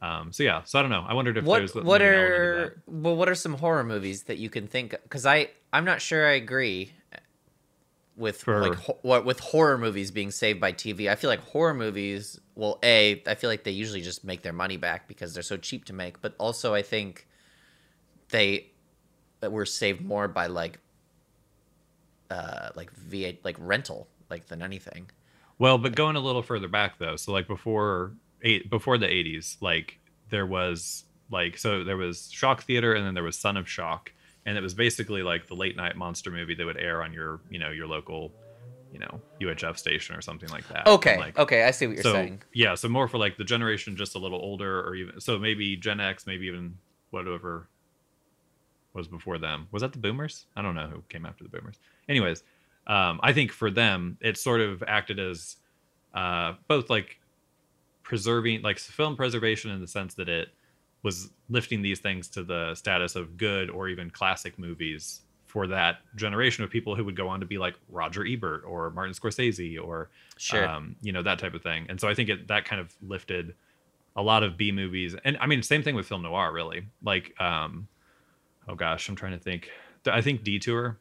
[0.00, 1.04] Um, so yeah, so I don't know.
[1.06, 3.54] I wondered if what there's what maybe an element of are well what are some
[3.54, 6.92] horror movies that you can think because I I'm not sure I agree
[8.16, 11.10] with For- like ho- what with horror movies being saved by TV.
[11.10, 14.52] I feel like horror movies well a I feel like they usually just make their
[14.52, 17.26] money back because they're so cheap to make, but also I think
[18.28, 18.70] they
[19.42, 20.78] were saved more by like
[22.30, 25.10] uh like via like rental like than anything.
[25.58, 29.56] Well, but going a little further back though, so like before eight before the eighties,
[29.60, 29.98] like
[30.30, 34.12] there was like so there was Shock Theater and then there was Son of Shock,
[34.46, 37.40] and it was basically like the late night monster movie that would air on your
[37.50, 38.32] you know your local,
[38.92, 40.86] you know UHF station or something like that.
[40.86, 42.42] Okay, Like, okay, I see what you're so saying.
[42.54, 45.76] yeah, so more for like the generation just a little older or even so maybe
[45.76, 46.76] Gen X, maybe even
[47.10, 47.68] whatever
[48.94, 49.68] was before them.
[49.70, 50.46] Was that the Boomers?
[50.56, 51.78] I don't know who came after the Boomers.
[52.08, 52.42] Anyways,
[52.86, 55.56] um, I think for them it sort of acted as
[56.14, 57.17] uh, both like
[58.08, 60.48] preserving, like film preservation in the sense that it
[61.02, 65.98] was lifting these things to the status of good or even classic movies for that
[66.16, 69.78] generation of people who would go on to be like Roger Ebert or Martin Scorsese
[69.82, 70.66] or Sure.
[70.66, 71.86] um, you know that type of thing.
[71.88, 73.54] And so I think it that kind of lifted
[74.16, 76.86] a lot of B movies, and I mean same thing with film noir, really.
[77.02, 77.88] Like, um,
[78.66, 79.70] oh gosh, I'm trying to think.
[80.06, 80.98] I think Detour,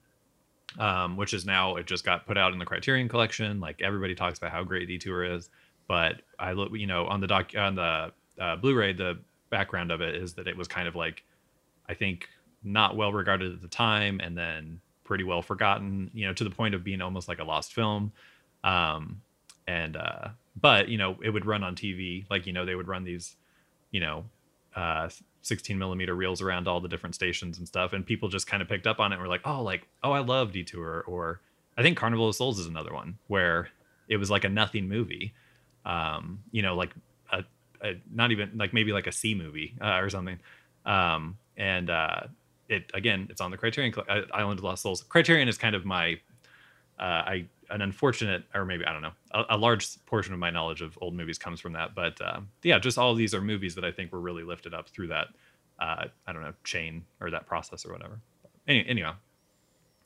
[0.78, 3.60] um, which is now it just got put out in the Criterion Collection.
[3.60, 5.50] Like everybody talks about how great Detour is,
[5.88, 9.20] but I look, you know, on the doc on the uh, Blu-ray, the
[9.50, 11.24] background of it is that it was kind of like,
[11.88, 12.30] I think,
[12.64, 16.12] not well regarded at the time, and then pretty well forgotten.
[16.14, 18.12] You know, to the point of being almost like a lost film.
[18.64, 19.22] Um,
[19.68, 20.30] and uh,
[20.60, 22.26] but you know, it would run on TV.
[22.30, 23.36] Like you know, they would run these,
[23.92, 24.26] you know,
[24.76, 25.10] uh
[25.42, 28.68] 16 millimeter reels around all the different stations and stuff and people just kind of
[28.68, 31.40] picked up on it and were like oh like oh i love detour or
[31.78, 33.70] i think carnival of souls is another one where
[34.10, 35.34] it was like a nothing movie
[35.88, 36.92] um you know like
[37.32, 37.44] a,
[37.82, 40.40] a not even like maybe like a c movie uh, or something
[40.86, 42.22] um and uh
[42.70, 45.86] it again it's on the criterion uh, island of lost souls criterion is kind of
[45.86, 46.20] my
[47.00, 50.50] uh, I an unfortunate, or maybe I don't know, a, a large portion of my
[50.50, 51.94] knowledge of old movies comes from that.
[51.94, 54.90] But uh, yeah, just all these are movies that I think were really lifted up
[54.90, 55.28] through that,
[55.80, 58.20] uh, I don't know, chain or that process or whatever.
[58.68, 59.04] Any,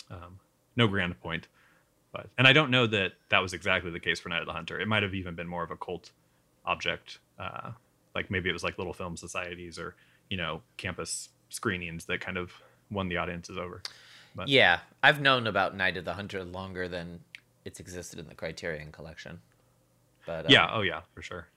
[0.09, 0.39] um,
[0.75, 1.47] no grand point,
[2.11, 4.53] but and I don't know that that was exactly the case for Night of the
[4.53, 4.79] Hunter.
[4.79, 6.11] It might have even been more of a cult
[6.65, 7.71] object, uh,
[8.15, 9.95] like maybe it was like little film societies or
[10.29, 12.51] you know campus screenings that kind of
[12.89, 13.81] won the audiences over.
[14.35, 17.19] But Yeah, I've known about Night of the Hunter longer than
[17.65, 19.41] it's existed in the Criterion collection.
[20.25, 21.47] But um, yeah, oh yeah, for sure.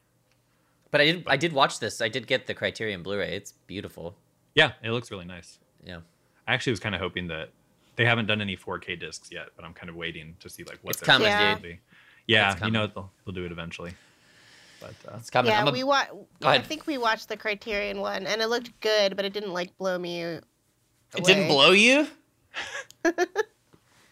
[0.90, 2.00] but I did I did watch this.
[2.00, 3.36] I did get the Criterion Blu-ray.
[3.36, 4.16] It's beautiful.
[4.54, 5.58] Yeah, it looks really nice.
[5.84, 6.00] Yeah,
[6.46, 7.50] I actually was kind of hoping that
[7.96, 10.78] they haven't done any 4K discs yet, but I'm kind of waiting to see like
[10.82, 11.54] what It's their coming, Yeah.
[11.54, 11.80] will be.
[12.26, 13.92] Yeah, It's you know they'll, they'll do it eventually.
[14.80, 15.50] But uh, it's coming.
[15.52, 16.06] yeah, I'm a- we wa-
[16.42, 19.76] I think we watched the Criterion one, and it looked good, but it didn't like
[19.78, 20.22] blow me.
[20.22, 20.44] It
[21.24, 22.06] didn't blow you?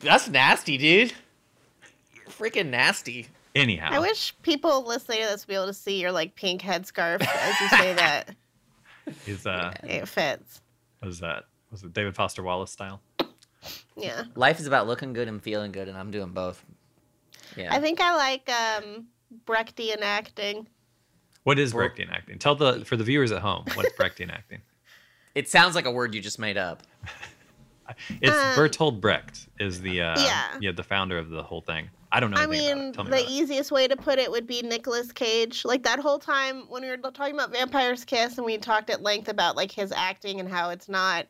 [0.01, 1.13] That's nasty, dude.
[2.15, 3.29] You're freaking nasty.
[3.55, 6.63] anyhow, I wish people listening to this would be able to see your like pink
[6.63, 8.35] headscarf as you say that.
[9.27, 10.61] is uh It fits.
[11.03, 13.01] was that was it David Foster Wallace style?
[13.97, 14.25] Yeah.
[14.35, 16.65] Life is about looking good and feeling good, and I'm doing both.
[17.57, 17.75] Yeah.
[17.75, 19.07] I think I like um
[19.47, 20.67] Brechtian acting.
[21.45, 22.39] What is Bro- Brechtian acting?
[22.39, 24.61] Tell the for the viewers at home what's Brechtian acting.
[25.35, 26.83] it sounds like a word you just made up.
[28.21, 30.47] It's Um, Bertolt Brecht is the uh, Yeah.
[30.61, 31.91] yeah the founder of the whole thing.
[32.11, 32.95] I don't know I anything about mean, it.
[32.95, 33.33] Tell me the about it.
[33.33, 35.65] easiest way to put it would be Nicolas Cage.
[35.65, 39.03] Like that whole time when we were talking about Vampire's Kiss and we talked at
[39.03, 41.27] length about like his acting and how it's not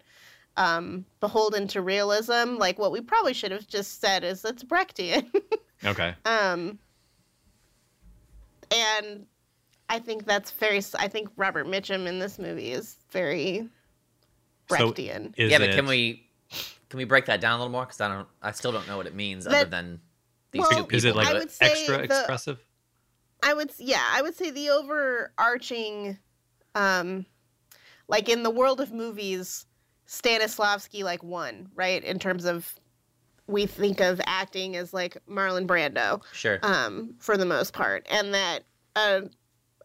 [0.57, 5.31] um beholden to realism, like what we probably should have just said is it's Brechtian.
[5.85, 6.79] Okay, um
[8.71, 9.27] and
[9.89, 13.69] I think that's very I think Robert Mitchum in this movie is very
[14.71, 15.35] So- Brechtian.
[15.37, 16.29] is yeah, but it, can we
[16.89, 17.85] can we break that down a little more?
[17.85, 20.01] Because I don't, I still don't know what it means other than
[20.51, 20.97] these Well, two people.
[20.97, 22.65] is it like I would say extra the- expressive?
[23.45, 26.17] I would, s- yeah, I would say the overarching,
[26.77, 27.27] um,
[28.07, 29.67] like in the world of movies,
[30.07, 32.03] Stanislavski like won, right?
[32.05, 32.75] In terms of,
[33.47, 36.59] we think of acting as like Marlon Brando, Sure.
[36.63, 38.61] um, for the most part, and that
[38.97, 39.23] uh,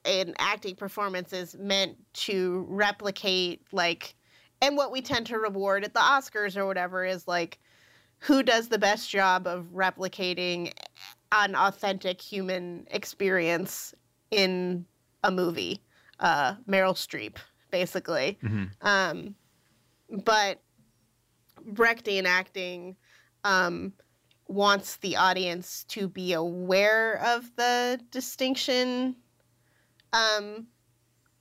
[0.05, 4.15] an acting performance is meant to replicate like,
[4.61, 7.59] and what we tend to reward at the Oscars or whatever is like,
[8.20, 10.72] who does the best job of replicating
[11.32, 13.93] an authentic human experience
[14.32, 14.86] in
[15.24, 15.82] a movie.
[16.20, 17.36] Uh, Meryl Streep,
[17.70, 18.39] basically.
[18.43, 18.70] Mhm.
[18.82, 19.36] Um,
[20.10, 20.62] but
[21.72, 22.95] Brechtian acting
[23.43, 23.93] um,
[24.47, 29.16] wants the audience to be aware of the distinction,
[30.14, 30.68] um,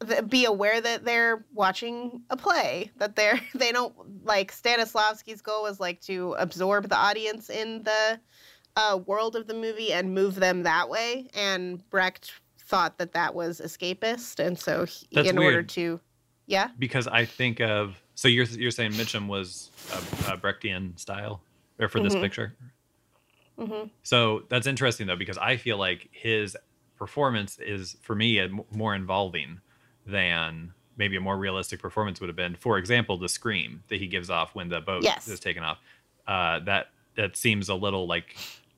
[0.07, 3.95] th- be aware that they're watching a play, that they're they don't
[4.25, 8.21] like Stanislavski's goal was like to absorb the audience in the
[8.77, 13.35] uh, world of the movie and move them that way, and Brecht thought that that
[13.35, 16.01] was escapist, and so he, in order to,
[16.47, 21.41] yeah, because I think of so you're you're saying Mitchum was a, a Brechtian style
[21.79, 22.21] or for this Mhm.
[22.21, 22.57] picture.
[23.59, 26.57] hmm So that's interesting though because I feel like his
[26.99, 29.61] performance is for me a more involving
[30.07, 32.55] than maybe a more realistic performance would have been.
[32.57, 35.29] For example, the scream that he gives off when the boat Yes.
[35.29, 35.79] is taken off.
[36.27, 38.37] Uh, that that seems a little like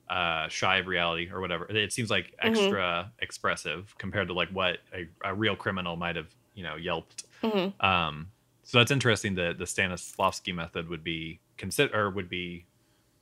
[0.09, 1.65] uh, shy of reality or whatever.
[1.69, 2.47] It seems like Mhm.
[2.47, 7.23] extra expressive compared to like what a, a real criminal might have you know yelped.
[7.41, 8.31] hmm Um,
[8.69, 12.67] so that's interesting that the Stanislavski method would be consider or would be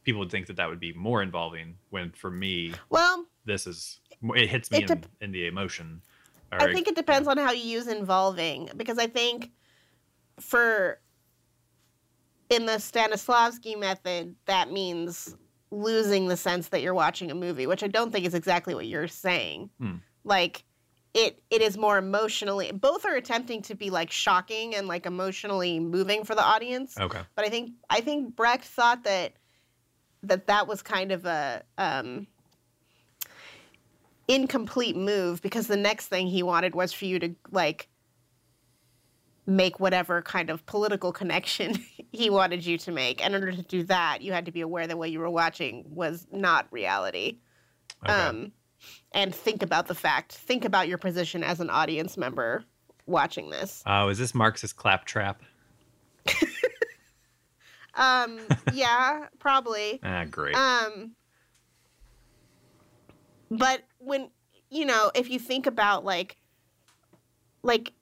[0.03, 1.77] people would think that that would be more involving.
[1.89, 6.01] When for me, Well, this is it hits me It in, in the emotion.
[6.51, 9.51] Or, I think it depends on how you use involving because I think
[10.37, 10.99] for
[12.49, 15.33] in the Stanislavski method that means
[15.71, 18.85] losing the sense that you're watching a movie, which I don't think is exactly what
[18.85, 19.69] you're saying.
[19.79, 19.95] Hmm.
[20.25, 20.65] Like
[21.13, 25.79] it it is more emotionally both are attempting to be like shocking and like emotionally
[25.79, 26.95] moving for the audience.
[26.99, 27.21] Okay.
[27.35, 29.33] But I think I think Brecht thought that
[30.23, 32.27] that that was kind of a um,
[34.27, 37.87] incomplete move because the next thing he wanted was for you to like
[39.45, 41.73] make whatever kind of political connection
[42.11, 43.23] he wanted you to make.
[43.23, 45.29] And in order to do that, you had to be aware that what you were
[45.29, 47.39] watching was not reality.
[48.03, 48.13] Okay.
[48.13, 48.51] Um,
[49.13, 52.63] and think about the fact, think about your position as an audience member
[53.05, 53.83] watching this.
[53.85, 55.41] Oh, is this Marxist claptrap?
[57.97, 58.39] Um,
[58.73, 59.99] yeah, probably.
[60.03, 60.55] Ah, great.
[60.55, 61.15] Um,
[63.49, 64.29] but when
[64.69, 66.37] you know, if you think about like,
[67.63, 67.93] like,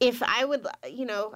[0.00, 1.34] if I would, you know,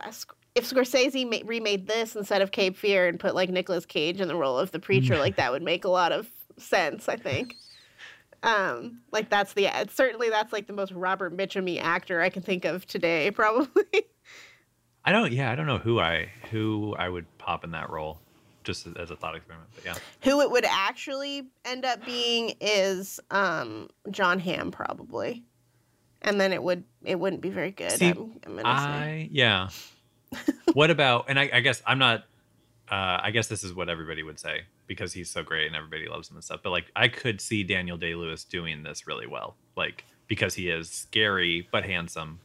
[0.54, 4.28] if Scorsese ma- remade this instead of Cape Fear and put like Nicolas Cage in
[4.28, 7.08] the role of the preacher, like that would make a lot of sense.
[7.08, 7.56] I think.
[8.44, 12.66] Um, like that's the certainly that's like the most Robert Mitchum actor I can think
[12.66, 13.84] of today, probably.
[15.04, 15.32] I don't.
[15.32, 18.20] Yeah, I don't know who I who I would pop in that role,
[18.62, 19.70] just as, a thought experiment.
[19.74, 19.94] But yeah.
[20.24, 25.42] Who it would actually end up being is um, John Hamm, probably,
[26.20, 27.92] and then it would it wouldn't be very good.
[27.92, 29.28] See, I'm, I'm gonna say.
[29.32, 29.68] Yeah.
[30.74, 31.26] what about?
[31.28, 32.24] And I, I guess I'm not.
[32.90, 36.06] Uh, I guess this is what everybody would say because he's so great and everybody
[36.08, 36.60] loves him and stuff.
[36.62, 40.68] But like, I could see Daniel Day Lewis doing this really well, like because he
[40.68, 42.40] is scary but handsome,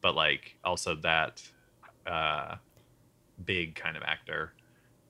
[0.00, 1.42] but like also that
[2.06, 2.56] uh,
[3.44, 4.52] big kind of actor.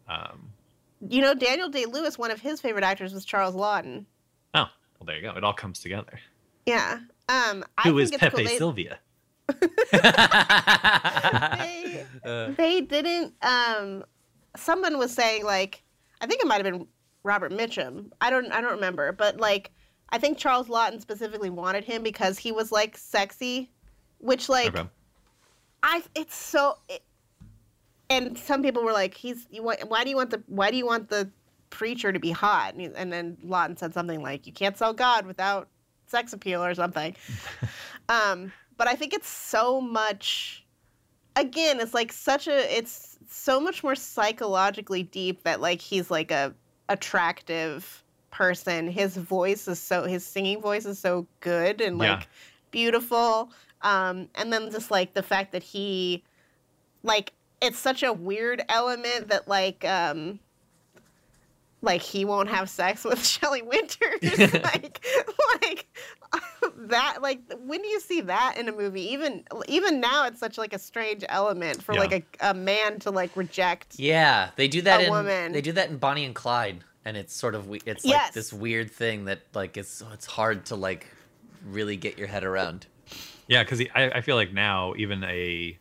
[0.08, 0.50] Um,
[1.08, 4.04] You know, Daniel Day Lewis, one of his favorite actors was Charles Laughton.
[4.54, 5.30] oh, well, there you go.
[5.36, 6.18] It all comes together.
[6.66, 7.00] Yeah.
[7.28, 8.44] Um, I Who think is it's Pepe cool.
[8.44, 8.98] They- Sylvia?
[11.60, 13.34] they, Uh, they didn't.
[13.42, 14.02] Um,
[14.56, 15.82] someone was saying like,
[16.20, 16.86] I think it might have been
[17.22, 18.10] Robert Mitchum.
[18.20, 18.50] I don't.
[18.52, 19.72] I don't remember, but like,
[20.10, 23.70] I think Charles Laughton specifically wanted him because he was like sexy,
[24.18, 24.76] which like.
[24.76, 24.88] okay.
[25.84, 27.02] I it's so it,
[28.08, 30.76] and some people were like he's you want, why do you want the why do
[30.76, 31.30] you want the
[31.70, 34.92] preacher to be hot and, he, and then Laughton said something like you can't sell
[34.92, 35.68] God without
[36.06, 37.14] sex appeal or something
[38.08, 40.64] um but I think it's so much
[41.36, 46.30] again it's like such a it's so much more psychologically deep that like he's like
[46.30, 46.54] a
[46.88, 52.22] attractive person his voice is so his singing voice is so good and like Yeah.
[52.72, 53.50] beautiful
[53.82, 56.24] um and then just like the fact that he
[57.02, 60.40] like it's such a weird element that like um
[61.84, 64.20] like he won't have sex with Shelley Winters
[64.62, 65.04] like
[65.62, 65.86] like
[66.76, 70.58] that like when do you see that in a movie even even now it's such
[70.58, 72.00] like a strange element for Yeah.
[72.00, 75.52] like a, a man to like reject yeah, they do that A in woman.
[75.52, 78.34] they do that in Bonnie and Clyde, and it's sort of it's like Yes.
[78.34, 81.06] this weird thing that like it's it's hard to like
[81.66, 82.86] really get your head around.
[83.46, 85.78] Yeah, because I, I feel like now even a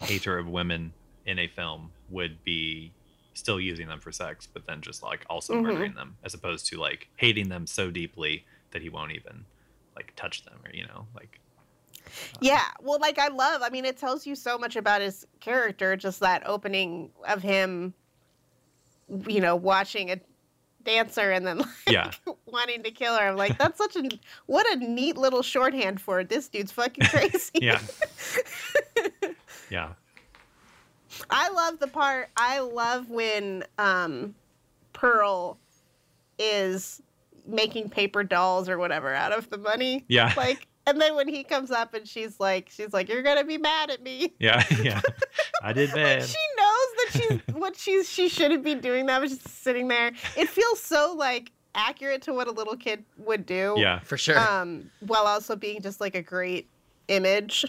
[0.00, 0.92] hater of women
[1.26, 2.92] in a film would be
[3.36, 5.62] still using them for sex, but then just like also Mhm.
[5.62, 9.44] murdering them, as opposed to like hating them so deeply that he won't even
[9.94, 11.40] like touch them or you know like
[12.40, 13.62] Yeah, well, like I love.
[13.62, 15.96] I mean, it tells you so much about his character.
[15.96, 17.94] Just that opening of him,
[19.28, 20.20] you know, watching a
[20.82, 22.10] dancer and then like, Yeah.
[22.46, 23.28] wanting to kill her.
[23.28, 24.08] I'm like, that's such a
[24.46, 26.28] what a neat little shorthand for it.
[26.28, 27.50] This dude's fucking crazy.
[27.60, 27.80] yeah
[29.70, 29.92] yeah
[31.30, 32.30] I love the part.
[32.36, 34.34] I love when um,
[34.92, 35.58] Pearl
[36.38, 37.02] is
[37.46, 40.04] making paper dolls or whatever out of the money.
[40.08, 40.32] Yeah.
[40.36, 43.58] Like, and then when he comes up and she's like, she's like, "You're gonna be
[43.58, 45.00] mad at me." Yeah, yeah.
[45.60, 46.22] I did bad.
[46.22, 50.12] She knows that she's what she's she shouldn't be doing that, but she's sitting there.
[50.36, 53.74] It feels so like accurate to what a little kid would do.
[53.76, 53.98] Yeah.
[54.00, 54.38] For sure.
[54.38, 56.68] Um, while also being just like a great
[57.08, 57.64] image.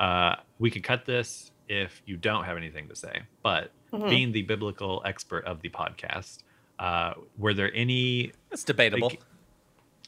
[0.00, 3.22] Uh, we could cut this if you don't have anything to say.
[3.42, 4.08] But Mhm.
[4.08, 6.42] being the biblical expert of the podcast,
[6.78, 8.32] uh, were there any?
[8.50, 9.10] It's debatable.
[9.10, 9.20] like-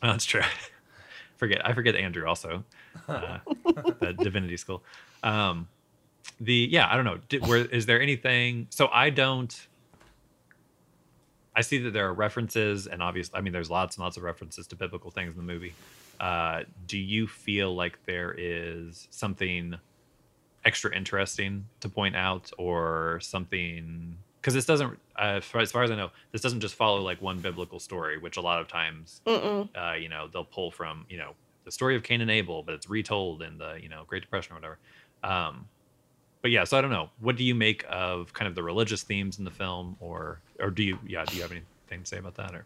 [0.03, 0.43] Oh, that's true.
[1.37, 2.65] forget I forget Andrew also,
[3.09, 3.39] uh,
[4.01, 4.83] the divinity school.
[5.23, 5.69] Um,
[6.41, 7.19] the yeah, I don't know.
[7.29, 8.67] Did, where is there anything?
[8.71, 9.55] So I don't.
[11.55, 14.23] I see that there are references, and obviously, I mean, there's lots and lots of
[14.23, 15.75] references to biblical things in the movie.
[16.21, 19.77] Uh, do you feel like there is something
[20.65, 24.17] extra interesting to point out, or something?
[24.41, 27.01] Because this doesn't, uh, as, far, as far as I know, this doesn't just follow
[27.01, 29.21] like one biblical story, which a lot of times,
[29.77, 31.35] uh, you know, they'll pull from, you know,
[31.65, 34.53] the story of Cain and Abel, but it's retold in the, you know, Great Depression
[34.53, 34.79] or whatever.
[35.23, 35.69] Um,
[36.41, 37.09] but yeah, so I don't know.
[37.21, 40.71] What do you make of kind of the religious themes in the film, or or
[40.71, 42.65] do you, yeah, do you have anything to say about that, or?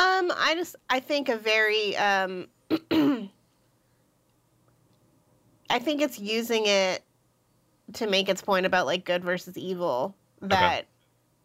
[0.00, 2.48] Um, I just I think a very um
[2.90, 3.28] I
[5.78, 7.04] think it's using it
[7.92, 10.86] to make its point about like good versus evil that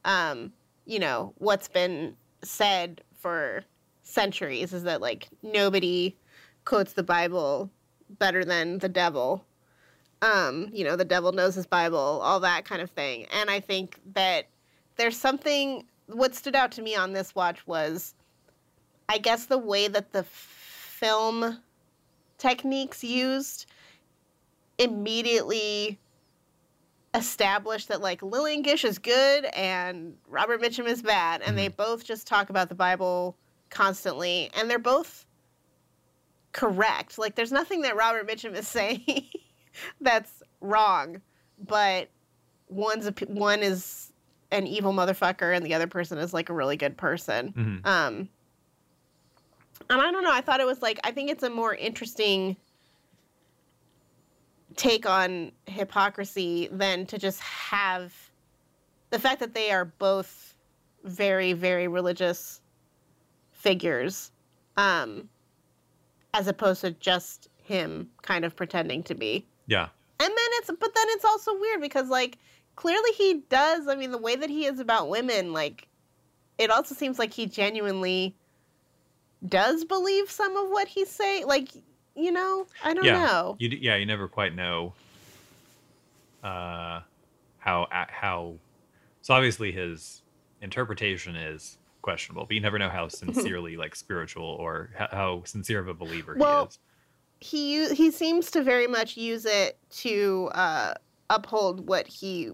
[0.05, 0.53] um
[0.85, 3.61] you know what's been said for
[4.03, 6.15] centuries is that like nobody
[6.63, 7.69] quotes the bible
[8.19, 9.43] better than the devil.
[10.21, 13.25] Um you know the devil knows his bible all that kind of thing.
[13.33, 14.47] And i think that
[14.95, 18.13] there's something what stood out to me on this watch was
[19.09, 21.59] i guess the way that the film
[22.37, 23.65] techniques used
[24.77, 25.99] immediately
[27.13, 32.03] established that like Lillian Gish is good and Robert Mitchum is bad, and they both
[32.03, 33.37] just talk about the Bible
[33.69, 35.25] constantly, and they're both
[36.51, 37.17] correct.
[37.17, 39.29] Like there's nothing that Robert Mitchum is saying
[40.01, 41.21] that's wrong,
[41.65, 42.09] but
[42.67, 44.11] one's a, one is
[44.51, 47.53] an evil motherfucker, and the other person is like a really good person.
[47.53, 47.85] Mhm.
[47.87, 48.29] Um,
[49.89, 50.31] and I don't know.
[50.31, 52.55] I thought it was like I think it's a more interesting
[54.75, 58.13] take on hypocrisy than to just have
[59.09, 60.55] the fact that they are both
[61.03, 62.61] very very religious
[63.51, 64.31] figures
[64.75, 65.29] um
[66.33, 69.87] as opposed to just him kind of pretending to be Yeah,
[70.19, 72.37] and then it's but then it's also weird because like
[72.75, 75.87] clearly he does i mean the way that he is about women like
[76.57, 78.35] it also seems like he genuinely
[79.49, 81.69] does believe some of what he's saying like
[82.15, 83.25] you know i don't Yeah.
[83.25, 84.93] know you d- yeah, you never quite know
[86.43, 87.01] uh,
[87.57, 88.55] how how.
[89.21, 90.21] So obviously his
[90.61, 95.79] interpretation is questionable, but you never know how sincerely like spiritual or how, how sincere
[95.79, 96.69] of a believer Well,
[97.41, 97.89] he is.
[97.89, 100.93] he he seems to very much use it to uh
[101.29, 102.51] uphold what he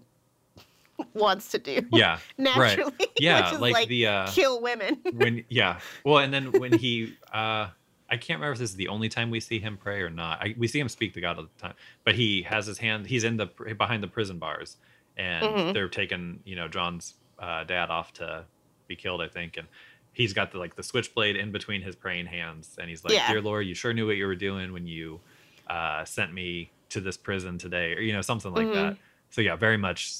[1.13, 5.43] wants to do Yeah, naturally yeah, which is like, like, the uh, kill women when
[5.49, 7.67] yeah well and then when he uh
[8.09, 10.39] i can't remember if this is the only time we see him pray or not
[10.41, 11.73] I, we see him speak to god all the time
[12.05, 13.47] but he has his hand he's in the
[13.77, 14.77] behind the prison bars
[15.17, 15.73] and Mhm.
[15.73, 18.45] they're taking you know john's uh, dad off to
[18.87, 19.67] be killed i think and
[20.13, 23.27] he's got the like the switchblade in between his praying hands and he's like Yeah.
[23.27, 25.19] dear lord you sure knew what you were doing when you
[25.67, 28.73] uh sent me to this prison today or you know something like Mhm.
[28.73, 28.97] that
[29.29, 30.13] so yeah very much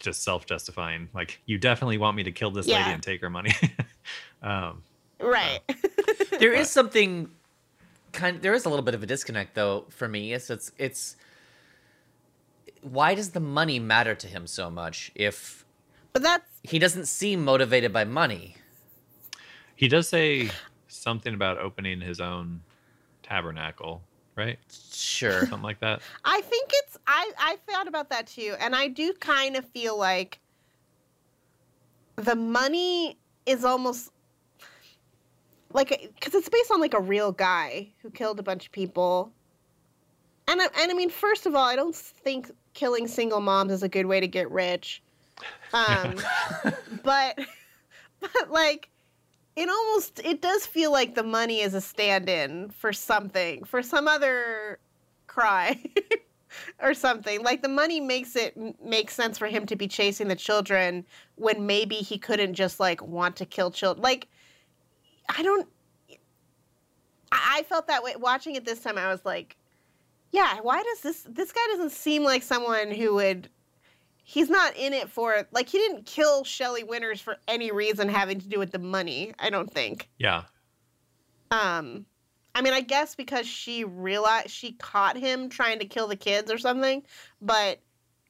[0.00, 3.52] just self-justifying like you definitely want me to kill this lady and take her money.
[4.42, 4.82] Um
[5.20, 5.60] right.
[6.40, 7.30] there is something
[8.12, 10.32] kind there is a little bit of a disconnect though for me.
[10.32, 11.16] It's it's it's
[12.80, 15.66] why does the money matter to him so much if
[16.14, 18.56] but that's he doesn't seem motivated by money?
[19.76, 20.50] He does say
[20.88, 22.62] something about opening his own
[23.22, 24.02] tabernacle,
[24.36, 24.58] right?
[24.92, 25.40] sure.
[25.40, 26.00] Something like that.
[26.24, 29.98] I think it's I I thought about that too, and I do kind of feel
[29.98, 30.38] like
[32.14, 34.12] the money is almost
[35.72, 39.32] like because it's based on like a real guy who killed a bunch of people,
[40.46, 43.82] and I, and I mean, first of all, I don't think killing single moms is
[43.82, 45.02] a good way to get rich,
[45.72, 46.14] um,
[47.02, 47.40] but
[48.20, 48.88] but like
[49.56, 54.06] it almost it does feel like the money is a stand-in for something for some
[54.06, 54.78] other
[55.26, 55.76] cry
[56.82, 60.36] or something like the money makes it make sense for him to be chasing the
[60.36, 61.04] children
[61.36, 64.28] when maybe he couldn't just like want to kill children like
[65.36, 65.68] i don't
[67.32, 69.56] i felt that way watching it this time i was like
[70.32, 73.48] yeah why does this this guy doesn't seem like someone who would
[74.30, 78.38] he's not in it for like he didn't kill Shelley Winters for any reason having
[78.38, 79.34] to do with the money.
[79.40, 80.08] I don't think.
[80.18, 80.44] Yeah.
[81.50, 82.06] Um,
[82.54, 86.50] I mean, I guess because she realized she caught him trying to kill the kids
[86.50, 87.02] or something,
[87.40, 87.80] but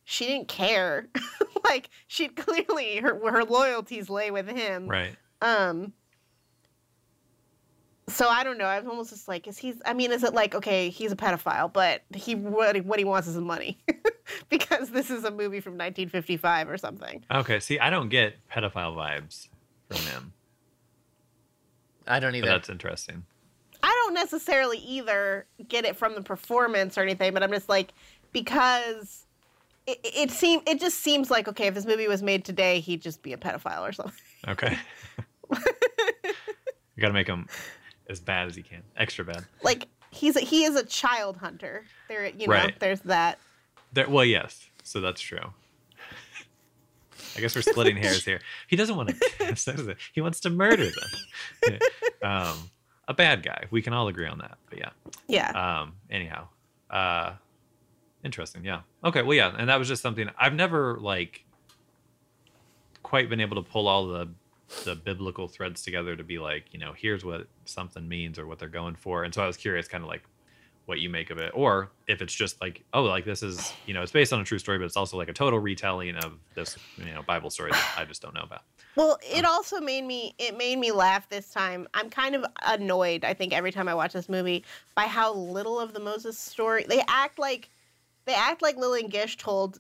[0.05, 1.09] she didn't care.
[1.65, 4.89] like she clearly her her loyalties lay with him.
[4.89, 5.17] Right.
[5.41, 5.93] Um.
[8.09, 8.65] So I don't know.
[8.67, 9.77] I'm almost just like, is he's?
[9.85, 13.05] I mean, is it like okay, he's a pedophile, but he what he, what he
[13.05, 13.79] wants is money,
[14.49, 17.25] because this is a movie from 1955 or something.
[17.31, 17.61] Okay.
[17.61, 19.49] See, I don't get pedophile vibes
[19.89, 20.33] from him.
[22.07, 22.47] I don't But either.
[22.49, 23.25] that's interesting.
[24.11, 27.93] Don't necessarily either get it from the performance or anything, but I'm just like
[28.33, 29.25] because
[29.87, 33.03] it, it seem it just seems like okay, if this movie was made today, he'd
[33.03, 34.13] just be a pedophile or something.
[34.49, 34.77] Okay.
[35.53, 35.61] you
[36.99, 37.47] got to make him
[38.09, 39.47] as bad as he can, extra bad.
[39.63, 41.85] Like he's a, he is a child hunter.
[42.09, 42.81] There, you know, Right.
[42.81, 43.39] there's that.
[43.93, 44.71] There, well, yes.
[44.83, 45.39] So that's true.
[47.37, 48.41] I guess we're splitting hairs here.
[48.67, 49.97] He doesn't want to.
[50.13, 50.91] he wants to murder
[51.63, 51.79] them.
[52.25, 52.71] um,
[53.11, 53.65] a bad guy.
[53.71, 54.57] We can all agree on that.
[54.71, 54.91] But yeah.
[55.27, 55.51] Yeah.
[55.51, 56.47] Um, anyhow,
[56.89, 57.33] uh,
[58.25, 58.65] interesting.
[58.65, 58.83] Yeah.
[59.05, 59.23] Okay.
[59.23, 61.45] Well, yeah, and that was just something I've never like
[63.03, 64.29] quite been able to pull all the
[64.85, 68.61] the biblical threads together to be like, you know, here's what something means or what
[68.61, 69.25] they're going for.
[69.25, 70.23] And so I was curious, kind of like
[70.91, 73.95] what you make of it, or if it's just like, oh, like this is, you
[73.95, 76.33] know, it's based on a true story, but it's also like a total retelling of
[76.55, 78.63] this, you know, Bible story that I just don't know about.
[78.97, 81.87] Well, it um, also made me it made me laugh this time.
[81.95, 84.65] I'm kind of annoyed, I think, every time I watch this movie
[84.97, 87.71] by how little of the Moses story they act like
[88.25, 89.79] they act like Lillian Gish told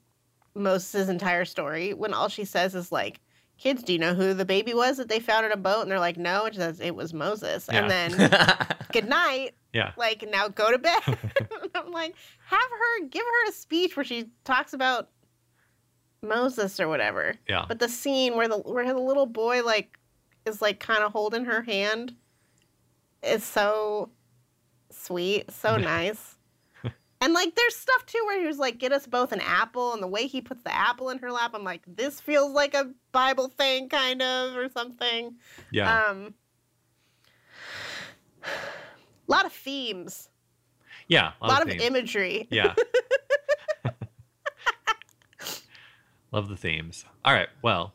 [0.55, 3.21] Moses' entire story when all she says is like,
[3.61, 5.83] Kids, do you know who the baby was that they found in a boat?
[5.83, 7.69] And they're like, No, she says it was Moses.
[7.69, 8.31] And then
[8.93, 9.51] good night.
[9.75, 9.93] Yeah.
[9.99, 10.99] Like now go to bed.
[11.75, 12.15] I'm like,
[12.47, 15.11] have her give her a speech where she talks about
[16.23, 17.35] Moses or whatever.
[17.47, 17.67] Yeah.
[17.69, 19.99] But the scene where the where the little boy like
[20.47, 22.15] is like kind of holding her hand
[23.23, 24.09] is so
[24.91, 26.39] sweet, so nice.
[27.23, 30.03] And like there's stuff too where he was like, get us both an apple, and
[30.03, 32.91] the way he puts the apple in her lap, I'm like, this feels like a
[33.12, 35.35] Bible thing, kind of, or something.
[35.71, 36.07] Yeah.
[36.07, 36.35] Um
[38.43, 38.49] a
[39.27, 40.31] lot of themes,
[41.09, 41.33] yeah.
[41.43, 41.83] a lot of themes.
[41.83, 42.49] imagery.
[42.51, 42.75] Yeah.
[46.33, 47.05] Love the themes.
[47.25, 47.49] All right.
[47.61, 47.93] Well,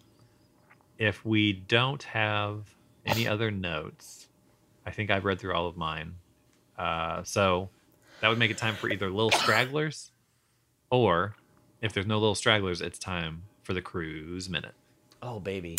[1.00, 2.66] if we don't have
[3.06, 4.28] any other notes,
[4.86, 6.16] I think I've read through all of mine.
[6.78, 7.70] Uh, so
[8.22, 10.12] that would make it time for either little stragglers,
[10.90, 11.36] or
[11.82, 14.74] if there's no little stragglers, it's time for the cruise minute.
[15.22, 15.78] oh baby.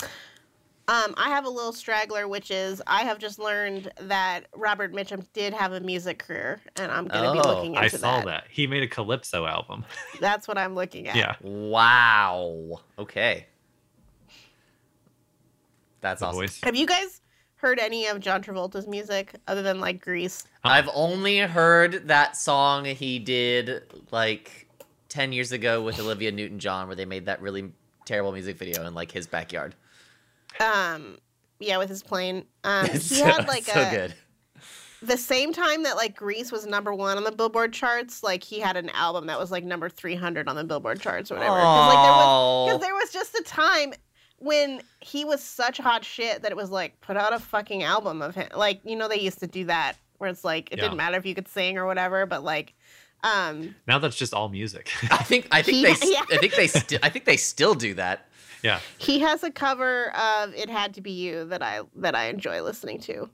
[0.88, 5.26] Um, I have a little straggler, which is I have just learned that Robert Mitchum
[5.32, 7.84] did have a music career, and I'm going to be Oh, looking into that.
[7.84, 8.26] I saw that.
[8.26, 8.44] that.
[8.50, 9.84] He made a calypso album.
[10.20, 11.16] That's what I'm looking at.
[11.16, 11.34] yeah.
[11.40, 12.82] Wow.
[13.00, 13.46] Okay.
[16.00, 16.38] That's The awesome.
[16.40, 16.60] voice.
[16.62, 17.20] Have you guys
[17.66, 20.44] heard any of John Travolta's music other than like Grease?
[20.62, 24.68] I've only heard that song he did like
[25.08, 27.72] 10 years ago with Olivia Newton John where they made that really
[28.04, 29.74] terrible music video in like his backyard.
[30.60, 31.18] Um,
[31.58, 32.44] yeah, with his plane.
[32.62, 34.14] Um, he so, had like so a good.
[35.02, 38.22] the same time that like Grease was number one on the Billboard charts.
[38.22, 41.34] Like he had an album that was like number 300 on the Billboard charts or
[41.34, 41.56] whatever.
[41.56, 42.78] Because like there was because Oh.
[42.86, 43.92] there was just a time
[44.38, 48.22] when he was such hot shit that it was like put out a fucking album
[48.22, 48.48] of him.
[48.54, 50.84] Like you know they used to do that where it's like it Yeah.
[50.84, 52.74] didn't matter if you could sing or whatever, but like.
[53.24, 54.90] Um, Now that's just all music.
[55.10, 56.22] I think I think He- they yeah.
[56.30, 58.28] I think they sti- I think they still do that.
[58.62, 58.78] yeah.
[58.98, 62.60] he has a cover of "It Had to Be You" that I that I enjoy
[62.62, 63.28] listening to.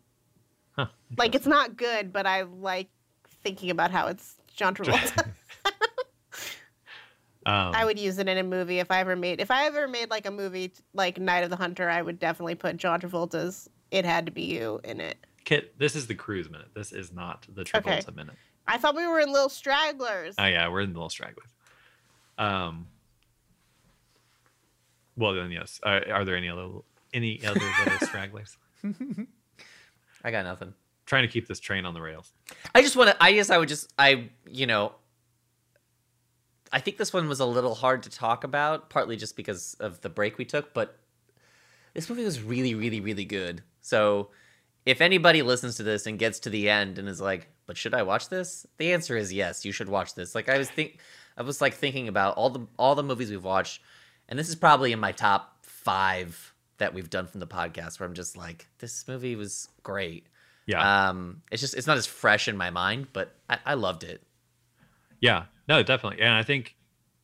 [0.76, 0.86] Huh.
[1.18, 2.88] Like it's not good, but I like
[3.42, 5.28] thinking about how it's John Travolta.
[7.44, 9.88] Um, I would use it in a movie if I ever made if I ever
[9.88, 11.88] made like a movie like Night of the Hunter.
[11.88, 15.18] I would definitely put John Travolta's "It Had to Be You" in it.
[15.44, 16.68] Kit, this is the cruise minute.
[16.74, 18.12] This is not the Travolta Okay.
[18.14, 18.34] minute.
[18.68, 20.36] I thought we were in Little Stragglers.
[20.38, 21.48] Oh yeah, we're in little stragglers.
[22.38, 22.86] Um.
[25.16, 25.80] Well then, yes.
[25.82, 26.68] Are, are there any other
[27.12, 28.56] any other little stragglers?
[30.24, 30.72] I got nothing.
[31.06, 32.32] Trying to keep this train on the rails.
[32.74, 33.22] I just want to.
[33.22, 33.92] I guess I would just.
[33.98, 34.92] I you know.
[36.72, 40.00] I think this one was a little hard to talk about, partly just because of
[40.00, 40.72] the break we took.
[40.72, 40.98] But
[41.94, 43.62] this movie was really, really, really good.
[43.82, 44.30] So,
[44.86, 47.94] if anybody listens to this and gets to the end and is like, "But should
[47.94, 49.64] I watch this?" The answer is yes.
[49.64, 50.34] You should watch this.
[50.34, 50.98] Like I was think,
[51.36, 53.80] I was like thinking about all the all the movies we've watched,
[54.28, 58.00] and this is probably in my top five that we've done from the podcast.
[58.00, 60.26] Where I'm just like, this movie was great.
[60.66, 64.04] Yeah, Um, it's just it's not as fresh in my mind, but I, I loved
[64.04, 64.22] it.
[65.20, 65.44] yeah.
[65.68, 66.20] No, definitely.
[66.22, 66.76] And I think,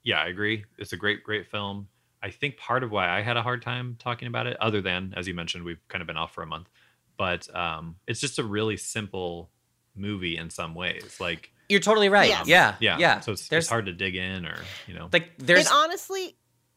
[0.02, 0.64] yeah, I agree.
[0.78, 1.88] It's a great, great film.
[2.22, 5.14] I think part of why I had a hard time talking about it, other than
[5.16, 6.68] as you mentioned, we've kind of been off for a month,
[7.16, 9.50] but um, it's just a really simple
[9.94, 11.18] movie in some ways.
[11.20, 12.28] Like, You're totally right.
[12.28, 12.46] Yes.
[12.48, 12.74] Yeah.
[12.80, 13.20] yeah, Yeah.
[13.20, 14.56] So it's, there's it's hard to dig in, or
[14.86, 16.36] you know, like there's it honestly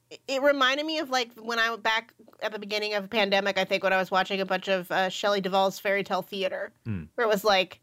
[0.09, 2.13] it- it reminded me of like when I went back
[2.43, 4.91] at the beginning of the pandemic, I think when I was watching a bunch of
[4.91, 7.03] uh, Shelley Duvall's fairy tale theater, Hmm.
[7.15, 7.79] where it was like,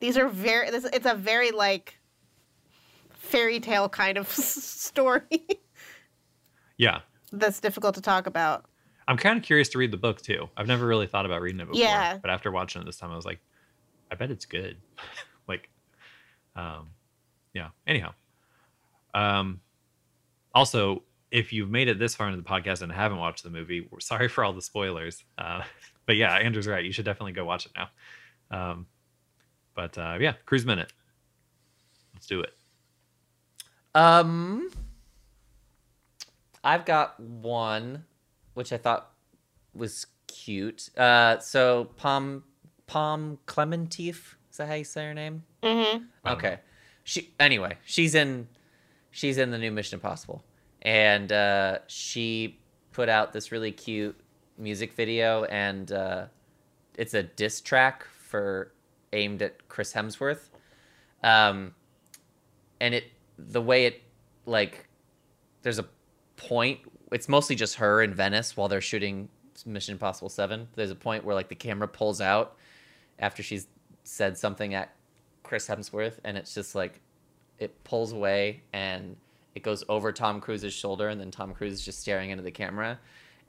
[0.00, 1.98] these are very, this, it's a very like
[3.26, 5.42] fairy tale kind of story
[6.78, 7.00] yeah.
[7.32, 8.64] that's difficult to talk about.
[9.08, 10.48] I'm kind of curious to read the book too.
[10.56, 11.80] I've never really thought about reading it before.
[11.80, 12.18] Yeah.
[12.20, 13.40] But after watching it this time, I was like,
[14.10, 14.78] I bet it's good.
[15.48, 15.68] like,
[16.56, 16.88] um,
[17.54, 17.68] yeah.
[17.86, 18.14] Anyhow,
[19.14, 19.60] um,
[20.54, 23.86] also, if you've made it this far into the podcast and haven't watched the movie,
[23.90, 25.24] we're sorry for all the spoilers.
[25.38, 25.62] Uh,
[26.06, 26.84] but yeah, Andrew's right.
[26.84, 27.88] You should definitely go watch it now.
[28.50, 28.86] Um,
[29.74, 30.92] but uh, yeah, Cruise Minute.
[32.14, 32.55] Let's do it.
[33.96, 34.70] Um,
[36.62, 38.04] I've got one,
[38.54, 39.10] which I thought
[39.74, 40.90] was cute.
[40.96, 42.44] Uh, so Pom
[42.86, 45.42] Pom Klementieff is that how you say her name?
[45.62, 46.04] Mm-hmm.
[46.26, 46.58] Okay.
[47.04, 48.48] She anyway, she's in
[49.10, 50.42] she's in the new Mission Impossible.
[50.80, 52.58] And uh she
[52.92, 54.18] put out this really cute
[54.56, 56.24] music video and uh
[56.96, 58.72] it's a diss track for
[59.12, 60.48] aimed at Chris Hemsworth.
[61.22, 61.74] Um
[62.80, 63.04] and it
[63.38, 64.02] the way it
[64.46, 64.88] like
[65.62, 65.86] there's a
[66.36, 66.80] point
[67.12, 69.28] it's mostly just her in Venice while they're shooting
[69.64, 70.68] Mission Impossible 7.
[70.74, 72.56] There's a point where like the camera pulls out
[73.18, 73.68] after she's
[74.04, 74.94] said something at
[75.42, 77.00] Chris Hemsworth, and it's just like
[77.58, 79.16] it pulls away and
[79.54, 82.50] it goes over Tom Cruise's shoulder, and then Tom Cruise is just staring into the
[82.50, 82.98] camera,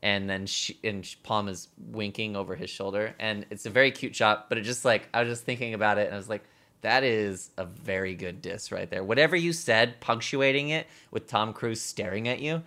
[0.01, 4.15] and then she and Pom is winking over his shoulder, and it's a very cute
[4.15, 4.47] shot.
[4.47, 6.43] But it just like I was just thinking about it, and I was like,
[6.81, 9.03] that is a very good diss right there.
[9.03, 12.63] Whatever you said, punctuating it with Tom Cruise staring at you,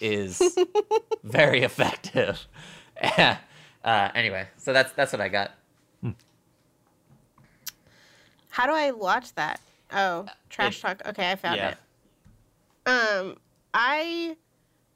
[0.00, 0.40] is
[1.24, 2.46] very effective.
[3.18, 3.36] uh,
[3.84, 5.52] anyway, so that's that's what I got.
[8.50, 9.60] How do I watch that?
[9.92, 11.02] Oh, trash It- talk.
[11.06, 11.74] Okay, I found yeah.
[12.86, 12.88] it.
[12.88, 13.36] Um,
[13.74, 14.36] I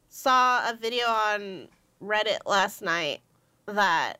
[0.08, 1.68] saw a video on
[2.02, 3.20] Reddit last night
[3.66, 4.18] that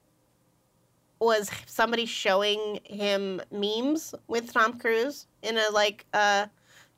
[1.21, 6.47] was somebody showing him memes with Tom Cruise in a like uh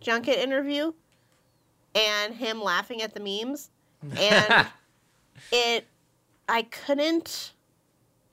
[0.00, 0.92] junket interview
[1.94, 3.70] and him laughing at the memes
[4.16, 4.66] and
[5.52, 5.86] it
[6.48, 7.52] I couldn't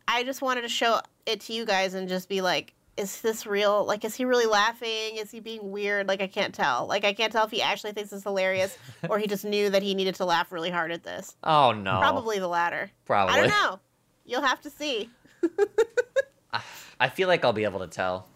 [0.07, 3.47] I just wanted to show it to you guys and just be like is this
[3.47, 3.85] real?
[3.85, 5.15] Like, is he really laughing?
[5.15, 6.09] Is he being weird?
[6.09, 6.85] Like, I can't tell.
[6.85, 8.77] Like, I can't tell if he actually thinks it's hilarious
[9.09, 11.37] or he just knew that he needed to laugh really hard at this.
[11.45, 12.91] oh no, Probably the latter.
[13.05, 13.35] probably.
[13.35, 13.79] I don't know.
[14.25, 15.09] You'll have to see.
[16.99, 18.27] I feel like I'll be able to tell.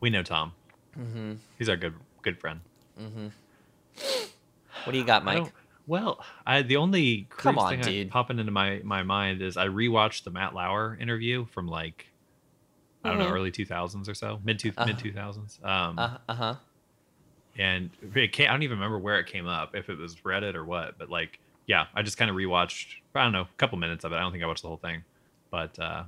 [0.00, 0.52] We know Tom.
[0.98, 1.34] Mm-hmm.
[1.58, 2.60] He's our good good friend.
[3.00, 3.26] Mm-hmm.
[4.84, 5.36] What do you got, Mike?
[5.38, 5.52] don't-
[5.86, 8.10] Well, I the only Come on, thing I- dude.
[8.10, 12.06] popping into my my mind is I rewatched the Matt Lauer interview from like
[13.04, 13.32] I don't know Mhm.
[13.32, 14.86] early two thousands or so mid two Uh-huh.
[14.86, 15.60] mid two thousands.
[15.62, 16.54] Um, Uh huh.
[17.56, 20.54] and it came, I don't even remember where it came up if it was Reddit
[20.56, 23.78] or what, but like yeah, I just kind of rewatched I don't know a couple
[23.78, 24.16] minutes of it.
[24.16, 25.04] I don't think I watched the whole thing,
[25.50, 26.04] but uh,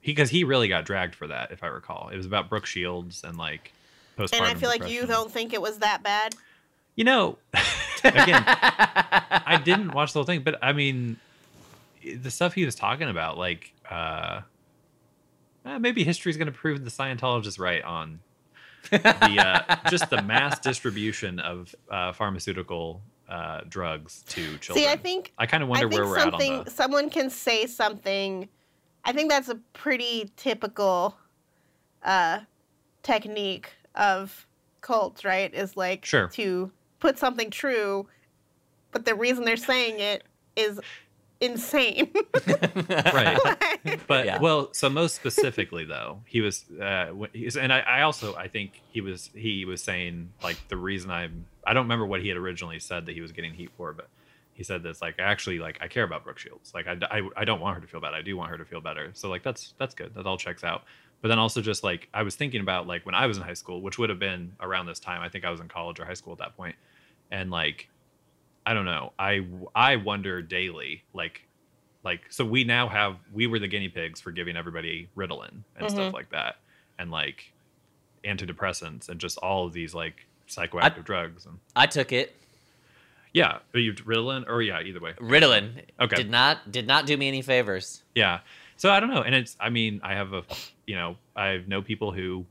[0.00, 2.10] he because he really got dragged for that if I recall.
[2.12, 3.72] It was about Brooke Shields and like
[4.18, 4.38] postpartum.
[4.38, 6.34] And I feel like you don't think it was that bad.
[6.96, 7.38] You know,
[8.04, 11.18] again, I didn't watch the whole thing, but I mean,
[12.02, 14.42] the stuff he was talking about, like, uh,
[15.64, 18.20] eh, maybe history's going to prove the Scientologists right on
[18.90, 24.84] the uh, just the mass distribution of uh, pharmaceutical uh, drugs to children.
[24.84, 26.70] See, I think I kind of I wonder think where we're at something on the.
[26.70, 28.48] someone can say something.
[29.04, 31.16] I think that's a pretty typical
[32.04, 32.40] uh,
[33.02, 34.46] technique of
[34.80, 35.52] cults, right?
[35.54, 36.28] Is like Sure.
[36.28, 36.70] to
[37.00, 38.06] put something true,
[38.92, 40.24] but the reason they're saying it
[40.56, 40.80] is
[41.40, 42.12] insane.
[42.88, 43.38] Right.
[44.06, 44.38] But Yeah.
[44.40, 48.80] well, so most specifically though, he was, uh, he's, and I, I also I think
[48.92, 52.36] he was he was saying like the reason I'm I don't remember what he had
[52.36, 54.08] originally said that he was getting heat for, but
[54.62, 57.44] he said this like actually like I care about Brooke Shields, like I, I, I
[57.44, 59.42] don't want her to feel bad, I do want her to feel better, so like
[59.42, 60.84] that's that's good, that all checks out.
[61.20, 63.54] But then also just like I was thinking about like when I was in high
[63.54, 65.20] school, which would have been around this time.
[65.20, 66.76] I think I was in college or high school at that point,
[67.32, 67.88] and like
[68.64, 69.44] I don't know, I
[69.74, 71.42] I wonder daily like
[72.04, 75.90] like so we now have we were the guinea pigs for giving everybody ritalin and
[75.90, 76.12] stuff Mhm.
[76.12, 76.58] like that
[77.00, 77.52] and like
[78.24, 82.36] antidepressants and just all of these like psychoactive drugs and I took it.
[83.32, 85.82] Yeah are you ritalin or yeah either way Ritalin.
[86.00, 86.16] Okay.
[86.16, 88.02] Did not did not do me any favors.
[88.14, 88.40] yeah
[88.76, 90.42] so i don't know and it's i mean i have a
[90.86, 92.44] you know i know people who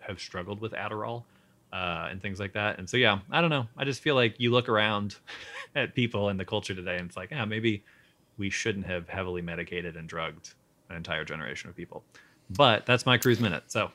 [0.00, 1.24] have struggled with adderall
[1.72, 2.78] uh, and things like that.
[2.78, 3.66] And so yeah, I don't know.
[3.76, 5.16] I just feel like you look around
[5.74, 7.82] at people in the culture today, and it's like, yeah, maybe
[8.36, 10.54] we shouldn't have heavily medicated and drugged
[10.90, 12.04] an entire generation of people.
[12.50, 13.64] But that's my cruise minute.
[13.68, 13.90] So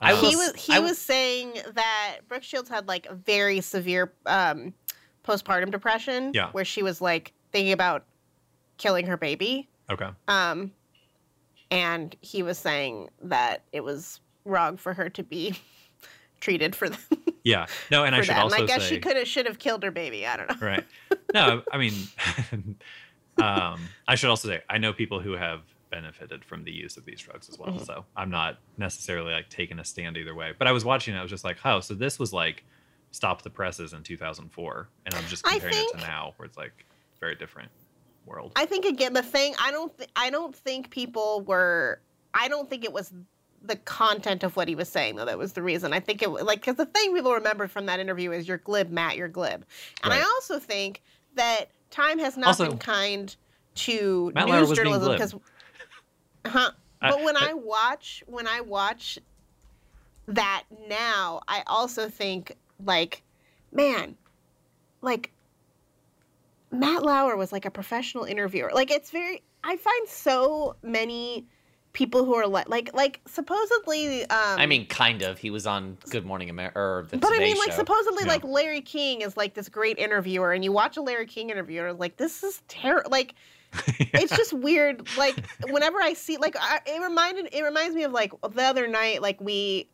[0.00, 4.12] I uh, he was he I- was saying that Brooke Shields had like very severe
[4.24, 4.72] um,
[5.30, 6.32] postpartum depression.
[6.34, 6.50] Yeah.
[6.52, 8.04] Where she was like thinking about
[8.78, 9.68] killing her baby.
[9.90, 10.08] okay.
[10.28, 10.72] Um,
[11.70, 15.54] and he was saying that it was wrong for her to be
[16.40, 16.98] treated for, th-
[17.44, 17.66] Yeah.
[17.90, 18.42] No, and I should that.
[18.42, 20.26] also and I guess say she could have should have killed her baby.
[20.26, 20.66] I don't know.
[20.66, 20.84] right.
[21.32, 21.92] No, I mean,
[23.42, 27.04] um, I should also say I know people who have benefited from the use of
[27.04, 27.70] these drugs as well.
[27.72, 27.86] Mhm.
[27.86, 30.52] So I'm not necessarily like taking a stand either way.
[30.58, 32.64] But I was watching it, I was just like, oh, so this was like
[33.10, 36.56] stop the presses in 2004, and I'm just I comparing it to now, where it's
[36.56, 36.84] like
[37.20, 37.70] very different
[38.26, 38.52] world.
[38.56, 42.00] I think again the thing I don't th- I don't think people were
[42.34, 43.12] I don't think it was
[43.62, 45.92] the content of what he was saying though that was the reason.
[45.92, 48.58] I think it was like because the thing people remember from that interview is you're
[48.58, 49.64] glib, Matt, you're glib,
[50.04, 51.02] and I also think
[51.34, 53.34] that time has not Also, been kind
[53.76, 55.34] to Matt news journalism because.
[56.46, 56.70] Huh.
[57.02, 59.18] I- But when I- I watch when I watch
[60.28, 63.22] that now, I also think like,
[63.72, 64.16] man,
[65.02, 65.32] like
[66.70, 68.70] Matt Lauer was like a professional interviewer.
[68.72, 71.46] Like it's very I find so many
[71.92, 74.28] people who are like like like supposedly um
[74.60, 75.38] I mean, kind of.
[75.38, 77.78] He was on Good Morning America or the but I Today mean, like, Show.
[77.78, 78.32] supposedly, Yeah.
[78.32, 81.84] like Larry King is like this great interviewer, and you watch a Larry King interview,
[81.84, 83.10] and like, this is terrible.
[83.10, 83.34] Like,
[83.98, 85.08] it's just weird.
[85.18, 88.86] Like, whenever I see, like, I, it reminded, it reminds me of like the other
[88.86, 89.88] night, like we,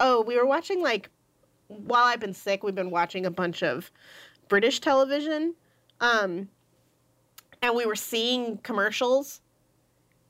[0.00, 1.10] oh, we were watching like,
[1.72, 3.90] while I've been sick, we've been watching a bunch of
[4.48, 5.54] British television,
[6.00, 6.48] um,
[7.62, 9.40] and we were seeing commercials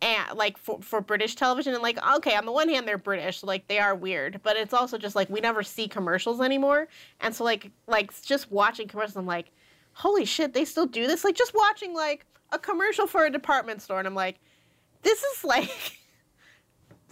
[0.02, 3.38] and like for, for British television and like okay on the one hand they're British
[3.38, 6.88] so, like they are weird but it's also just like we never see commercials anymore
[7.20, 9.52] and so like like just watching commercials I'm like
[9.92, 11.24] holy shit they still do this?
[11.24, 14.38] Like just watching like a commercial for a department store and I'm like
[15.02, 15.98] this is like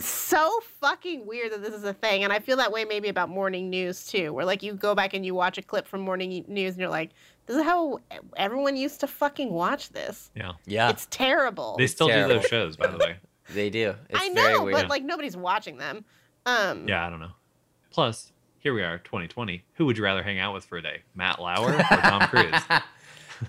[0.01, 3.29] so fucking weird that this is a thing and I feel that way maybe about
[3.29, 6.45] morning news too where like you go back and you watch a clip from morning
[6.49, 7.11] news and you're like
[7.47, 8.01] this is how
[8.37, 10.53] everyone used to fucking watch this yeah.
[10.67, 13.17] yeah, it's terrible They still do those shows, by the way.
[13.53, 13.95] they do.
[14.09, 14.77] It's I very know, weird.
[14.77, 16.05] but like nobody's watching them.
[16.47, 17.33] Um, Yeah, I don't know.
[17.91, 19.65] Plus, here we are, 2020.
[19.75, 22.63] Who would you rather hang out with for a day, Matt Lauer or Tom Cruise?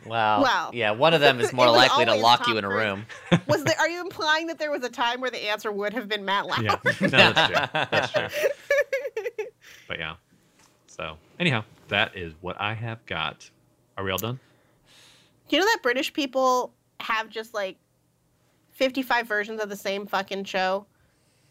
[0.05, 0.41] Wow.
[0.41, 3.05] Well, yeah, one of them is more likely to lock you in a room.
[3.47, 3.76] was there?
[3.80, 6.45] Are you implying that there was a time where the answer would have been Matt
[6.47, 6.63] Lauer?
[6.63, 7.81] yeah, no, that's true.
[7.91, 8.27] That's true.
[9.88, 10.15] But yeah.
[10.88, 13.49] So anyhow, that is what I have got.
[13.97, 14.39] Are we all done?
[15.49, 17.77] Do you know that British people have just like
[18.72, 20.85] fifty-five versions of the same fucking show,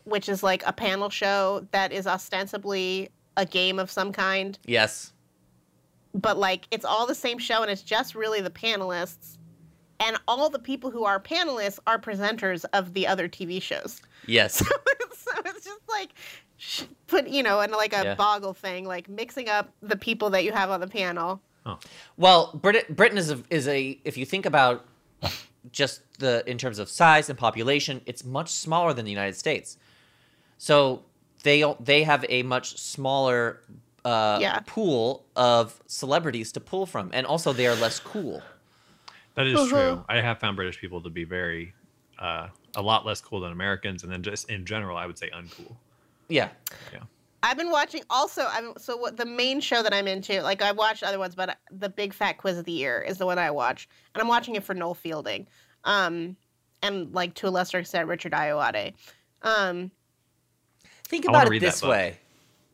[0.05, 5.13] which is like a panel show that is ostensibly a game of some kind, yes.
[6.15, 9.37] But like it's all the same show and it's just really the panelists.
[10.03, 14.01] And all the people who are panelists are presenters of the other TV shows.
[14.27, 14.55] Yes.
[14.57, 16.11] so it's just like
[17.07, 18.15] put you know in like a Yeah.
[18.15, 21.79] boggle thing like mixing up the people that you have on the panel Oh.
[22.17, 24.87] Well, Brit- Britain is a, is a if you think about
[25.73, 29.77] just the in terms of size and population, it's much smaller than the United States.
[30.57, 31.03] So
[31.43, 33.61] they they have a much smaller
[34.05, 34.61] uh, Yeah.
[34.67, 38.43] pool of celebrities to pull from, and also they are less cool.
[39.35, 39.69] That is Uh-huh.
[39.69, 40.05] true.
[40.09, 41.75] I have found British people to be very,
[42.19, 45.31] uh, a lot less cool than Americans, and then just in general, I would say
[45.31, 45.77] uncool.
[46.29, 46.51] Yeah,
[46.93, 47.01] Yeah.
[47.43, 50.77] i've been watching also i'm so what the main show that i'm into like I've
[50.77, 53.51] watched other ones but the big fat quiz of the year is the one i
[53.51, 55.47] watch and i'm watching it for noel fielding
[55.85, 56.37] um
[56.83, 58.93] and like to a lesser extent richard Ayoade.
[59.43, 59.91] um
[61.05, 62.19] think about it this way: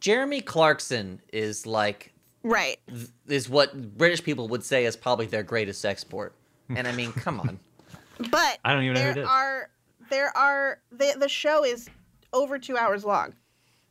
[0.00, 2.12] Jeremy Clarkson is like
[2.42, 6.34] right th- is what British people would say is probably their greatest export.
[6.68, 7.58] And I mean, come on.
[8.30, 9.28] but I don't even know who it there is.
[9.28, 9.70] are
[10.10, 11.88] there are the the show is
[12.32, 13.34] over two hours long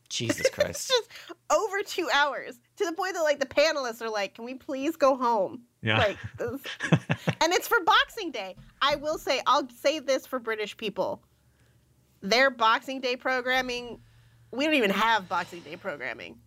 [0.10, 0.88] Jesus it's Christ.
[0.90, 1.10] just
[1.52, 4.96] over two hours to the point that like the panelists are like can we please
[4.96, 5.98] go home Yeah.
[5.98, 6.62] like this,
[7.42, 11.22] and it's for boxing day i will say i'll say this for british people
[12.22, 14.00] their boxing day programming
[14.56, 16.38] we don't even have boxing day programming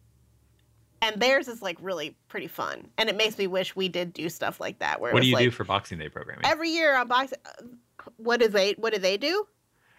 [1.01, 4.29] and theirs is like really pretty fun and it makes me wish we did do
[4.29, 6.45] stuff like that where what do you like do for Boxing Day programming?
[6.45, 7.63] every year on boxing uh,
[8.17, 9.47] what do they what do they do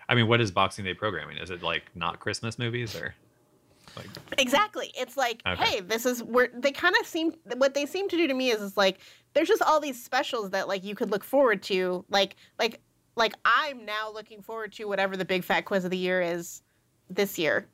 [0.10, 1.38] I mean, what is Boxing Day programming?
[1.38, 3.14] Is it like not Christmas movies or
[3.96, 4.08] like?
[4.40, 4.92] Exactly.
[4.98, 5.64] It's like, Okay.
[5.64, 8.50] hey, this is where they kind of seem what they seem to do to me
[8.50, 9.02] is is like
[9.34, 12.04] there's just all these specials that like you could look forward to.
[12.10, 12.82] Like like
[13.16, 16.64] like I'm now looking forward to whatever the big fat quiz of the year is
[17.12, 17.68] this year.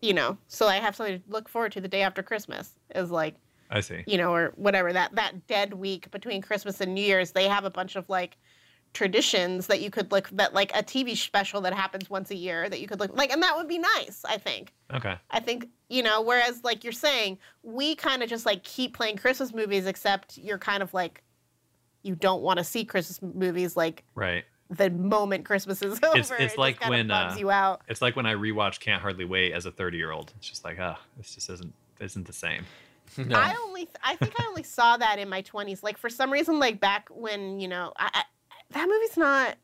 [0.00, 2.72] You know, so I have something to look forward to the day after Christmas.
[2.94, 3.36] Is like,
[3.70, 4.02] I see.
[4.06, 7.64] you know, or whatever that that dead week between Christmas and New Year's, they have
[7.64, 8.36] a bunch of like
[8.92, 12.68] traditions that you could look that like a TV special that happens once a year
[12.68, 14.24] that you could look like, and that would be nice.
[14.26, 14.72] I think.
[14.92, 15.16] Okay.
[15.30, 16.22] I think you know.
[16.22, 20.58] Whereas, like you're saying, we kind of just like keep playing Christmas movies, except you're
[20.58, 21.22] kind of like
[22.02, 24.44] you don't want to see Christmas movies like Right.
[24.70, 26.16] The moment Christmas is over.
[26.18, 27.82] It's- it's It like kinda when, uh, you out.
[27.88, 30.32] It's like when I rewatch Can't Hardly Wait as a 30 year old.
[30.38, 32.64] It's just like, ah, this just isn't isn't the same.
[33.16, 33.36] No.
[33.36, 35.82] I only, I think I only saw that in my twenties.
[35.82, 38.22] Like for some reason, like back when you know, I, I,
[38.70, 39.56] that movie's not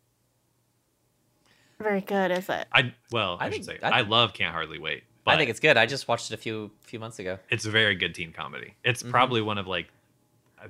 [1.78, 2.66] very good, is it?
[2.72, 5.04] I well, I, I should think- say I- I, love Can't Hardly Wait.
[5.24, 5.76] But I think it's good.
[5.76, 7.38] I just watched it a few few months ago.
[7.50, 8.74] it's a very good teen comedy.
[8.84, 9.10] It's Mhm.
[9.10, 9.88] probably one of like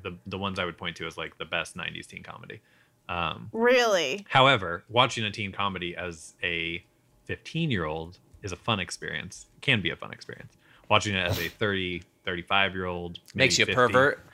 [0.03, 2.61] the the ones I would point to as like the best 90s teen comedy.
[3.09, 4.27] Um, Really?
[4.29, 6.83] however, watching a teen comedy as a
[7.25, 9.47] 15 year old is a fun experience.
[9.61, 10.57] Can be a fun experience.
[10.89, 14.25] Watching it as a 30, 35 year old Makes you a pervert.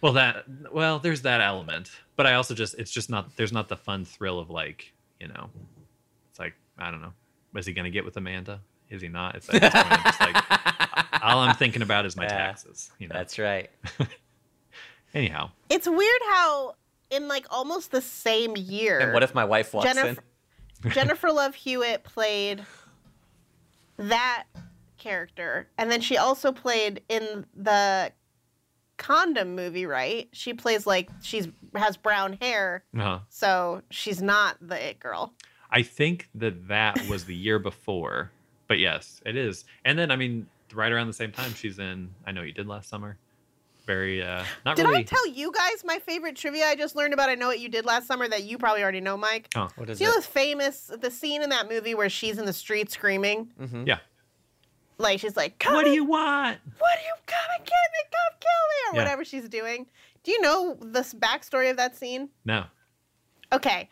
[0.00, 3.68] Well, that well, there's that element, but I also just it's just not there's not
[3.68, 5.48] the fun thrill of like you know,
[6.30, 7.12] it's like I don't know,
[7.56, 8.60] is he gonna get with Amanda?
[8.90, 9.34] Is he not?
[9.34, 12.28] It's like, at this point, I'm just like all I'm thinking about is my Yeah,
[12.36, 12.90] taxes.
[12.98, 13.14] You know.
[13.14, 13.70] That's right.
[15.14, 16.74] Anyhow, It's weird how
[17.10, 18.98] in like almost the same year.
[18.98, 20.22] And what if my wife walks Jennifer,
[20.90, 22.64] Jennifer Love Hewitt played
[23.96, 24.44] that
[24.98, 28.12] character, and then she also played in the
[28.96, 29.86] condom movie.
[29.86, 30.28] Right?
[30.32, 35.34] She plays like she's has brown hair, uh, so she's not the it girl.
[35.70, 38.30] I think that that was the year before,
[38.68, 39.64] but yes, it is.
[39.84, 42.10] And then I mean, right around the same time, she's in.
[42.26, 43.18] I know you did last summer.
[43.86, 45.00] Very uh, not Did really.
[45.00, 47.28] I tell you guys my favorite trivia I just learned about?
[47.28, 49.48] I know what you did last summer that you probably already know, Mike.
[49.56, 50.22] oh, What is Do you know it?
[50.22, 53.48] the famous the scene in that movie where she's in the street screaming?
[53.60, 53.84] mm-hmm.
[53.86, 53.98] yeah.
[54.96, 56.58] Like she's like, "Come What do you want?
[56.78, 57.98] What do you come and get me?
[58.10, 59.02] Come kill me!" or Yeah.
[59.04, 59.86] whatever she's doing.
[60.22, 62.28] Do you know the backstory of that scene?
[62.44, 62.64] No.
[63.52, 63.90] Okay,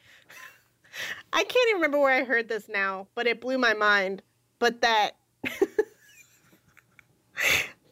[1.32, 4.23] I can't even remember where I heard this now, but it blew my mind.
[4.60, 5.10] But that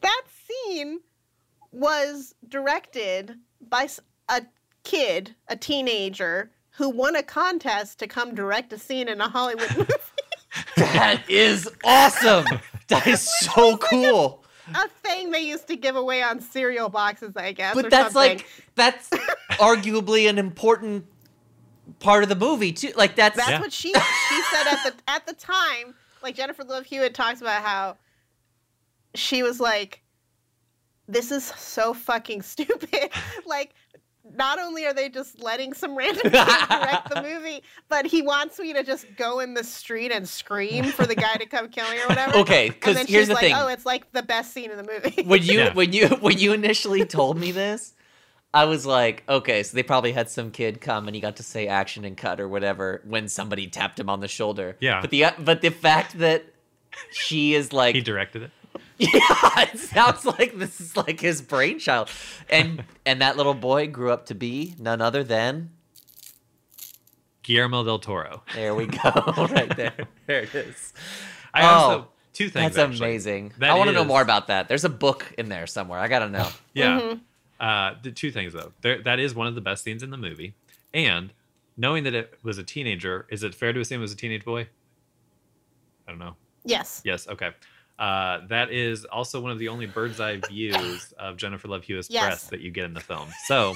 [0.01, 1.01] that scene
[1.71, 3.35] was directed
[3.69, 3.87] by
[4.29, 4.41] a
[4.83, 9.69] kid, a teenager who won a contest to come direct a scene in a Hollywood
[9.77, 9.91] movie.
[10.77, 12.45] That is awesome.
[12.87, 14.43] That is so cool.
[14.75, 17.75] a thing they used to give away on cereal boxes, I guess.
[17.75, 18.37] or But that's something.
[18.39, 19.09] like that's
[19.51, 21.05] arguably an important
[21.99, 22.91] part of the movie too.
[22.95, 23.59] Like that's That's Yeah.
[23.59, 25.93] what she she said at the at the time.
[26.23, 27.97] Like Jennifer Love Hewitt talks about how
[29.15, 30.00] she was like,
[31.11, 33.09] "This is so fucking stupid."
[33.45, 33.73] like,
[34.35, 36.31] not only are they just letting some random kid
[36.69, 40.85] direct the movie, but he wants me to just go in the street and scream
[40.85, 42.37] for the guy to come kill me or whatever.
[42.37, 42.67] okay.
[42.67, 44.77] And Because then here's she's the like, thing: "Oh, it's like the best scene in
[44.77, 45.73] the movie." when you Yeah.
[45.73, 47.93] when you when you initially told me this,
[48.53, 51.43] I was like, okay, so they probably had some kid come and he got to
[51.43, 54.77] say action and cut or whatever when somebody tapped him on the shoulder.
[54.79, 55.01] Yeah.
[55.01, 56.45] But the uh, but the fact that
[57.11, 58.51] she is like He directed it.
[59.13, 62.09] Yeah, it sounds like this is like his brainchild,
[62.49, 65.71] and and that little boy grew up to be none other than.
[67.43, 68.43] Guillermo del Toro.
[68.53, 69.11] There we go,
[69.49, 69.95] right there.
[70.27, 70.93] There it is.
[71.53, 72.75] I Oh, also two things.
[72.75, 73.07] That's actually.
[73.09, 73.53] amazing.
[73.57, 74.67] That I want to know more about that.
[74.67, 75.99] There's a book in there somewhere.
[75.99, 76.49] I gotta know.
[76.73, 76.99] Yeah.
[76.99, 77.19] Mhm.
[77.59, 78.71] Uh, the two things though.
[78.81, 80.53] There, that is one of the best scenes in the movie,
[80.93, 81.33] and
[81.75, 84.45] knowing that it was a teenager, is it fair to assume it was a teenage
[84.45, 84.67] boy?
[86.07, 86.35] I don't know.
[86.65, 87.01] yes.
[87.03, 87.27] Yes.
[87.27, 87.49] Okay.
[88.01, 92.09] Uh, that is also one of the only bird's eye views of Jennifer Love Hewitt's
[92.09, 92.23] Yes.
[92.25, 93.29] breasts that you get in the film.
[93.45, 93.75] So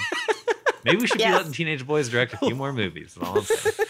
[0.83, 1.29] maybe we should Yes.
[1.31, 3.11] be letting teenage boys direct a few more movies.
[3.15, 3.87] is all I'm saying.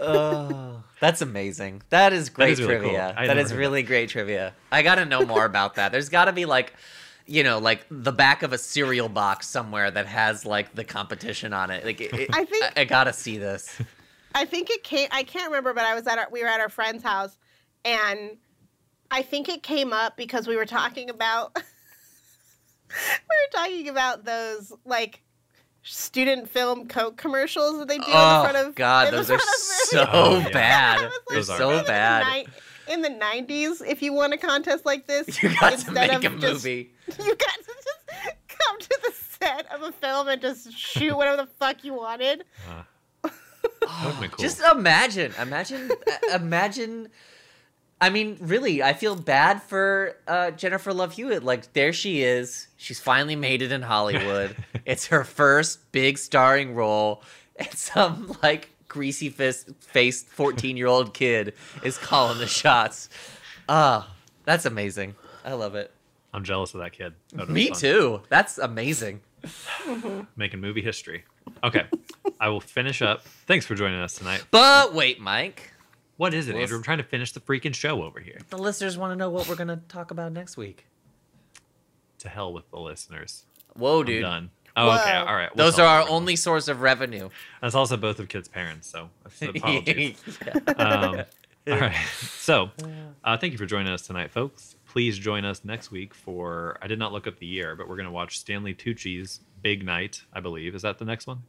[0.00, 1.82] oh, that's amazing.
[1.90, 2.80] That is great is really cool.
[2.90, 3.14] trivia.
[3.16, 4.52] I had That never is heard really great trivia.
[4.70, 5.92] I gotta know more about that.
[5.92, 6.74] There's gotta be like,
[7.26, 11.52] you know, like the back of a cereal box somewhere that has like the competition
[11.52, 11.84] on it.
[11.86, 13.80] Like, it, it- I think- I, I gotta see this.
[14.34, 15.08] I think it came.
[15.10, 17.36] I can't remember, but I was at our, we were at our friend's house,
[17.84, 18.36] and
[19.10, 21.62] I think it came up because we were talking about we
[22.92, 25.22] were talking about those like
[25.82, 28.74] student film Coke commercials that they do in Oh front of.
[28.74, 30.52] God, those are so movies.
[30.52, 30.98] Bad.
[31.00, 32.46] I Those are so bad.
[32.88, 35.68] In the ni- In the '90s, if you won a contest like this, You got
[35.70, 36.90] to instead make a of just- movie.
[37.18, 41.36] you got to just come to the set of a film and just shoot whatever
[41.38, 42.44] the fuck you wanted.
[42.68, 42.82] Uh,
[44.04, 44.42] would've been cool.
[44.42, 45.90] Just imagine, imagine,
[46.34, 47.08] imagine.
[48.00, 51.42] I mean, really, I feel bad for uh, Jennifer Love Hewitt.
[51.44, 52.68] Like, there she is.
[52.78, 54.56] She's finally made it in Hollywood.
[54.86, 57.22] it's her first big starring role,
[57.56, 61.52] and some like greasy fist faced fourteen year old kid
[61.84, 63.08] is calling the shots.
[63.68, 64.10] Ah,
[64.44, 65.14] That's amazing.
[65.44, 65.92] I love it.
[66.32, 67.14] I'm jealous of that kid.
[67.34, 68.22] That Me too.
[68.28, 69.20] That's amazing.
[70.36, 71.24] Making movie history.
[71.64, 71.84] Okay,
[72.38, 73.22] I will finish up.
[73.46, 74.44] Thanks for joining us tonight.
[74.50, 75.69] But wait, Mike.
[76.20, 76.76] What is it, Well, Andrew?
[76.76, 78.40] I'm trying to finish the freaking show over here.
[78.50, 80.84] The listeners want to know what we're gonna talk about next week.
[82.18, 83.46] To hell with the listeners.
[83.74, 84.20] Whoa, I'm dude.
[84.20, 84.50] done.
[84.76, 85.14] Oh, okay.
[85.14, 85.48] All right.
[85.56, 86.20] we'll Those are our everyone.
[86.20, 87.30] only source of revenue.
[87.62, 90.22] That's also both of kids' parents, so that's apologies.
[90.76, 91.22] um,
[91.66, 91.96] all right.
[92.20, 92.68] So,
[93.24, 94.76] uh, thank you for joining us tonight, folks.
[94.88, 96.76] Please join us next week for.
[96.82, 99.86] I did not look up the year, but we're going to watch Stanley Tucci's Big
[99.86, 100.20] Night.
[100.34, 101.44] I believe is that the next one.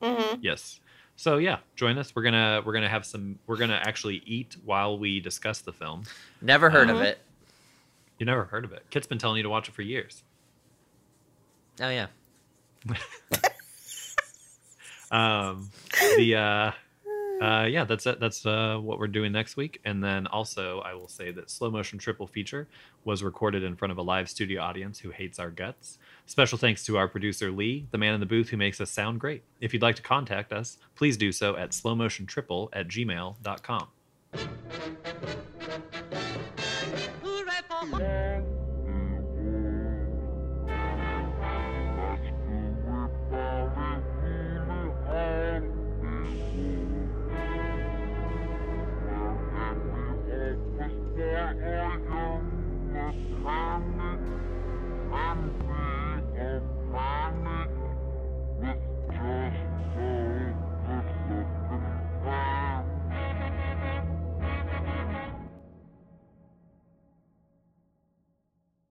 [0.00, 0.38] Mm-hmm.
[0.40, 0.78] Yes.
[1.16, 2.14] So yeah, join us.
[2.14, 3.38] We're gonna we're gonna have some.
[3.46, 6.04] We're gonna actually eat while we discuss the film.
[6.40, 7.04] Never heard of Mhm.
[7.04, 7.18] it.
[8.18, 8.84] You never heard of it?
[8.90, 10.22] Kit's been telling you to watch it for years.
[11.80, 12.06] Oh yeah.
[15.10, 15.70] Um,
[16.16, 16.72] the uh,
[17.44, 18.20] uh, yeah, that's it.
[18.20, 19.80] That's uh, what we're doing next week.
[19.84, 22.68] And then also, I will say that slow motion triple feature
[23.04, 25.98] was recorded in front of a live studio audience who hates our guts.
[26.26, 29.20] Special thanks to our producer Lee, the man in the booth who makes us sound
[29.20, 29.42] great.
[29.60, 33.88] If you'd like to contact us, please do so at slowmotiontriple at gmail.com.